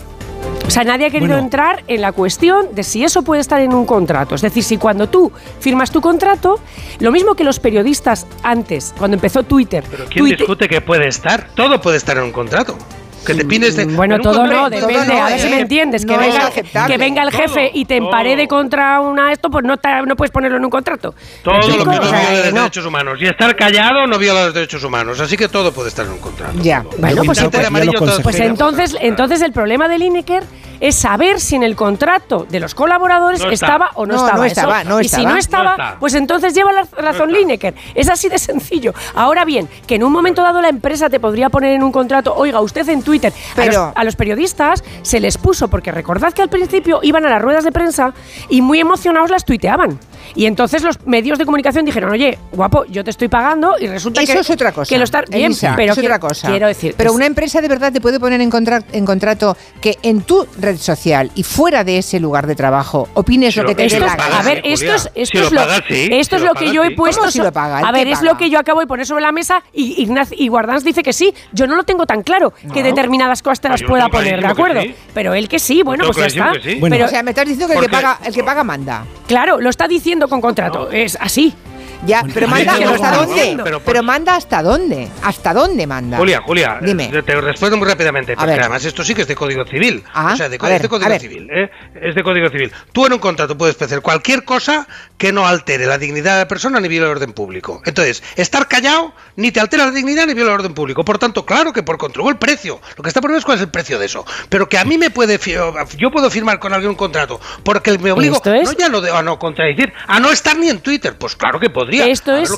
O 0.65 0.71
sea, 0.71 0.83
nadie 0.83 1.07
ha 1.07 1.09
querido 1.09 1.37
entrar 1.37 1.83
en 1.87 2.01
la 2.01 2.11
cuestión 2.11 2.67
de 2.75 2.83
si 2.83 3.03
eso 3.03 3.23
puede 3.23 3.41
estar 3.41 3.59
en 3.59 3.73
un 3.73 3.85
contrato. 3.85 4.35
Es 4.35 4.41
decir, 4.41 4.63
si 4.63 4.77
cuando 4.77 5.09
tú 5.09 5.31
firmas 5.59 5.89
tu 5.91 5.99
contrato, 5.99 6.59
lo 6.99 7.11
mismo 7.11 7.33
que 7.33 7.43
los 7.43 7.59
periodistas 7.59 8.27
antes, 8.43 8.93
cuando 8.97 9.15
empezó 9.15 9.41
Twitter. 9.43 9.83
¿Pero 9.89 10.05
quién 10.05 10.25
discute 10.25 10.67
que 10.67 10.81
puede 10.81 11.07
estar? 11.07 11.47
Todo 11.55 11.81
puede 11.81 11.97
estar 11.97 12.17
en 12.17 12.25
un 12.25 12.31
contrato 12.31 12.77
que 13.25 13.35
te 13.35 13.45
pines 13.45 13.75
de. 13.75 13.85
Bueno, 13.85 14.19
todo 14.19 14.45
no, 14.45 14.69
depende. 14.69 15.19
a 15.19 15.29
ver 15.29 15.39
si 15.39 15.49
me 15.49 15.57
¿eh? 15.57 15.61
entiendes. 15.61 16.05
que, 16.05 16.17
venga, 16.17 16.51
que 16.87 16.97
venga 16.97 17.23
el 17.23 17.31
jefe 17.31 17.71
y 17.73 17.85
te 17.85 17.97
emparede 17.97 18.47
contra 18.47 19.01
una 19.01 19.31
esto, 19.31 19.49
pues 19.49 19.63
no, 19.65 19.75
no 20.05 20.15
puedes 20.15 20.31
ponerlo 20.31 20.57
en 20.57 20.65
un 20.65 20.69
contrato. 20.69 21.13
Todo 21.43 21.59
lo 21.59 21.61
que 21.61 21.85
no 21.85 21.99
viola 21.99 22.31
los 22.31 22.53
derechos 22.53 22.85
humanos. 22.85 23.19
Y 23.21 23.25
estar 23.25 23.55
callado 23.55 24.07
no 24.07 24.17
viola 24.17 24.45
los 24.45 24.53
derechos 24.53 24.83
humanos. 24.83 25.19
Así 25.19 25.37
que 25.37 25.47
todo 25.47 25.71
puede 25.71 25.89
estar 25.89 26.05
en 26.05 26.13
un 26.13 26.19
contrato. 26.19 26.57
Ya. 26.61 26.83
Bueno, 26.97 27.23
pues, 27.23 27.39
pues, 27.41 28.19
pues 28.21 28.39
entonces, 28.39 28.95
entonces 28.99 29.41
el 29.41 29.51
problema 29.51 29.87
de 29.87 29.99
Lineker 29.99 30.43
es 30.79 30.95
saber 30.95 31.39
si 31.39 31.55
en 31.55 31.63
el 31.63 31.75
contrato 31.75 32.45
de 32.49 32.59
los 32.59 32.75
colaboradores 32.75 33.41
estaba 33.51 33.91
o 33.95 34.05
no, 34.05 34.15
estaba. 34.15 34.37
No 34.37 34.43
estaba, 34.45 34.83
no 34.83 35.01
y 35.01 35.07
si 35.07 35.25
no 35.25 35.37
estaba, 35.37 35.97
pues 35.99 36.13
entonces 36.13 36.53
lleva 36.53 36.71
la 36.71 36.87
razón 36.97 37.31
Lineker. 37.31 37.73
Es 37.95 38.09
así 38.09 38.29
de 38.29 38.39
sencillo. 38.39 38.93
Ahora 39.15 39.45
bien, 39.45 39.67
que 39.87 39.95
en 39.95 40.03
un 40.03 40.11
momento 40.11 40.41
dado 40.41 40.61
la 40.61 40.69
empresa 40.69 41.09
te 41.09 41.19
podría 41.19 41.49
poner 41.49 41.73
en 41.73 41.83
un 41.83 41.91
contrato, 41.91 42.33
oiga, 42.35 42.61
usted 42.61 42.87
en 42.89 43.01
Twitter, 43.01 43.33
Pero, 43.55 43.91
a, 43.95 44.03
los, 44.03 44.15
periodistas 44.15 44.83
se 45.01 45.19
les 45.19 45.37
puso, 45.37 45.67
porque 45.67 45.91
recordad 45.91 46.33
que 46.33 46.41
al 46.41 46.49
principio 46.49 46.99
iban 47.03 47.25
a 47.25 47.29
las 47.29 47.41
ruedas 47.41 47.63
de 47.63 47.71
prensa 47.71 48.13
y 48.49 48.61
muy 48.61 48.79
emocionados 48.79 49.29
las 49.29 49.45
tuiteaban. 49.45 49.99
Y 50.35 50.45
entonces 50.45 50.83
los 50.83 51.05
medios 51.05 51.39
de 51.39 51.45
comunicación 51.45 51.85
dijeron, 51.85 52.11
oye, 52.11 52.37
guapo, 52.51 52.85
yo 52.85 53.03
te 53.03 53.09
estoy 53.09 53.27
pagando 53.27 53.75
y 53.79 53.87
resulta 53.87 54.23
que... 54.23 54.31
Eso 54.31 54.41
es 54.41 54.49
otra 54.49 54.71
cosa. 54.71 54.89
Que 54.89 54.97
lo 54.97 55.03
está 55.03 55.23
bien, 55.29 55.53
pero 55.75 55.93
es 55.93 55.97
otra 55.97 56.19
cosa. 56.19 56.49
Quiero 56.49 56.67
decir... 56.67 56.93
Pero 56.97 57.13
una 57.13 57.25
empresa 57.25 57.61
de 57.61 57.67
verdad 57.67 57.91
te 57.91 58.01
puede 58.01 58.19
poner 58.19 58.41
en, 58.41 58.51
en 58.91 59.05
contrato 59.05 59.57
que 59.81 59.97
en 60.03 60.21
tu 60.21 60.45
red 60.69 60.77
social 60.77 61.31
y 61.35 61.43
fuera 61.43 61.83
de 61.83 61.97
ese 61.97 62.19
lugar 62.19 62.47
de 62.47 62.55
trabajo 62.55 63.07
opines 63.13 63.55
lo, 63.55 63.65
que 63.65 63.75
te 63.75 63.87
dé 63.87 63.99
la 63.99 64.13
A 64.13 64.43
ver, 64.43 64.61
esto 64.63 64.93
es, 64.93 65.09
esto 65.15 65.39
es 65.39 65.51
lo, 65.51 65.61
esto 65.89 66.35
es 66.35 66.41
lo 66.41 66.53
que 66.53 66.71
yo 66.71 66.83
he 66.83 66.91
puesto... 66.91 67.29
Si 67.29 67.39
lo 67.39 67.51
paga? 67.51 67.79
A 67.79 67.91
ver, 67.91 68.07
es 68.07 68.21
lo 68.21 68.37
que 68.37 68.49
yo 68.49 68.59
acabo 68.59 68.79
de 68.79 68.87
poner 68.87 69.05
sobre 69.05 69.21
la 69.21 69.31
mesa 69.31 69.63
y 69.73 70.01
Ignacio 70.01 70.35
y 70.39 70.47
Guardans 70.47 70.83
dice 70.83 71.03
que 71.03 71.13
sí. 71.13 71.33
Yo 71.53 71.67
no 71.67 71.75
lo 71.75 71.83
tengo 71.83 72.05
tan 72.05 72.23
claro 72.23 72.53
que 72.73 72.83
determinadas 72.83 73.41
cosas 73.41 73.61
te 73.61 73.69
las 73.69 73.83
pueda 73.83 74.09
poner, 74.09 74.41
¿de 74.41 74.47
acuerdo? 74.47 74.81
Pero 75.13 75.33
él 75.33 75.47
que 75.47 75.59
sí, 75.59 75.83
bueno, 75.83 76.05
pues 76.05 76.17
ya 76.17 76.25
está. 76.27 76.53
Pero, 76.89 77.05
o 77.05 77.07
sea, 77.07 77.23
me 77.23 77.31
estás 77.31 77.45
diciendo 77.45 77.73
que 77.73 77.79
el 77.79 77.85
que, 77.85 77.89
paga, 77.89 78.19
el 78.23 78.33
que 78.33 78.43
paga 78.43 78.63
manda. 78.63 79.05
Claro, 79.27 79.59
lo 79.59 79.69
está 79.69 79.87
diciendo 79.87 80.27
con 80.27 80.41
contrato. 80.41 80.89
Es 80.91 81.17
así. 81.19 81.53
Ya, 82.05 82.23
pero 82.33 82.47
manda 82.49 82.73
hasta 82.73 83.11
dónde. 83.11 83.57
Pero, 83.85 84.03
manda 84.03 84.35
hasta 84.35 84.63
dónde. 84.63 85.07
¿Hasta 85.23 85.53
dónde 85.53 85.87
manda? 85.87 86.17
Julia, 86.17 86.41
Julia, 86.41 86.79
Dime. 86.81 87.07
te 87.07 87.41
respondo 87.41 87.77
muy 87.77 87.87
rápidamente. 87.87 88.35
Porque 88.35 88.53
además 88.53 88.85
esto 88.85 89.03
sí 89.03 89.13
que 89.13 89.23
es 89.23 89.27
de 89.27 89.35
código 89.35 89.65
civil. 89.65 90.03
Ah, 90.13 90.31
o 90.33 90.37
sea, 90.37 90.49
de, 90.49 90.55
es 90.55 90.81
de 90.81 90.89
código 90.89 91.19
civil. 91.19 91.49
¿eh? 91.51 91.69
Es 92.01 92.15
de 92.15 92.23
código 92.23 92.49
civil. 92.49 92.71
Tú 92.91 93.05
en 93.05 93.13
un 93.13 93.19
contrato 93.19 93.57
puedes 93.57 93.81
hacer 93.81 94.01
cualquier 94.01 94.43
cosa 94.43 94.87
que 95.17 95.33
no 95.33 95.47
altere 95.47 95.85
la 95.85 95.97
dignidad 95.97 96.33
de 96.33 96.39
la 96.39 96.47
persona 96.47 96.79
ni 96.79 96.87
viole 96.87 97.07
el 97.07 97.11
orden 97.11 97.33
público. 97.33 97.81
Entonces, 97.85 98.23
estar 98.35 98.67
callado 98.67 99.13
ni 99.35 99.51
te 99.51 99.59
altera 99.59 99.85
la 99.85 99.91
dignidad 99.91 100.27
ni 100.27 100.33
viola 100.33 100.51
el 100.51 100.59
orden 100.59 100.73
público. 100.73 101.03
Por 101.03 101.17
tanto, 101.17 101.45
claro 101.45 101.73
que 101.73 101.83
por 101.83 101.97
control 101.97 102.29
el 102.29 102.37
precio. 102.37 102.79
Lo 102.97 103.03
que 103.03 103.09
está 103.09 103.21
por 103.21 103.31
ver 103.31 103.39
es 103.39 103.45
cuál 103.45 103.57
es 103.57 103.63
el 103.63 103.69
precio 103.69 103.99
de 103.99 104.05
eso. 104.05 104.25
Pero 104.49 104.69
que 104.69 104.77
a 104.77 104.85
mí 104.85 104.97
me 104.97 105.09
puede. 105.09 105.39
Yo 105.97 106.11
puedo 106.11 106.29
firmar 106.29 106.59
con 106.59 106.73
alguien 106.73 106.91
un 106.91 106.95
contrato 106.95 107.39
porque 107.63 107.97
me 107.97 108.11
obligo. 108.11 108.41
No 108.45 108.71
ya 108.73 108.89
lo 108.89 109.01
de, 109.01 109.11
a 109.11 109.21
no 109.21 109.39
contradecir, 109.39 109.93
a 110.07 110.19
no 110.19 110.31
estar 110.31 110.57
ni 110.57 110.69
en 110.69 110.79
Twitter. 110.79 111.17
Pues 111.17 111.35
claro 111.35 111.59
que 111.59 111.69
podría. 111.89 112.07
Esto 112.07 112.35
es 112.35 112.49
lo 112.49 112.57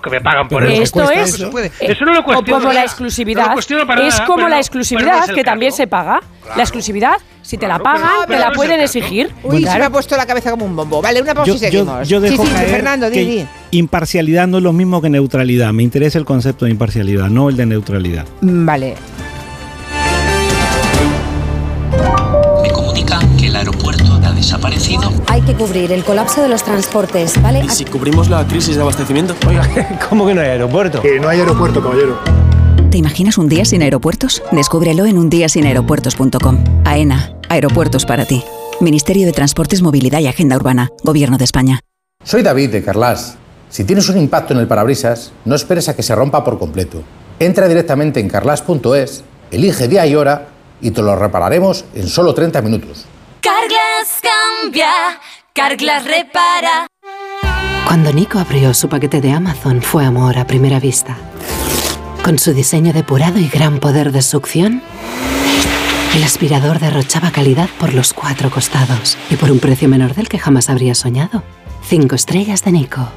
que 0.00 0.10
me 0.10 0.20
pagan 0.20 0.48
por 0.48 0.64
eso. 0.64 0.82
Esto 0.82 1.10
es. 1.10 1.34
Eso, 1.80 2.04
no 2.04 2.12
lo 2.12 2.24
cuestiono. 2.24 2.60
Como 2.60 2.72
la 2.72 2.82
exclusividad. 2.82 3.56
es 3.58 4.20
como 4.22 4.48
la 4.48 4.58
exclusividad 4.58 5.28
que 5.28 5.44
también 5.44 5.72
se 5.72 5.86
paga. 5.86 6.20
La 6.56 6.62
exclusividad, 6.62 7.16
si 7.42 7.58
te 7.58 7.68
la 7.68 7.78
pagan, 7.78 8.26
te 8.26 8.38
la 8.38 8.52
pueden 8.52 8.80
exigir. 8.80 9.32
Uy, 9.42 9.64
se 9.64 9.78
me 9.78 9.84
ha 9.84 9.90
puesto 9.90 10.16
la 10.16 10.26
cabeza 10.26 10.50
como 10.50 10.64
un 10.64 10.76
bombo. 10.76 11.02
Vale, 11.02 11.22
una 11.22 11.34
pausa 11.34 11.52
y 11.52 11.58
seguimos. 11.58 12.08
Yo, 12.08 12.20
dejo 12.20 12.44
Fernando, 12.44 13.10
di, 13.10 13.46
Imparcialidad 13.72 14.48
no 14.48 14.58
es 14.58 14.64
lo 14.64 14.72
mismo 14.72 15.00
que 15.00 15.10
neutralidad. 15.10 15.72
Me 15.72 15.82
interesa 15.82 16.18
el 16.18 16.24
concepto 16.24 16.64
de 16.64 16.72
imparcialidad, 16.72 17.28
no 17.28 17.48
el 17.48 17.56
de 17.56 17.66
neutralidad. 17.66 18.26
Mm, 18.40 18.66
vale. 18.66 18.94
Desaparecido. 24.40 25.12
Hay 25.26 25.42
que 25.42 25.54
cubrir 25.54 25.92
el 25.92 26.02
colapso 26.02 26.42
de 26.42 26.48
los 26.48 26.64
transportes, 26.64 27.40
¿vale? 27.42 27.60
¿Y 27.64 27.68
si 27.68 27.84
cubrimos 27.84 28.30
la 28.30 28.46
crisis 28.46 28.74
de 28.74 28.82
abastecimiento? 28.82 29.34
Oiga, 29.46 29.68
¿cómo 30.08 30.26
que 30.26 30.34
no 30.34 30.40
hay 30.40 30.48
aeropuerto? 30.48 31.02
Que 31.02 31.20
no 31.20 31.28
hay 31.28 31.40
aeropuerto, 31.40 31.82
caballero. 31.82 32.18
¿Te 32.90 32.98
imaginas 32.98 33.38
un 33.38 33.48
día 33.48 33.64
sin 33.64 33.82
aeropuertos? 33.82 34.42
Descúbrelo 34.50 35.04
en 35.04 35.18
undiasinaeropuertos.com. 35.18 36.64
AENA, 36.84 37.34
aeropuertos 37.48 38.06
para 38.06 38.24
ti. 38.24 38.42
Ministerio 38.80 39.26
de 39.26 39.32
Transportes, 39.32 39.82
Movilidad 39.82 40.20
y 40.20 40.26
Agenda 40.26 40.56
Urbana, 40.56 40.88
Gobierno 41.04 41.36
de 41.36 41.44
España. 41.44 41.80
Soy 42.24 42.42
David 42.42 42.70
de 42.70 42.82
Carlas. 42.82 43.36
Si 43.68 43.84
tienes 43.84 44.08
un 44.08 44.18
impacto 44.18 44.54
en 44.54 44.60
el 44.60 44.66
parabrisas, 44.66 45.32
no 45.44 45.54
esperes 45.54 45.88
a 45.88 45.94
que 45.94 46.02
se 46.02 46.14
rompa 46.14 46.42
por 46.42 46.58
completo. 46.58 47.02
Entra 47.38 47.68
directamente 47.68 48.20
en 48.20 48.28
carlas.es, 48.28 49.22
elige 49.50 49.86
día 49.86 50.06
y 50.06 50.16
hora 50.16 50.48
y 50.80 50.90
te 50.90 51.02
lo 51.02 51.14
repararemos 51.14 51.84
en 51.94 52.08
solo 52.08 52.34
30 52.34 52.62
minutos. 52.62 53.06
Carglass 53.60 54.22
cambia, 54.22 54.90
Carglass 55.52 56.04
repara. 56.04 56.86
Cuando 57.84 58.10
Nico 58.10 58.38
abrió 58.38 58.72
su 58.72 58.88
paquete 58.88 59.20
de 59.20 59.32
Amazon 59.32 59.82
fue 59.82 60.06
amor 60.06 60.38
a 60.38 60.46
primera 60.46 60.80
vista. 60.80 61.18
Con 62.24 62.38
su 62.38 62.54
diseño 62.54 62.94
depurado 62.94 63.38
y 63.38 63.48
gran 63.48 63.78
poder 63.78 64.12
de 64.12 64.22
succión, 64.22 64.82
el 66.14 66.24
aspirador 66.24 66.78
derrochaba 66.78 67.32
calidad 67.32 67.68
por 67.78 67.92
los 67.92 68.14
cuatro 68.14 68.50
costados 68.50 69.18
y 69.28 69.36
por 69.36 69.50
un 69.50 69.58
precio 69.58 69.88
menor 69.88 70.14
del 70.14 70.30
que 70.30 70.38
jamás 70.38 70.70
habría 70.70 70.94
soñado. 70.94 71.42
Cinco 71.86 72.14
estrellas 72.14 72.64
de 72.64 72.72
Nico. 72.72 73.10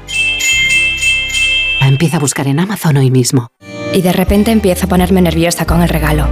Empieza 1.79 2.17
a 2.17 2.19
buscar 2.19 2.47
en 2.47 2.59
Amazon 2.59 2.97
hoy 2.97 3.11
mismo. 3.11 3.47
Y 3.93 4.01
de 4.01 4.11
repente 4.11 4.51
empiezo 4.51 4.87
a 4.87 4.89
ponerme 4.89 5.21
nerviosa 5.21 5.65
con 5.65 5.81
el 5.81 5.87
regalo. 5.87 6.27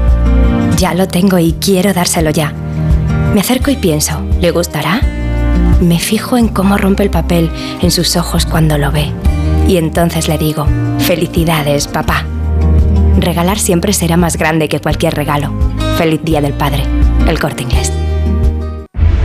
Ya 0.76 0.94
lo 0.96 1.08
tengo 1.08 1.40
y 1.40 1.54
quiero 1.54 1.94
dárselo 1.94 2.32
ya. 2.32 2.54
Me 3.34 3.40
acerco 3.40 3.72
y 3.72 3.78
pienso, 3.78 4.22
¿le 4.42 4.52
gustará? 4.52 5.00
Me 5.80 6.00
fijo 6.00 6.38
en 6.38 6.50
cómo 6.50 6.78
rompe 6.78 7.04
el 7.04 7.10
papel 7.10 7.50
en 7.82 7.90
sus 7.90 8.18
ojos 8.18 8.46
cuando 8.46 8.78
lo 8.78 8.92
ve. 8.92 9.10
Y 9.70 9.78
entonces 9.78 10.28
le 10.28 10.38
digo, 10.38 10.68
felicidades, 11.00 11.88
papá. 11.88 12.26
Regalar 13.18 13.58
siempre 13.58 13.94
será 13.94 14.18
más 14.18 14.36
grande 14.36 14.68
que 14.68 14.82
cualquier 14.82 15.14
regalo. 15.14 15.54
Feliz 15.98 16.22
Día 16.24 16.42
del 16.42 16.54
Padre. 16.54 16.84
El 17.26 17.40
corte 17.40 17.64
inglés. 17.64 17.94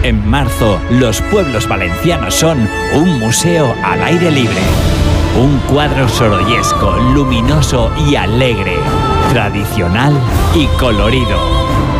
En 0.04 0.24
marzo, 0.24 0.78
los 0.90 1.20
pueblos 1.22 1.68
valencianos 1.68 2.32
son 2.32 2.68
un 2.94 3.18
museo 3.18 3.74
al 3.82 4.04
aire 4.04 4.30
libre. 4.30 4.62
Un 5.36 5.58
cuadro 5.68 6.08
sorollesco, 6.08 6.96
luminoso 7.12 7.90
y 8.08 8.14
alegre. 8.14 8.76
Tradicional 9.32 10.14
y 10.54 10.66
colorido. 10.78 11.40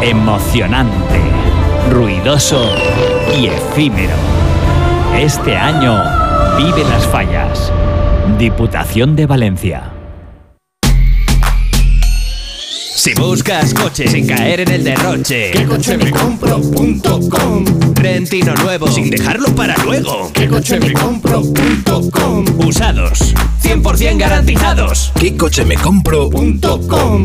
Emocionante 0.03 1.46
ruidoso 1.91 2.71
y 3.39 3.47
efímero. 3.47 4.15
Este 5.17 5.57
año 5.57 6.03
vive 6.57 6.85
las 6.85 7.07
fallas. 7.07 7.73
Diputación 8.39 9.17
de 9.17 9.27
Valencia. 9.27 9.93
Si 12.97 13.15
buscas 13.15 13.73
coche 13.73 14.09
sin 14.09 14.27
caer 14.27 14.61
en 14.61 14.71
el 14.73 14.83
derroche, 14.83 15.53
¿qué 15.53 15.65
coche 15.65 15.97
me 15.97 16.11
compro.com? 16.11 17.65
Rentino 17.95 18.55
nuevo 18.55 18.89
sin 18.89 19.11
dejarlo 19.11 19.55
para 19.55 19.77
luego. 19.85 20.31
¿Qué 20.33 20.49
coche 20.49 20.81
me 20.81 20.93
compro.com? 20.93 22.45
Usados, 22.67 23.35
100% 23.63 24.19
garantizados. 24.19 25.13
¿Qué 25.21 25.37
coche 25.37 25.65
me 25.65 25.77
compro.com? 25.77 27.25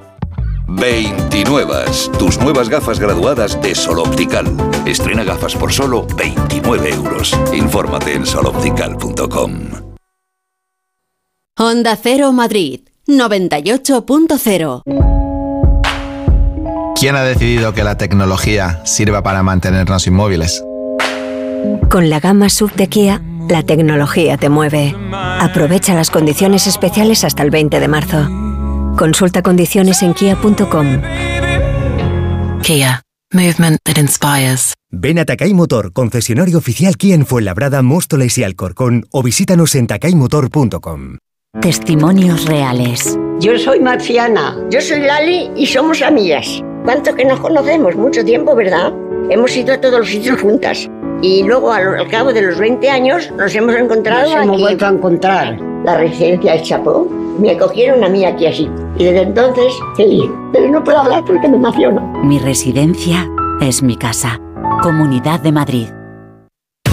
29. 0.75 1.85
Tus 2.17 2.39
nuevas 2.39 2.69
gafas 2.69 2.99
graduadas 2.99 3.61
de 3.61 3.75
Sol 3.75 3.99
Optical. 3.99 4.45
Estrena 4.85 5.23
gafas 5.23 5.55
por 5.55 5.71
solo 5.71 6.07
29 6.17 6.89
euros. 6.89 7.37
Infórmate 7.53 8.13
en 8.13 8.25
soloptical.com. 8.25 9.91
Honda 11.57 11.95
Cero 12.01 12.31
Madrid 12.31 12.81
98.0 13.07 14.83
¿Quién 17.01 17.15
ha 17.15 17.23
decidido 17.23 17.73
que 17.73 17.83
la 17.83 17.97
tecnología 17.97 18.79
sirva 18.85 19.23
para 19.23 19.41
mantenernos 19.41 20.05
inmóviles? 20.05 20.63
Con 21.89 22.11
la 22.11 22.19
gama 22.19 22.47
sub 22.49 22.71
de 22.73 22.89
Kia, 22.89 23.23
la 23.49 23.63
tecnología 23.63 24.37
te 24.37 24.49
mueve. 24.49 24.95
Aprovecha 25.11 25.95
las 25.95 26.11
condiciones 26.11 26.67
especiales 26.67 27.23
hasta 27.23 27.41
el 27.41 27.49
20 27.49 27.79
de 27.79 27.87
marzo. 27.87 28.50
Consulta 28.97 29.41
condiciones 29.41 30.01
en 30.01 30.13
kia.com. 30.13 31.01
Kia. 32.61 33.01
Movement 33.33 33.77
that 33.85 33.97
inspires. 33.97 34.73
Ven 34.91 35.17
a 35.17 35.25
Takai 35.25 35.53
Motor, 35.53 35.93
concesionario 35.93 36.57
oficial 36.57 36.97
Kia 36.97 37.15
en 37.15 37.25
Fuenlabrada, 37.25 37.81
Móstoles 37.81 38.37
y 38.37 38.43
Alcorcón 38.43 39.05
o 39.09 39.23
visítanos 39.23 39.73
en 39.75 39.87
takaymotor.com. 39.87 41.17
Testimonios 41.61 42.45
reales. 42.45 43.17
Yo 43.39 43.57
soy 43.57 43.79
Marciana. 43.79 44.57
Yo 44.69 44.81
soy 44.81 44.99
Lali 44.99 45.49
y 45.55 45.65
somos 45.65 46.01
amigas. 46.01 46.61
¿Cuánto 46.83 47.15
que 47.15 47.23
nos 47.25 47.39
conocemos? 47.39 47.95
Mucho 47.95 48.23
tiempo, 48.25 48.53
¿verdad? 48.55 48.91
Hemos 49.29 49.55
ido 49.55 49.73
a 49.73 49.79
todos 49.79 49.99
los 49.99 50.09
sitios 50.09 50.41
juntas. 50.41 50.89
Y 51.21 51.43
luego, 51.43 51.71
al, 51.71 51.99
al 51.99 52.07
cabo 52.09 52.33
de 52.33 52.41
los 52.41 52.57
20 52.57 52.89
años, 52.89 53.31
nos 53.37 53.53
hemos 53.55 53.75
encontrado 53.75 54.35
Nos 54.35 54.43
hemos 54.43 54.59
vuelto 54.59 54.85
a 54.85 54.89
encontrar. 54.89 55.57
La 55.85 55.97
residencia 55.97 56.53
del 56.53 56.63
Chapó. 56.63 57.07
Me 57.41 57.49
acogieron 57.51 58.03
a 58.03 58.09
mí 58.09 58.23
aquí 58.23 58.45
así. 58.45 58.69
Y 58.97 59.03
desde 59.03 59.23
entonces, 59.23 59.73
feliz. 59.97 60.29
Pero 60.53 60.69
no 60.69 60.83
puedo 60.83 60.99
hablar 60.99 61.23
porque 61.25 61.47
me 61.47 61.57
emociono. 61.57 62.01
Mi 62.23 62.37
residencia 62.37 63.27
es 63.61 63.81
mi 63.81 63.97
casa. 63.97 64.39
Comunidad 64.83 65.39
de 65.39 65.51
Madrid. 65.51 65.87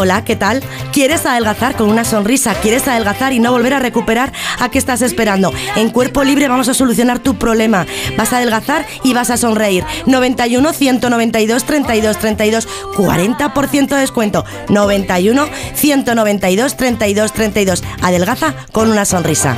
Hola, 0.00 0.22
¿qué 0.22 0.36
tal? 0.36 0.62
¿Quieres 0.92 1.26
adelgazar 1.26 1.74
con 1.74 1.90
una 1.90 2.04
sonrisa? 2.04 2.54
¿Quieres 2.54 2.86
adelgazar 2.86 3.32
y 3.32 3.40
no 3.40 3.50
volver 3.50 3.74
a 3.74 3.80
recuperar? 3.80 4.32
¿A 4.60 4.68
qué 4.68 4.78
estás 4.78 5.02
esperando? 5.02 5.52
En 5.74 5.90
Cuerpo 5.90 6.22
Libre 6.22 6.46
vamos 6.46 6.68
a 6.68 6.74
solucionar 6.74 7.18
tu 7.18 7.34
problema. 7.34 7.84
Vas 8.16 8.32
a 8.32 8.36
adelgazar 8.36 8.86
y 9.02 9.12
vas 9.12 9.30
a 9.30 9.36
sonreír. 9.36 9.84
91 10.06 10.72
192 10.72 11.64
32 11.64 12.16
32 12.16 12.68
40% 12.96 13.88
de 13.88 13.96
descuento. 13.96 14.44
91 14.68 15.48
192 15.74 16.76
32 16.76 17.32
32. 17.32 17.82
Adelgaza 18.00 18.54
con 18.70 18.92
una 18.92 19.04
sonrisa. 19.04 19.56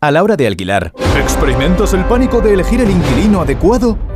A 0.00 0.12
la 0.12 0.22
hora 0.22 0.36
de 0.36 0.46
alquilar, 0.46 0.92
¿Experimentas 1.18 1.94
el 1.94 2.04
pánico 2.04 2.40
de 2.40 2.54
elegir 2.54 2.80
el 2.80 2.90
inquilino 2.92 3.40
adecuado? 3.40 3.98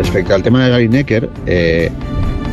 Respecto 0.00 0.34
al 0.34 0.42
tema 0.42 0.64
de 0.64 0.70
Gary 0.70 0.88
Necker, 0.88 1.28
eh, 1.44 1.90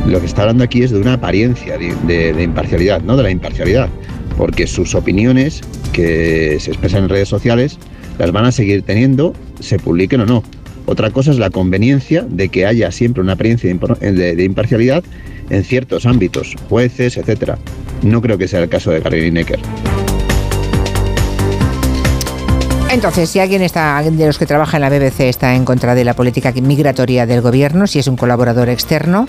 lo 0.06 0.20
que 0.20 0.26
está 0.26 0.42
hablando 0.42 0.64
aquí 0.64 0.82
es 0.82 0.90
de 0.90 1.00
una 1.00 1.14
apariencia 1.14 1.78
de, 1.78 2.42
imparcialidad, 2.42 3.00
no 3.00 3.16
de 3.16 3.22
la 3.22 3.30
imparcialidad, 3.30 3.88
porque 4.36 4.66
sus 4.66 4.94
opiniones 4.94 5.62
que 5.94 6.58
se 6.60 6.70
expresan 6.70 7.04
en 7.04 7.08
redes 7.08 7.30
sociales 7.30 7.78
las 8.18 8.32
van 8.32 8.44
a 8.44 8.52
seguir 8.52 8.82
teniendo, 8.82 9.32
se 9.60 9.78
publiquen 9.78 10.20
o 10.20 10.26
no. 10.26 10.42
Otra 10.84 11.10
cosa 11.10 11.30
es 11.30 11.38
la 11.38 11.48
conveniencia 11.48 12.26
de 12.28 12.50
que 12.50 12.66
haya 12.66 12.92
siempre 12.92 13.22
una 13.22 13.32
apariencia 13.32 13.72
de 13.72 14.12
de, 14.12 14.44
imparcialidad 14.44 15.02
en 15.48 15.64
ciertos 15.64 16.04
ámbitos, 16.04 16.54
jueces, 16.68 17.16
etcétera. 17.16 17.56
No 18.02 18.20
creo 18.20 18.36
que 18.36 18.46
sea 18.46 18.60
el 18.60 18.68
caso 18.68 18.90
de 18.90 19.00
Gary 19.00 19.30
Necker. 19.30 19.60
Entonces, 22.90 23.28
si 23.28 23.38
alguien 23.38 23.62
está, 23.62 24.02
de 24.02 24.26
los 24.26 24.38
que 24.38 24.46
trabaja 24.46 24.78
en 24.78 24.80
la 24.80 24.88
BBC 24.88 25.20
está 25.20 25.54
en 25.54 25.64
contra 25.64 25.94
de 25.94 26.04
la 26.04 26.14
política 26.14 26.52
migratoria 26.52 27.26
del 27.26 27.42
gobierno, 27.42 27.86
si 27.86 27.98
es 27.98 28.06
un 28.06 28.16
colaborador 28.16 28.70
externo, 28.70 29.28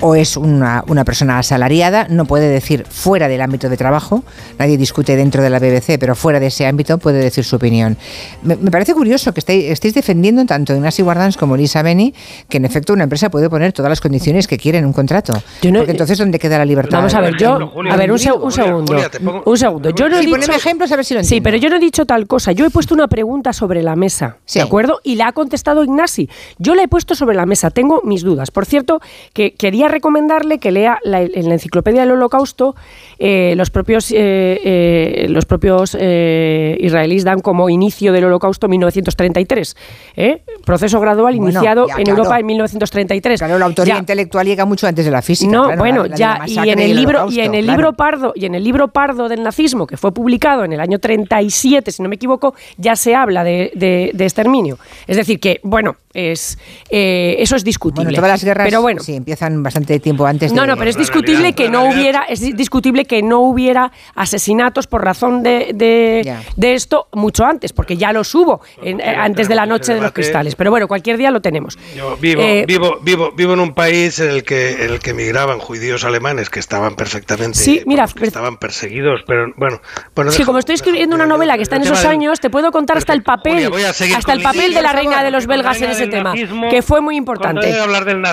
o 0.00 0.14
es 0.14 0.36
una, 0.36 0.82
una 0.88 1.04
persona 1.04 1.38
asalariada, 1.38 2.06
no 2.08 2.24
puede 2.24 2.48
decir 2.48 2.84
fuera 2.88 3.28
del 3.28 3.40
ámbito 3.40 3.68
de 3.68 3.76
trabajo, 3.76 4.24
nadie 4.58 4.76
discute 4.78 5.16
dentro 5.16 5.42
de 5.42 5.50
la 5.50 5.58
BBC, 5.58 5.98
pero 5.98 6.14
fuera 6.14 6.40
de 6.40 6.46
ese 6.46 6.66
ámbito 6.66 6.98
puede 6.98 7.18
decir 7.18 7.44
su 7.44 7.56
opinión. 7.56 7.96
Me, 8.42 8.56
me 8.56 8.70
parece 8.70 8.94
curioso 8.94 9.32
que 9.34 9.40
estéis, 9.40 9.70
estéis 9.70 9.94
defendiendo 9.94 10.44
tanto 10.46 10.74
Ignasi 10.74 11.02
Guardans 11.02 11.36
como 11.36 11.56
Lisa 11.56 11.82
Beni 11.82 12.14
que 12.48 12.56
en 12.56 12.64
efecto 12.64 12.92
una 12.92 13.04
empresa 13.04 13.30
puede 13.30 13.50
poner 13.50 13.72
todas 13.72 13.90
las 13.90 14.00
condiciones 14.00 14.46
que 14.46 14.56
quiere 14.58 14.78
en 14.78 14.86
un 14.86 14.92
contrato. 14.92 15.32
Porque 15.60 15.90
entonces, 15.90 16.18
¿dónde 16.18 16.38
queda 16.38 16.58
la 16.58 16.64
libertad? 16.64 16.98
Vamos 16.98 17.14
a 17.14 17.20
ver, 17.20 17.36
yo, 17.36 17.72
a 17.90 17.96
ver, 17.96 18.10
un, 18.12 18.18
se- 18.18 18.32
un 18.32 18.50
segundo, 18.52 18.96
un 19.44 19.58
segundo. 19.58 19.90
Yo 19.90 20.08
no 20.08 20.16
he 20.18 20.22
Sí, 20.22 20.26
dicho, 20.34 20.52
ejemplos 20.52 20.90
a 20.92 20.96
ver 20.96 21.04
si 21.04 21.14
lo 21.14 21.24
Sí, 21.24 21.40
pero 21.40 21.56
yo 21.56 21.68
no 21.68 21.76
he 21.76 21.80
dicho 21.80 22.06
tal 22.06 22.26
cosa. 22.26 22.52
Yo 22.52 22.64
he 22.66 22.70
puesto 22.70 22.94
una 22.94 23.08
pregunta 23.08 23.52
sobre 23.52 23.82
la 23.82 23.96
mesa, 23.96 24.36
¿de 24.54 24.60
acuerdo? 24.62 25.00
Y 25.04 25.16
la 25.16 25.28
ha 25.28 25.32
contestado 25.32 25.84
Ignasi. 25.84 26.28
Yo 26.58 26.74
la 26.74 26.82
he 26.82 26.88
puesto 26.88 27.14
sobre 27.14 27.36
la 27.36 27.46
mesa. 27.46 27.70
Tengo 27.70 28.00
mis 28.04 28.22
dudas. 28.22 28.50
Por 28.50 28.64
cierto, 28.66 29.00
que 29.32 29.52
quería 29.54 29.88
recomendarle 29.90 30.58
que 30.58 30.70
lea 30.70 30.98
la- 31.02 31.22
en 31.22 31.48
la 31.48 31.54
enciclopedia 31.54 32.00
del 32.02 32.12
Holocausto. 32.12 32.74
eh, 33.22 33.52
los 33.54 33.68
propios, 33.70 34.10
eh, 34.12 34.16
eh, 34.64 35.26
los 35.28 35.44
propios 35.44 35.94
israelíes 35.94 37.22
dan 37.24 37.40
como 37.40 37.68
inicio 37.68 38.12
del 38.12 38.24
Holocausto 38.24 38.66
1933. 38.68 39.76
¿eh? 40.16 40.42
Proceso 40.64 41.00
gradual 41.00 41.36
Bueno, 41.36 41.50
iniciado 41.50 41.86
ya, 41.86 41.94
en 41.98 42.04
claro. 42.04 42.18
Europa 42.18 42.40
en 42.40 42.46
1933. 42.46 43.40
Claro, 43.40 43.58
la 43.58 43.66
autoría 43.66 43.94
Ya. 43.94 44.00
intelectual 44.00 44.46
llega 44.46 44.64
mucho 44.64 44.86
antes 44.86 45.04
de 45.04 45.10
la 45.10 45.22
física. 45.22 45.50
No, 45.52 45.64
claro, 45.64 45.78
bueno, 45.78 46.06
la- 46.06 46.16
ya 46.16 46.38
la 46.38 46.48
y 46.66 46.70
en 46.70 46.78
el 46.78 46.90
el 46.90 46.96
libro 46.96 47.26
y 47.30 47.40
en 47.40 47.54
el 47.54 47.64
claro. 47.64 47.76
libro 47.78 47.92
pardo 47.94 48.32
y 48.34 48.46
en 48.46 48.54
el 48.54 48.64
libro 48.64 48.88
pardo 48.88 49.28
del 49.28 49.42
nazismo 49.42 49.86
que 49.86 49.96
fue 49.96 50.12
publicado 50.12 50.64
en 50.64 50.72
el 50.72 50.80
año 50.80 50.98
37, 50.98 51.92
si 51.92 52.02
no 52.02 52.08
me 52.08 52.14
equivoco, 52.16 52.54
ya 52.78 52.96
se 52.96 53.14
habla 53.14 53.44
de, 53.44 53.70
de- 53.74 54.10
de 54.14 54.24
exterminio. 54.24 54.78
Es 55.06 55.16
decir 55.16 55.38
que 55.40 55.60
bueno, 55.62 55.96
es 56.12 56.58
eso 56.90 57.56
es 57.56 57.64
discutible. 57.64 58.06
Bueno, 58.06 58.16
todas 58.16 58.30
las 58.32 58.44
guerras 58.44 58.66
pero 58.66 58.82
bueno, 58.82 59.00
sí, 59.02 59.14
empiezan 59.14 59.62
bastante 59.62 59.79
tiempo 59.84 60.26
antes 60.26 60.52
no, 60.52 60.62
de... 60.62 60.68
no, 60.68 60.76
pero 60.76 60.90
es 60.90 60.96
discutible 60.96 61.52
que 61.54 61.68
no 61.68 61.84
hubiera, 61.88 62.24
es 62.24 62.40
discutible 62.56 63.04
que 63.04 63.22
no 63.22 63.40
hubiera 63.40 63.90
asesinatos 64.14 64.86
por 64.86 65.04
razón 65.04 65.42
de, 65.42 65.70
de, 65.74 66.36
de 66.56 66.74
esto 66.74 67.08
mucho 67.12 67.44
antes, 67.44 67.72
porque 67.72 67.96
ya 67.96 68.12
los 68.12 68.34
hubo 68.34 68.60
en- 68.82 69.00
eh, 69.00 69.14
antes 69.16 69.48
de 69.48 69.54
la 69.54 69.66
noche 69.66 69.94
de 69.94 70.00
los 70.00 70.12
cristales. 70.12 70.54
Pero 70.54 70.70
bueno, 70.70 70.86
cualquier 70.88 71.16
día 71.16 71.30
lo 71.30 71.40
tenemos. 71.40 71.78
Yo 71.96 72.16
vivo, 72.16 72.42
Eh, 72.42 72.64
vivo, 72.66 72.98
vivo, 73.02 73.32
vivo 73.32 73.54
en 73.54 73.60
un 73.60 73.74
país 73.74 74.18
en 74.20 74.30
el 74.30 74.42
que 74.44 74.84
en 74.84 74.92
el 74.92 74.98
que 75.00 75.14
migraban 75.14 75.58
judíos 75.58 76.04
alemanes 76.04 76.50
que 76.50 76.60
estaban 76.60 76.94
perfectamente 76.96 77.58
Sí, 77.58 77.82
mira, 77.86 78.06
que 78.06 78.24
estaban 78.26 78.56
perseguidos, 78.56 79.20
pero 79.26 79.52
bueno, 79.56 79.80
bueno 80.14 80.30
Sí, 80.30 80.38
deja- 80.38 80.46
como 80.46 80.58
estoy 80.58 80.74
escribiendo 80.74 81.14
una 81.16 81.26
novela 81.26 81.56
que 81.56 81.62
está 81.62 81.76
en 81.76 81.82
esos 81.82 82.04
años, 82.04 82.40
te 82.40 82.50
puedo 82.50 82.70
contar 82.72 82.96
hasta 82.98 83.12
el 83.12 83.22
papel, 83.22 83.68
Julia, 83.68 83.90
hasta 83.90 84.32
el 84.32 84.42
papel 84.42 84.74
de 84.74 84.82
la 84.82 84.92
reina 84.92 85.22
de 85.22 85.30
los 85.30 85.46
belgas 85.46 85.80
en 85.82 85.90
ese 85.90 86.06
tema, 86.06 86.34
que 86.70 86.82
fue 86.82 87.00
muy 87.00 87.16
importante. 87.16 87.72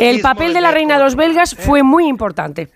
El 0.01 0.21
papel 0.21 0.53
de 0.53 0.61
la 0.61 0.71
reina 0.71 0.97
de 0.97 1.03
los 1.03 1.15
belgas 1.15 1.36
fue 1.45 1.83
muy 1.83 2.07
importante. 2.07 2.69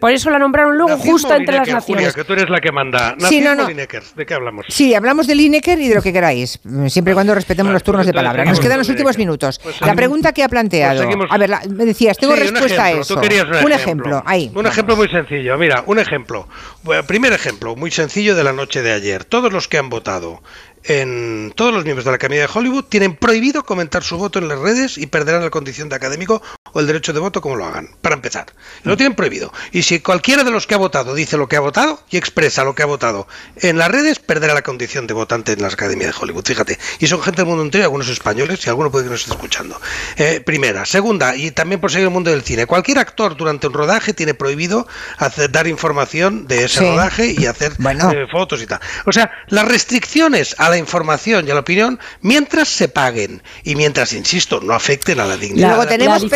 Por 0.00 0.10
eso 0.10 0.30
la 0.30 0.38
nombraron 0.40 0.76
luego 0.76 0.90
Nazismo 0.96 1.12
justo 1.12 1.32
entre 1.32 1.54
las 1.58 1.68
naciones. 1.68 2.06
Julia, 2.08 2.12
que 2.12 2.24
tú 2.24 2.32
eres 2.32 2.50
la 2.50 2.60
que 2.60 2.72
manda. 2.72 3.14
Sí, 3.20 3.40
no, 3.40 3.54
no. 3.54 3.68
Lineker, 3.68 4.02
¿De 4.16 4.26
qué 4.26 4.34
hablamos? 4.34 4.66
Sí, 4.68 4.96
hablamos 4.96 5.28
de 5.28 5.36
Lineker 5.36 5.78
y 5.78 5.86
de 5.86 5.94
lo 5.94 6.02
que 6.02 6.12
queráis, 6.12 6.58
siempre 6.88 7.12
y 7.12 7.14
cuando 7.14 7.36
respetemos 7.36 7.72
los 7.72 7.84
turnos 7.84 8.04
de 8.04 8.12
palabra. 8.12 8.44
Nos 8.44 8.56
seguimos 8.56 8.64
quedan 8.66 8.78
los 8.78 8.88
últimos 8.88 9.12
Lineker. 9.16 9.26
minutos. 9.28 9.60
Pues 9.62 9.80
la 9.80 9.94
pregunta 9.94 10.32
que 10.32 10.42
ha 10.42 10.48
planteado. 10.48 11.04
pues 11.08 11.30
A 11.30 11.38
ver, 11.38 11.50
la- 11.50 11.62
me 11.70 11.84
decías, 11.84 12.18
tengo 12.18 12.34
Sí, 12.34 12.40
un 12.40 12.48
respuesta 12.48 12.88
ejemplo, 12.90 12.98
a 12.98 13.00
eso. 13.02 13.20
Querías 13.20 13.46
un, 13.64 13.70
ejemplo, 13.72 14.22
ahí. 14.26 14.50
Un 14.52 14.66
ejemplo 14.66 14.96
muy 14.96 15.08
sencillo. 15.08 15.56
Mira, 15.56 15.84
un 15.86 16.00
ejemplo. 16.00 16.48
Bueno, 16.82 17.04
primer 17.04 17.32
ejemplo, 17.32 17.76
muy 17.76 17.92
sencillo 17.92 18.34
de 18.34 18.42
la 18.42 18.52
noche 18.52 18.82
de 18.82 18.90
ayer. 18.90 19.24
Todos 19.24 19.52
los 19.52 19.68
que 19.68 19.78
han 19.78 19.88
votado 19.88 20.42
en 20.84 21.52
todos 21.54 21.72
los 21.72 21.84
miembros 21.84 22.04
de 22.04 22.10
la 22.10 22.16
Academia 22.16 22.40
de 22.44 22.48
Hollywood 22.52 22.86
tienen 22.86 23.14
prohibido 23.14 23.62
comentar 23.62 24.02
su 24.02 24.18
voto 24.18 24.40
en 24.40 24.48
las 24.48 24.58
redes 24.58 24.98
y 24.98 25.06
perderán 25.06 25.42
la 25.44 25.50
condición 25.50 25.88
de 25.88 25.94
académico 25.94 26.42
o 26.72 26.80
el 26.80 26.86
derecho 26.86 27.12
de 27.12 27.20
voto 27.20 27.40
como 27.40 27.56
lo 27.56 27.64
hagan, 27.66 27.90
para 28.00 28.14
empezar. 28.14 28.46
Lo 28.82 28.96
tienen 28.96 29.14
prohibido. 29.14 29.52
Y 29.72 29.82
si 29.82 30.00
cualquiera 30.00 30.44
de 30.44 30.50
los 30.50 30.66
que 30.66 30.74
ha 30.74 30.78
votado 30.78 31.14
dice 31.14 31.36
lo 31.36 31.48
que 31.48 31.56
ha 31.56 31.60
votado 31.60 32.02
y 32.10 32.16
expresa 32.16 32.64
lo 32.64 32.74
que 32.74 32.82
ha 32.82 32.86
votado 32.86 33.26
en 33.56 33.78
las 33.78 33.90
redes, 33.90 34.18
perderá 34.18 34.54
la 34.54 34.62
condición 34.62 35.06
de 35.06 35.14
votante 35.14 35.52
en 35.52 35.62
la 35.62 35.68
Academia 35.68 36.06
de 36.06 36.14
Hollywood. 36.18 36.44
Fíjate. 36.46 36.78
Y 36.98 37.06
son 37.06 37.22
gente 37.22 37.42
del 37.42 37.46
mundo 37.46 37.62
entero, 37.64 37.84
algunos 37.84 38.08
españoles 38.08 38.64
y 38.66 38.68
alguno 38.68 38.90
puede 38.90 39.04
que 39.04 39.10
nos 39.10 39.20
esté 39.20 39.32
escuchando. 39.32 39.80
Eh, 40.16 40.40
primera. 40.44 40.84
Segunda, 40.86 41.36
y 41.36 41.50
también 41.50 41.80
por 41.80 41.90
seguir 41.90 42.06
el 42.06 42.12
mundo 42.12 42.30
del 42.30 42.42
cine. 42.42 42.66
Cualquier 42.66 42.98
actor 42.98 43.36
durante 43.36 43.66
un 43.66 43.72
rodaje 43.74 44.12
tiene 44.14 44.34
prohibido 44.34 44.86
hacer, 45.18 45.50
dar 45.50 45.66
información 45.66 46.46
de 46.46 46.64
ese 46.64 46.78
Sí. 46.78 46.84
rodaje 46.84 47.34
y 47.36 47.46
hacer 47.46 47.72
eh, 47.72 48.26
fotos 48.30 48.62
y 48.62 48.66
tal. 48.66 48.80
O 49.04 49.12
sea, 49.12 49.30
las 49.48 49.66
restricciones 49.66 50.54
a 50.58 50.70
la 50.70 50.78
información 50.78 51.46
y 51.46 51.50
a 51.50 51.54
la 51.54 51.60
opinión 51.60 51.98
mientras 52.20 52.68
se 52.68 52.88
paguen 52.88 53.42
y 53.62 53.76
mientras, 53.76 54.12
insisto, 54.12 54.60
no 54.60 54.74
afecten 54.74 55.20
a 55.20 55.26
la 55.26 55.36
dignidad. 55.36 55.68
Luego 55.68 55.86
tenemos 55.86 56.22
La 56.22 56.26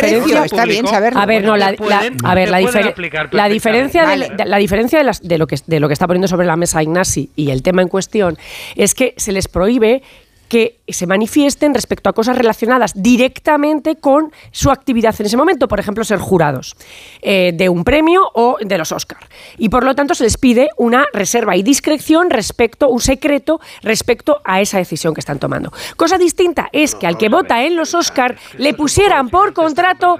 está 0.45 0.65
bien 0.65 0.85
saberlo. 0.87 1.19
A 1.19 1.25
ver, 1.25 1.43
no, 1.43 1.57
la, 1.57 1.65
pueden- 1.77 2.17
la- 2.21 2.29
a 2.31 2.35
ver, 2.35 2.49
la, 2.49 2.59
difere- 2.61 2.93
la 3.37 3.49
diferencia, 3.53 4.01
de- 4.07 4.45
la 4.45 4.57
diferencia 4.57 4.97
de, 4.99 5.03
las- 5.05 5.21
de 5.27 5.37
lo 5.37 5.47
que, 5.47 5.57
de 5.65 5.79
lo 5.79 5.87
que 5.87 5.93
está 5.93 6.07
poniendo 6.07 6.27
sobre 6.27 6.45
la 6.47 6.55
mesa 6.55 6.81
Ignasi 6.83 7.29
y 7.35 7.51
el 7.51 7.61
tema 7.63 7.81
en 7.81 7.87
cuestión 7.87 8.37
es 8.75 8.93
que 8.95 9.13
se 9.17 9.31
les 9.31 9.47
prohíbe 9.47 10.01
que 10.49 10.76
se 10.87 11.07
manifiesten 11.07 11.73
respecto 11.73 12.09
a 12.09 12.13
cosas 12.13 12.37
relacionadas 12.37 12.93
directamente 12.95 13.95
con 13.97 14.31
su 14.51 14.71
actividad 14.71 15.15
en 15.19 15.25
ese 15.25 15.37
momento, 15.37 15.67
por 15.67 15.79
ejemplo, 15.79 16.03
ser 16.03 16.19
jurados 16.19 16.75
eh, 17.21 17.51
de 17.53 17.69
un 17.69 17.83
premio 17.83 18.21
o 18.33 18.57
de 18.61 18.77
los 18.77 18.91
Oscar. 18.91 19.27
Y 19.57 19.69
por 19.69 19.83
lo 19.83 19.95
tanto 19.95 20.15
se 20.15 20.23
les 20.23 20.37
pide 20.37 20.69
una 20.77 21.05
reserva 21.13 21.55
y 21.55 21.63
discreción 21.63 22.29
respecto, 22.29 22.89
un 22.89 23.01
secreto 23.01 23.59
respecto 23.81 24.39
a 24.43 24.61
esa 24.61 24.77
decisión 24.77 25.13
que 25.13 25.19
están 25.19 25.39
tomando. 25.39 25.71
Cosa 25.95 26.17
distinta 26.17 26.69
es 26.71 26.95
que 26.95 27.07
al 27.07 27.17
que 27.17 27.29
vota 27.29 27.63
en 27.63 27.75
los 27.75 27.93
Oscar 27.93 28.37
le 28.57 28.73
pusieran 28.73 29.29
por 29.29 29.53
contrato. 29.53 30.19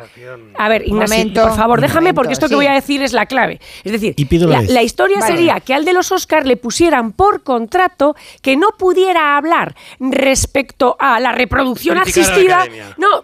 A 0.58 0.70
ver, 0.70 0.84
Momento, 0.88 1.44
por 1.44 1.56
favor, 1.56 1.82
déjame 1.82 2.02
momento, 2.02 2.16
porque 2.16 2.34
esto 2.34 2.48
sí. 2.48 2.52
que 2.52 2.56
voy 2.56 2.68
a 2.68 2.74
decir 2.74 3.02
es 3.04 3.14
la 3.14 3.26
clave. 3.26 3.60
Es 3.84 3.92
decir, 3.92 4.14
Y 4.18 4.26
pido 4.26 4.48
la, 4.48 4.56
la 4.56 4.62
vez. 4.62 4.72
la 4.72 4.84
historia 4.84 5.20
Vale. 5.20 5.36
sería 5.36 5.60
que 5.60 5.74
al 5.74 5.86
de 5.86 5.94
los 5.94 6.12
Oscar 6.12 6.46
le 6.46 6.58
pusieran 6.58 7.12
por 7.12 7.44
contrato 7.44 8.16
que 8.42 8.58
no 8.58 8.70
pudiera 8.78 9.38
hablar 9.38 9.76
respecto 10.00 10.57
a 11.00 11.20
la 11.20 11.32
reproducción 11.32 11.98
Criticar 12.00 12.34
a 12.34 12.38
la 12.38 12.62
asistida. 12.62 12.96
No, 12.98 13.22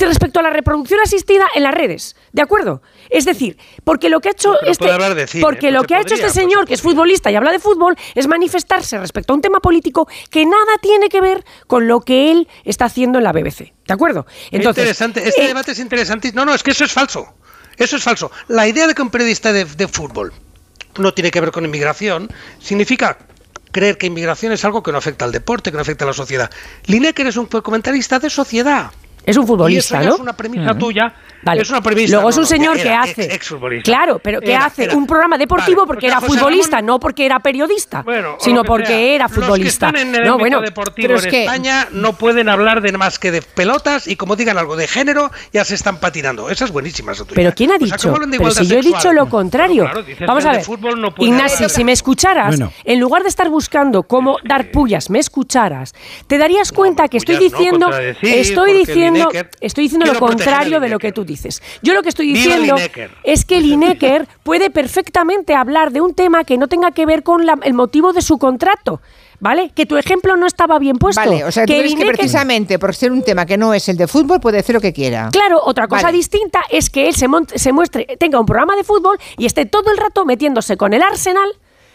respecto 0.00 0.40
a 0.40 0.42
la 0.42 0.50
reproducción 0.50 1.00
asistida 1.00 1.46
en 1.54 1.62
las 1.62 1.74
redes. 1.74 2.16
¿De 2.32 2.42
acuerdo? 2.42 2.82
Es 3.08 3.24
decir, 3.24 3.56
porque 3.84 4.08
lo 4.08 4.20
que 4.20 4.28
ha 4.28 4.32
hecho 4.32 4.54
este. 4.62 4.84
de 4.84 5.26
cine, 5.26 5.42
porque 5.42 5.60
pues 5.60 5.72
lo 5.72 5.80
se 5.80 5.86
que 5.86 5.94
ha 5.94 6.00
hecho 6.00 6.14
este 6.14 6.26
pues 6.26 6.34
señor, 6.34 6.66
que 6.66 6.74
es 6.74 6.82
futbolista 6.82 7.30
y 7.30 7.36
habla 7.36 7.52
de 7.52 7.58
fútbol, 7.58 7.96
es 8.14 8.26
manifestarse 8.26 8.98
respecto 8.98 9.32
a 9.32 9.36
un 9.36 9.42
tema 9.42 9.60
político 9.60 10.08
que 10.30 10.44
nada 10.46 10.78
tiene 10.80 11.08
que 11.08 11.20
ver 11.20 11.44
con 11.66 11.88
lo 11.88 12.00
que 12.00 12.30
él 12.30 12.48
está 12.64 12.86
haciendo 12.86 13.18
en 13.18 13.24
la 13.24 13.32
BBC. 13.32 13.72
¿De 13.86 13.94
acuerdo? 13.94 14.26
Entonces, 14.50 14.84
interesante. 14.84 15.28
Este 15.28 15.44
eh, 15.44 15.48
debate 15.48 15.72
es 15.72 15.78
interesante. 15.78 16.32
No, 16.32 16.44
no, 16.44 16.54
es 16.54 16.62
que 16.62 16.70
eso 16.70 16.84
es 16.84 16.92
falso. 16.92 17.34
Eso 17.76 17.96
es 17.96 18.02
falso. 18.02 18.30
La 18.48 18.68
idea 18.68 18.86
de 18.86 18.94
que 18.94 19.02
un 19.02 19.10
periodista 19.10 19.52
de, 19.52 19.64
de 19.64 19.88
fútbol 19.88 20.32
no 20.98 21.14
tiene 21.14 21.30
que 21.30 21.40
ver 21.40 21.50
con 21.50 21.64
inmigración 21.64 22.30
significa 22.60 23.18
creer 23.70 23.98
que 23.98 24.06
inmigración 24.06 24.52
es 24.52 24.64
algo 24.64 24.82
que 24.82 24.92
no 24.92 24.98
afecta 24.98 25.24
al 25.24 25.32
deporte, 25.32 25.70
que 25.70 25.76
no 25.76 25.82
afecta 25.82 26.04
a 26.04 26.08
la 26.08 26.12
sociedad. 26.12 26.50
Lineker 26.86 27.26
es 27.26 27.36
un 27.36 27.46
comentarista 27.46 28.18
de 28.18 28.30
sociedad. 28.30 28.90
Es 29.24 29.36
un 29.36 29.46
futbolista, 29.46 29.96
y 29.96 29.98
eso 29.98 30.04
ya 30.04 30.08
¿no? 30.08 30.14
Es 30.14 30.20
una 30.20 30.36
premisa 30.36 30.74
tuya. 30.76 31.14
Vale. 31.42 31.62
Es 31.62 31.70
una 31.70 31.80
premisa. 31.82 32.12
Luego 32.16 32.30
es 32.30 32.36
un 32.36 32.42
no, 32.42 32.46
señor 32.46 32.76
era 32.78 33.02
que 33.02 33.10
ex- 33.10 33.18
hace. 33.18 33.34
exfutbolista. 33.34 33.84
claro, 33.90 34.18
pero 34.22 34.40
que 34.40 34.50
Era, 34.52 34.66
hace 34.66 34.84
era. 34.84 34.96
un 34.96 35.06
programa 35.06 35.38
deportivo 35.38 35.78
Vale, 35.82 35.86
porque 35.86 36.06
o 36.06 36.08
era 36.10 36.20
José 36.20 36.32
futbolista, 36.38 36.76
Ramón- 36.76 36.86
no 36.86 37.00
porque 37.00 37.24
era 37.26 37.40
periodista, 37.40 38.02
Bueno, 38.02 38.36
o 38.38 38.40
sino 38.44 38.62
porque 38.64 38.86
sea. 38.88 38.98
era 38.98 39.24
Los 39.24 39.32
que 39.34 39.40
futbolista. 39.40 39.86
están 39.88 40.08
en 40.08 40.14
el 40.14 40.24
no, 40.26 40.38
bueno, 40.38 40.60
deportivo 40.60 41.08
pero 41.08 41.18
en 41.18 41.24
es 41.24 41.30
que 41.30 41.44
España 41.44 41.88
no 41.92 42.12
pueden 42.14 42.48
hablar 42.48 42.82
de 42.82 42.92
más 42.92 43.18
que 43.18 43.30
de 43.30 43.42
pelotas 43.42 44.06
y 44.06 44.16
como 44.16 44.36
digan 44.36 44.58
algo 44.58 44.76
de 44.76 44.86
género 44.86 45.30
ya 45.52 45.64
se 45.64 45.74
están 45.74 45.98
patinando. 45.98 46.50
Esa 46.50 46.64
es 46.66 46.72
buenísima 46.72 47.12
esa. 47.12 47.24
Pero 47.24 47.52
¿quién 47.54 47.70
ha 47.70 47.76
O 47.76 47.78
sea, 47.78 47.86
dicho? 47.86 47.98
¿cómo 48.02 48.14
hablan 48.16 48.30
de 48.32 48.38
Pero 48.38 48.50
si 48.50 48.66
yo 48.66 48.78
he 48.78 48.82
dicho 48.82 49.12
lo 49.12 49.28
contrario. 49.28 49.84
Claro, 49.84 50.02
dices 50.02 50.26
Vamos 50.26 50.44
a 50.44 50.52
ver. 50.52 50.62
no 50.96 51.14
Ignacio, 51.18 51.68
si 51.68 51.84
me 51.84 51.92
escucharas, 51.92 52.56
Bueno. 52.58 52.72
en 52.84 53.00
lugar 53.00 53.22
de 53.22 53.28
estar 53.28 53.48
buscando 53.48 54.02
cómo 54.02 54.36
dar 54.44 54.70
pullas, 54.70 55.08
me 55.10 55.18
escucharas, 55.18 55.94
te 56.26 56.38
darías 56.38 56.72
cuenta 56.72 57.08
que 57.08 57.16
estoy 57.16 57.36
diciendo, 57.36 57.88
estoy 58.22 58.72
diciendo, 58.74 59.30
estoy 59.60 59.84
diciendo 59.84 60.06
lo 60.12 60.18
contrario 60.18 60.80
de 60.80 60.88
lo 60.88 60.98
que 60.98 61.12
tú 61.12 61.24
dices. 61.30 61.62
Yo 61.82 61.94
lo 61.94 62.02
que 62.02 62.08
estoy 62.10 62.32
diciendo 62.32 62.74
es 63.24 63.44
que 63.44 63.60
Lineker 63.60 64.26
puede 64.42 64.70
perfectamente 64.70 65.54
hablar 65.54 65.92
de 65.92 66.00
un 66.00 66.14
tema 66.14 66.44
que 66.44 66.58
no 66.58 66.66
tenga 66.68 66.90
que 66.90 67.06
ver 67.06 67.22
con 67.22 67.46
la- 67.46 67.58
el 67.62 67.74
motivo 67.74 68.12
de 68.12 68.22
su 68.22 68.38
contrato. 68.38 69.00
¿Vale? 69.42 69.70
Que 69.74 69.86
tu 69.86 69.96
ejemplo 69.96 70.36
no 70.36 70.46
estaba 70.46 70.78
bien 70.78 70.98
puesto. 70.98 71.18
Vale, 71.18 71.44
o 71.44 71.50
sea, 71.50 71.64
tú 71.64 71.72
que 71.72 71.82
Lineker- 71.82 72.08
precisamente 72.14 72.78
por 72.78 72.94
ser 72.94 73.10
un 73.10 73.22
tema 73.22 73.46
que 73.46 73.56
no 73.56 73.72
es 73.72 73.88
el 73.88 73.96
de 73.96 74.06
fútbol 74.06 74.38
puede 74.38 74.58
hacer 74.58 74.74
lo 74.74 74.82
que 74.82 74.92
quiera. 74.92 75.30
Claro, 75.32 75.60
otra 75.64 75.88
cosa 75.88 76.02
Vale. 76.08 76.18
distinta 76.18 76.60
es 76.68 76.90
que 76.90 77.08
él 77.08 77.14
se, 77.14 77.26
se 77.54 77.72
muestre, 77.72 78.06
tenga 78.18 78.38
un 78.38 78.44
programa 78.44 78.76
de 78.76 78.84
fútbol 78.84 79.18
y 79.38 79.46
esté 79.46 79.64
todo 79.64 79.90
el 79.92 79.96
rato 79.96 80.26
metiéndose 80.26 80.76
con 80.76 80.92
el 80.92 81.02
Arsenal, 81.02 81.48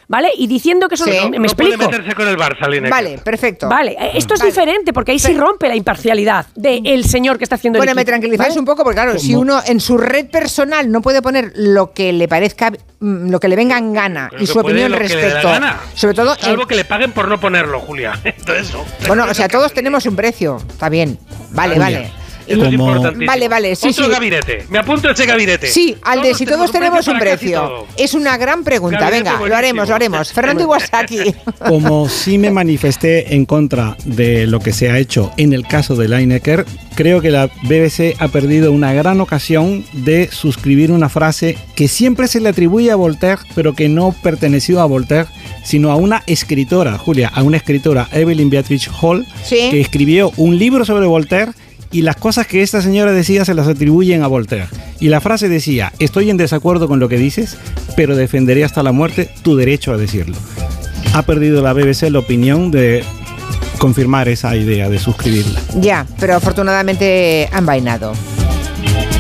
¿vale? 0.08 0.30
Y 0.38 0.48
diciendo 0.48 0.88
que 0.88 0.96
eso 0.96 1.06
Sí. 1.06 1.12
no, 1.22 1.30
me 1.30 1.38
no 1.40 1.44
explico. 1.46 1.78
puede 1.78 1.90
meterse 1.92 2.16
con 2.16 2.28
el 2.28 2.38
Barça, 2.38 2.68
Lineker. 2.68 2.90
Vale, 2.92 3.18
perfecto. 3.20 3.68
Vale, 3.70 3.92
eh, 4.00 4.12
esto 4.16 4.34
es 4.34 4.40
Vale. 4.40 4.52
diferente 4.52 4.94
porque 4.94 5.12
ahí 5.12 5.20
sí 5.20 5.34
rompe 5.36 5.68
la 5.68 5.76
imparcialidad 5.76 6.46
del 6.56 7.06
señor 7.06 7.38
que 7.38 7.44
está 7.46 7.56
haciendo 7.56 7.78
Bueno, 7.80 7.92
el 7.92 7.96
me 7.96 8.02
equipo, 8.02 8.12
tranquilizáis 8.12 8.50
¿vale? 8.50 8.60
un 8.60 8.66
poco 8.66 8.84
porque 8.84 8.96
claro, 8.96 9.20
si 9.20 9.36
uno 9.36 9.62
en 9.66 9.80
su 9.80 9.98
red 9.98 10.28
personal 10.30 10.92
no 10.92 11.02
puede 11.02 11.22
poner 11.22 11.52
lo 11.56 11.92
que 11.94 12.14
le 12.14 12.28
parezca, 12.28 12.72
mm, 13.00 13.30
lo 13.30 13.40
que 13.40 13.48
le 13.48 13.56
venga 13.56 13.78
en 13.78 13.94
gana 13.94 14.28
Creo 14.30 14.42
y 14.44 14.48
su 14.48 14.60
opinión 14.60 14.92
lo 14.92 14.98
que 14.98 15.04
le 15.04 15.10
dé 15.10 15.16
la 15.16 15.22
respecto, 15.24 15.50
gana. 15.50 15.80
sobre 15.96 16.14
todo, 16.14 16.36
Salvo 16.36 16.66
que 16.68 16.76
le 16.76 16.86
paguen 16.86 17.12
por 17.12 17.28
no 17.28 17.40
ponerlo, 17.40 17.80
Julia. 17.80 18.14
Entonces, 18.24 18.74
no. 18.74 18.84
bueno, 19.08 19.26
o 19.30 19.34
sea, 19.34 19.48
todos 19.48 19.74
tenemos 19.74 20.06
un 20.06 20.16
precio, 20.16 20.58
está 20.70 20.90
bien, 20.90 21.18
vale, 21.52 21.78
Vale. 21.80 21.96
vale. 21.98 22.12
Eso 22.48 22.64
es 22.66 22.76
Como- 22.76 22.88
importantísimo. 22.90 23.26
Vale, 23.32 23.48
vale, 23.48 23.76
sí, 23.76 23.88
Otro 23.90 24.06
sí. 24.06 24.12
gabinete. 24.12 24.66
Me 24.70 24.78
apunto 24.80 25.10
ese 25.10 25.26
gabinete. 25.26 25.68
Sí, 25.68 25.96
al 26.04 26.22
de 26.22 26.34
si 26.36 26.46
todos 26.46 26.72
tenemos 26.72 27.08
un 27.08 27.20
precio. 27.20 27.86
Es 27.98 28.14
una 28.14 28.38
gran 28.38 28.64
pregunta. 28.64 29.00
Gabinete 29.00 29.18
Venga, 29.24 29.32
lo 29.34 29.38
buenísimo. 29.40 29.58
haremos, 29.58 29.90
lo 29.90 29.96
haremos. 29.96 30.34
Fernando 30.34 30.64
Iwasaki. 30.64 31.36
Como 31.68 32.08
sí 32.10 32.38
me 32.38 32.52
manifesté 32.52 33.34
en 33.36 33.46
contra 33.46 33.98
de 34.06 34.46
lo 34.48 34.60
que 34.60 34.74
se 34.74 34.90
ha 34.92 34.98
hecho 35.00 35.32
en 35.38 35.54
el 35.54 35.66
caso 35.68 35.96
de 35.96 36.08
Lineker, 36.08 36.66
creo 36.96 37.22
que 37.22 37.32
la 37.32 37.48
BBC 37.64 38.16
ha 38.20 38.28
perdido 38.28 38.72
una 38.72 38.94
gran 38.94 39.20
ocasión 39.22 39.84
de 39.94 40.30
suscribir 40.32 40.92
una 40.92 41.10
frase 41.10 41.58
que 41.76 41.88
siempre 41.88 42.28
se 42.28 42.40
le 42.42 42.50
atribuye 42.50 42.92
a 42.92 42.96
Voltaire, 42.96 43.42
pero 43.56 43.74
que 43.74 43.90
no 43.90 44.14
perteneció 44.24 44.82
a 44.82 44.86
Voltaire, 44.86 45.28
sino 45.64 45.92
a 45.92 45.96
una 45.96 46.24
escritora, 46.28 46.98
Julia, 46.98 47.32
a 47.34 47.42
una 47.44 47.58
escritora, 47.58 48.08
Evelyn 48.12 48.50
Beatrice 48.50 48.90
Hall, 49.02 49.26
Sí. 49.44 49.70
que 49.72 49.82
escribió 49.82 50.32
un 50.38 50.58
libro 50.58 50.86
sobre 50.86 51.06
Voltaire 51.08 51.52
y 51.92 52.02
las 52.02 52.16
cosas 52.16 52.48
que 52.48 52.62
esta 52.62 52.82
señora 52.82 53.12
decía 53.12 53.46
se 53.46 53.54
las 53.54 53.68
atribuyen 53.68 54.24
a 54.24 54.28
Voltaire. 54.28 54.68
Y 55.00 55.10
la 55.10 55.22
frase 55.22 55.50
decía, 55.50 55.92
estoy 56.00 56.30
en 56.30 56.38
desacuerdo 56.38 56.88
con 56.88 57.00
lo 57.00 57.08
que 57.10 57.18
dices, 57.18 57.58
pero 57.96 58.16
defenderé 58.16 58.64
hasta 58.64 58.84
la 58.84 58.92
muerte 58.92 59.30
tu 59.44 59.56
derecho 59.56 59.94
a 59.94 59.98
decirlo. 59.98 60.36
Ha 61.14 61.22
perdido 61.24 61.62
la 61.62 61.74
BBC 61.74 62.04
la 62.10 62.20
opinión 62.20 62.72
de 62.72 63.04
confirmar 63.78 64.28
esa 64.30 64.56
idea, 64.56 64.90
de 64.90 65.00
suscribirla. 65.00 65.60
Ya, 65.76 66.06
pero 66.20 66.36
afortunadamente 66.36 67.50
han 67.52 67.66
vainado. 67.66 68.14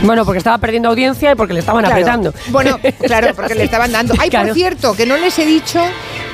Bueno, 0.03 0.23
porque 0.25 0.37
estaba 0.37 0.57
perdiendo 0.57 0.89
audiencia 0.89 1.31
y 1.31 1.35
porque 1.35 1.53
le 1.53 1.59
estaban 1.61 1.81
Claro. 1.83 1.95
apretando. 1.95 2.33
Bueno, 2.51 2.77
claro, 3.05 3.29
porque 3.35 3.55
le 3.55 3.63
estaban 3.63 3.91
dando. 3.91 4.13
Ay, 4.19 4.29
Claro. 4.29 4.47
por 4.49 4.55
cierto, 4.55 4.93
que 4.95 5.05
no 5.05 5.17
les 5.17 5.37
he 5.39 5.45
dicho 5.45 5.81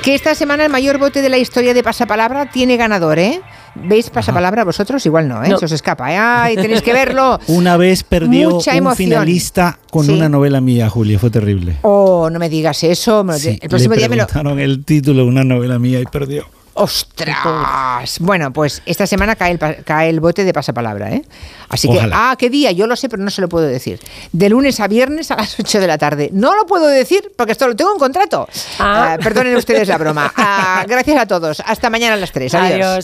que 0.03 0.15
esta 0.15 0.36
semana 0.36 0.65
el 0.65 0.71
mayor 0.71 0.97
bote 0.97 1.21
de 1.21 1.29
la 1.29 1.38
historia 1.38 1.73
de 1.73 1.84
Pasapalabra 1.84 2.49
tiene 2.51 2.75
ganador, 2.75 3.19
¿eh? 3.19 3.39
¿Veis 3.76 4.09
Pasapalabra 4.09 4.63
vosotros? 4.63 5.05
Igual 5.05 5.28
no, 5.28 5.43
¿eh? 5.43 5.49
No. 5.49 5.57
Se 5.57 5.65
os 5.65 5.72
escapa. 5.72 6.11
¿eh? 6.13 6.17
Ay, 6.17 6.55
tenéis 6.55 6.82
que 6.82 6.91
verlo. 6.93 7.39
Una 7.47 7.78
vez 7.78 8.03
perdió 8.03 8.49
Mucha 8.51 8.72
un 8.72 8.78
emoción. 8.78 8.97
finalista 8.97 9.80
con 9.89 10.05
Sí. 10.05 10.11
una 10.11 10.28
novela 10.30 10.59
mía, 10.61 10.89
Julia, 10.89 11.17
fue 11.19 11.30
terrible. 11.30 11.78
Oh, 11.84 12.30
no 12.30 12.38
me 12.39 12.49
digas 12.49 12.84
eso. 12.84 13.24
me 13.24 13.34
lo- 13.34 13.39
Sí, 13.39 13.57
el 13.61 13.69
próximo 13.69 13.93
le 13.93 13.99
día 13.99 14.09
me 14.09 14.15
lo. 14.17 14.26
preguntaron 14.28 14.59
el 14.59 14.84
título 14.84 15.24
de 15.24 15.28
una 15.30 15.43
novela 15.43 15.80
mía 15.80 15.99
y 15.99 16.05
perdió. 16.05 16.45
¡Ostras! 16.74 18.17
Bueno, 18.19 18.51
pues 18.53 18.82
esta 18.86 19.05
semana 19.05 19.36
cae 19.36 19.51
el, 19.51 19.84
cae 19.84 20.09
el 20.09 20.19
bote 20.19 20.43
de 20.45 20.53
pasapalabra, 20.53 21.11
¿eh? 21.11 21.22
Así 21.69 21.88
que, 21.89 21.97
Ojalá. 21.97 22.32
ah, 22.32 22.36
¿qué 22.38 22.49
día? 22.49 22.72
Yo 22.72 22.88
lo 22.88 22.95
sé, 22.95 23.09
pero 23.09 23.22
no 23.24 23.30
se 23.30 23.41
lo 23.41 23.49
puedo 23.49 23.65
decir. 23.65 23.99
De 24.32 24.49
lunes 24.49 24.80
a 24.80 24.88
viernes 24.88 25.32
a 25.32 25.36
las 25.36 25.55
8 25.59 25.80
de 25.80 25.88
la 25.88 25.97
tarde. 25.97 26.30
No 26.34 26.55
lo 26.55 26.65
puedo 26.65 26.88
decir 26.88 27.32
porque 27.36 27.51
esto 27.51 27.67
lo 27.67 27.76
tengo 27.76 27.91
en 27.93 27.99
contrato. 27.99 28.47
Ah. 28.80 29.13
Ah, 29.13 29.17
perdonen 29.22 29.55
ustedes 29.55 29.88
la 29.88 29.97
broma. 29.97 30.32
Ah, 30.63 30.86
gracias 30.88 31.17
a 31.19 31.26
todos. 31.28 31.61
Hasta 31.65 31.89
mañana 31.89 32.13
a 32.15 32.17
las 32.17 32.32
3. 32.32 32.53
Adiós. 32.55 32.72
Adiós. 32.74 32.99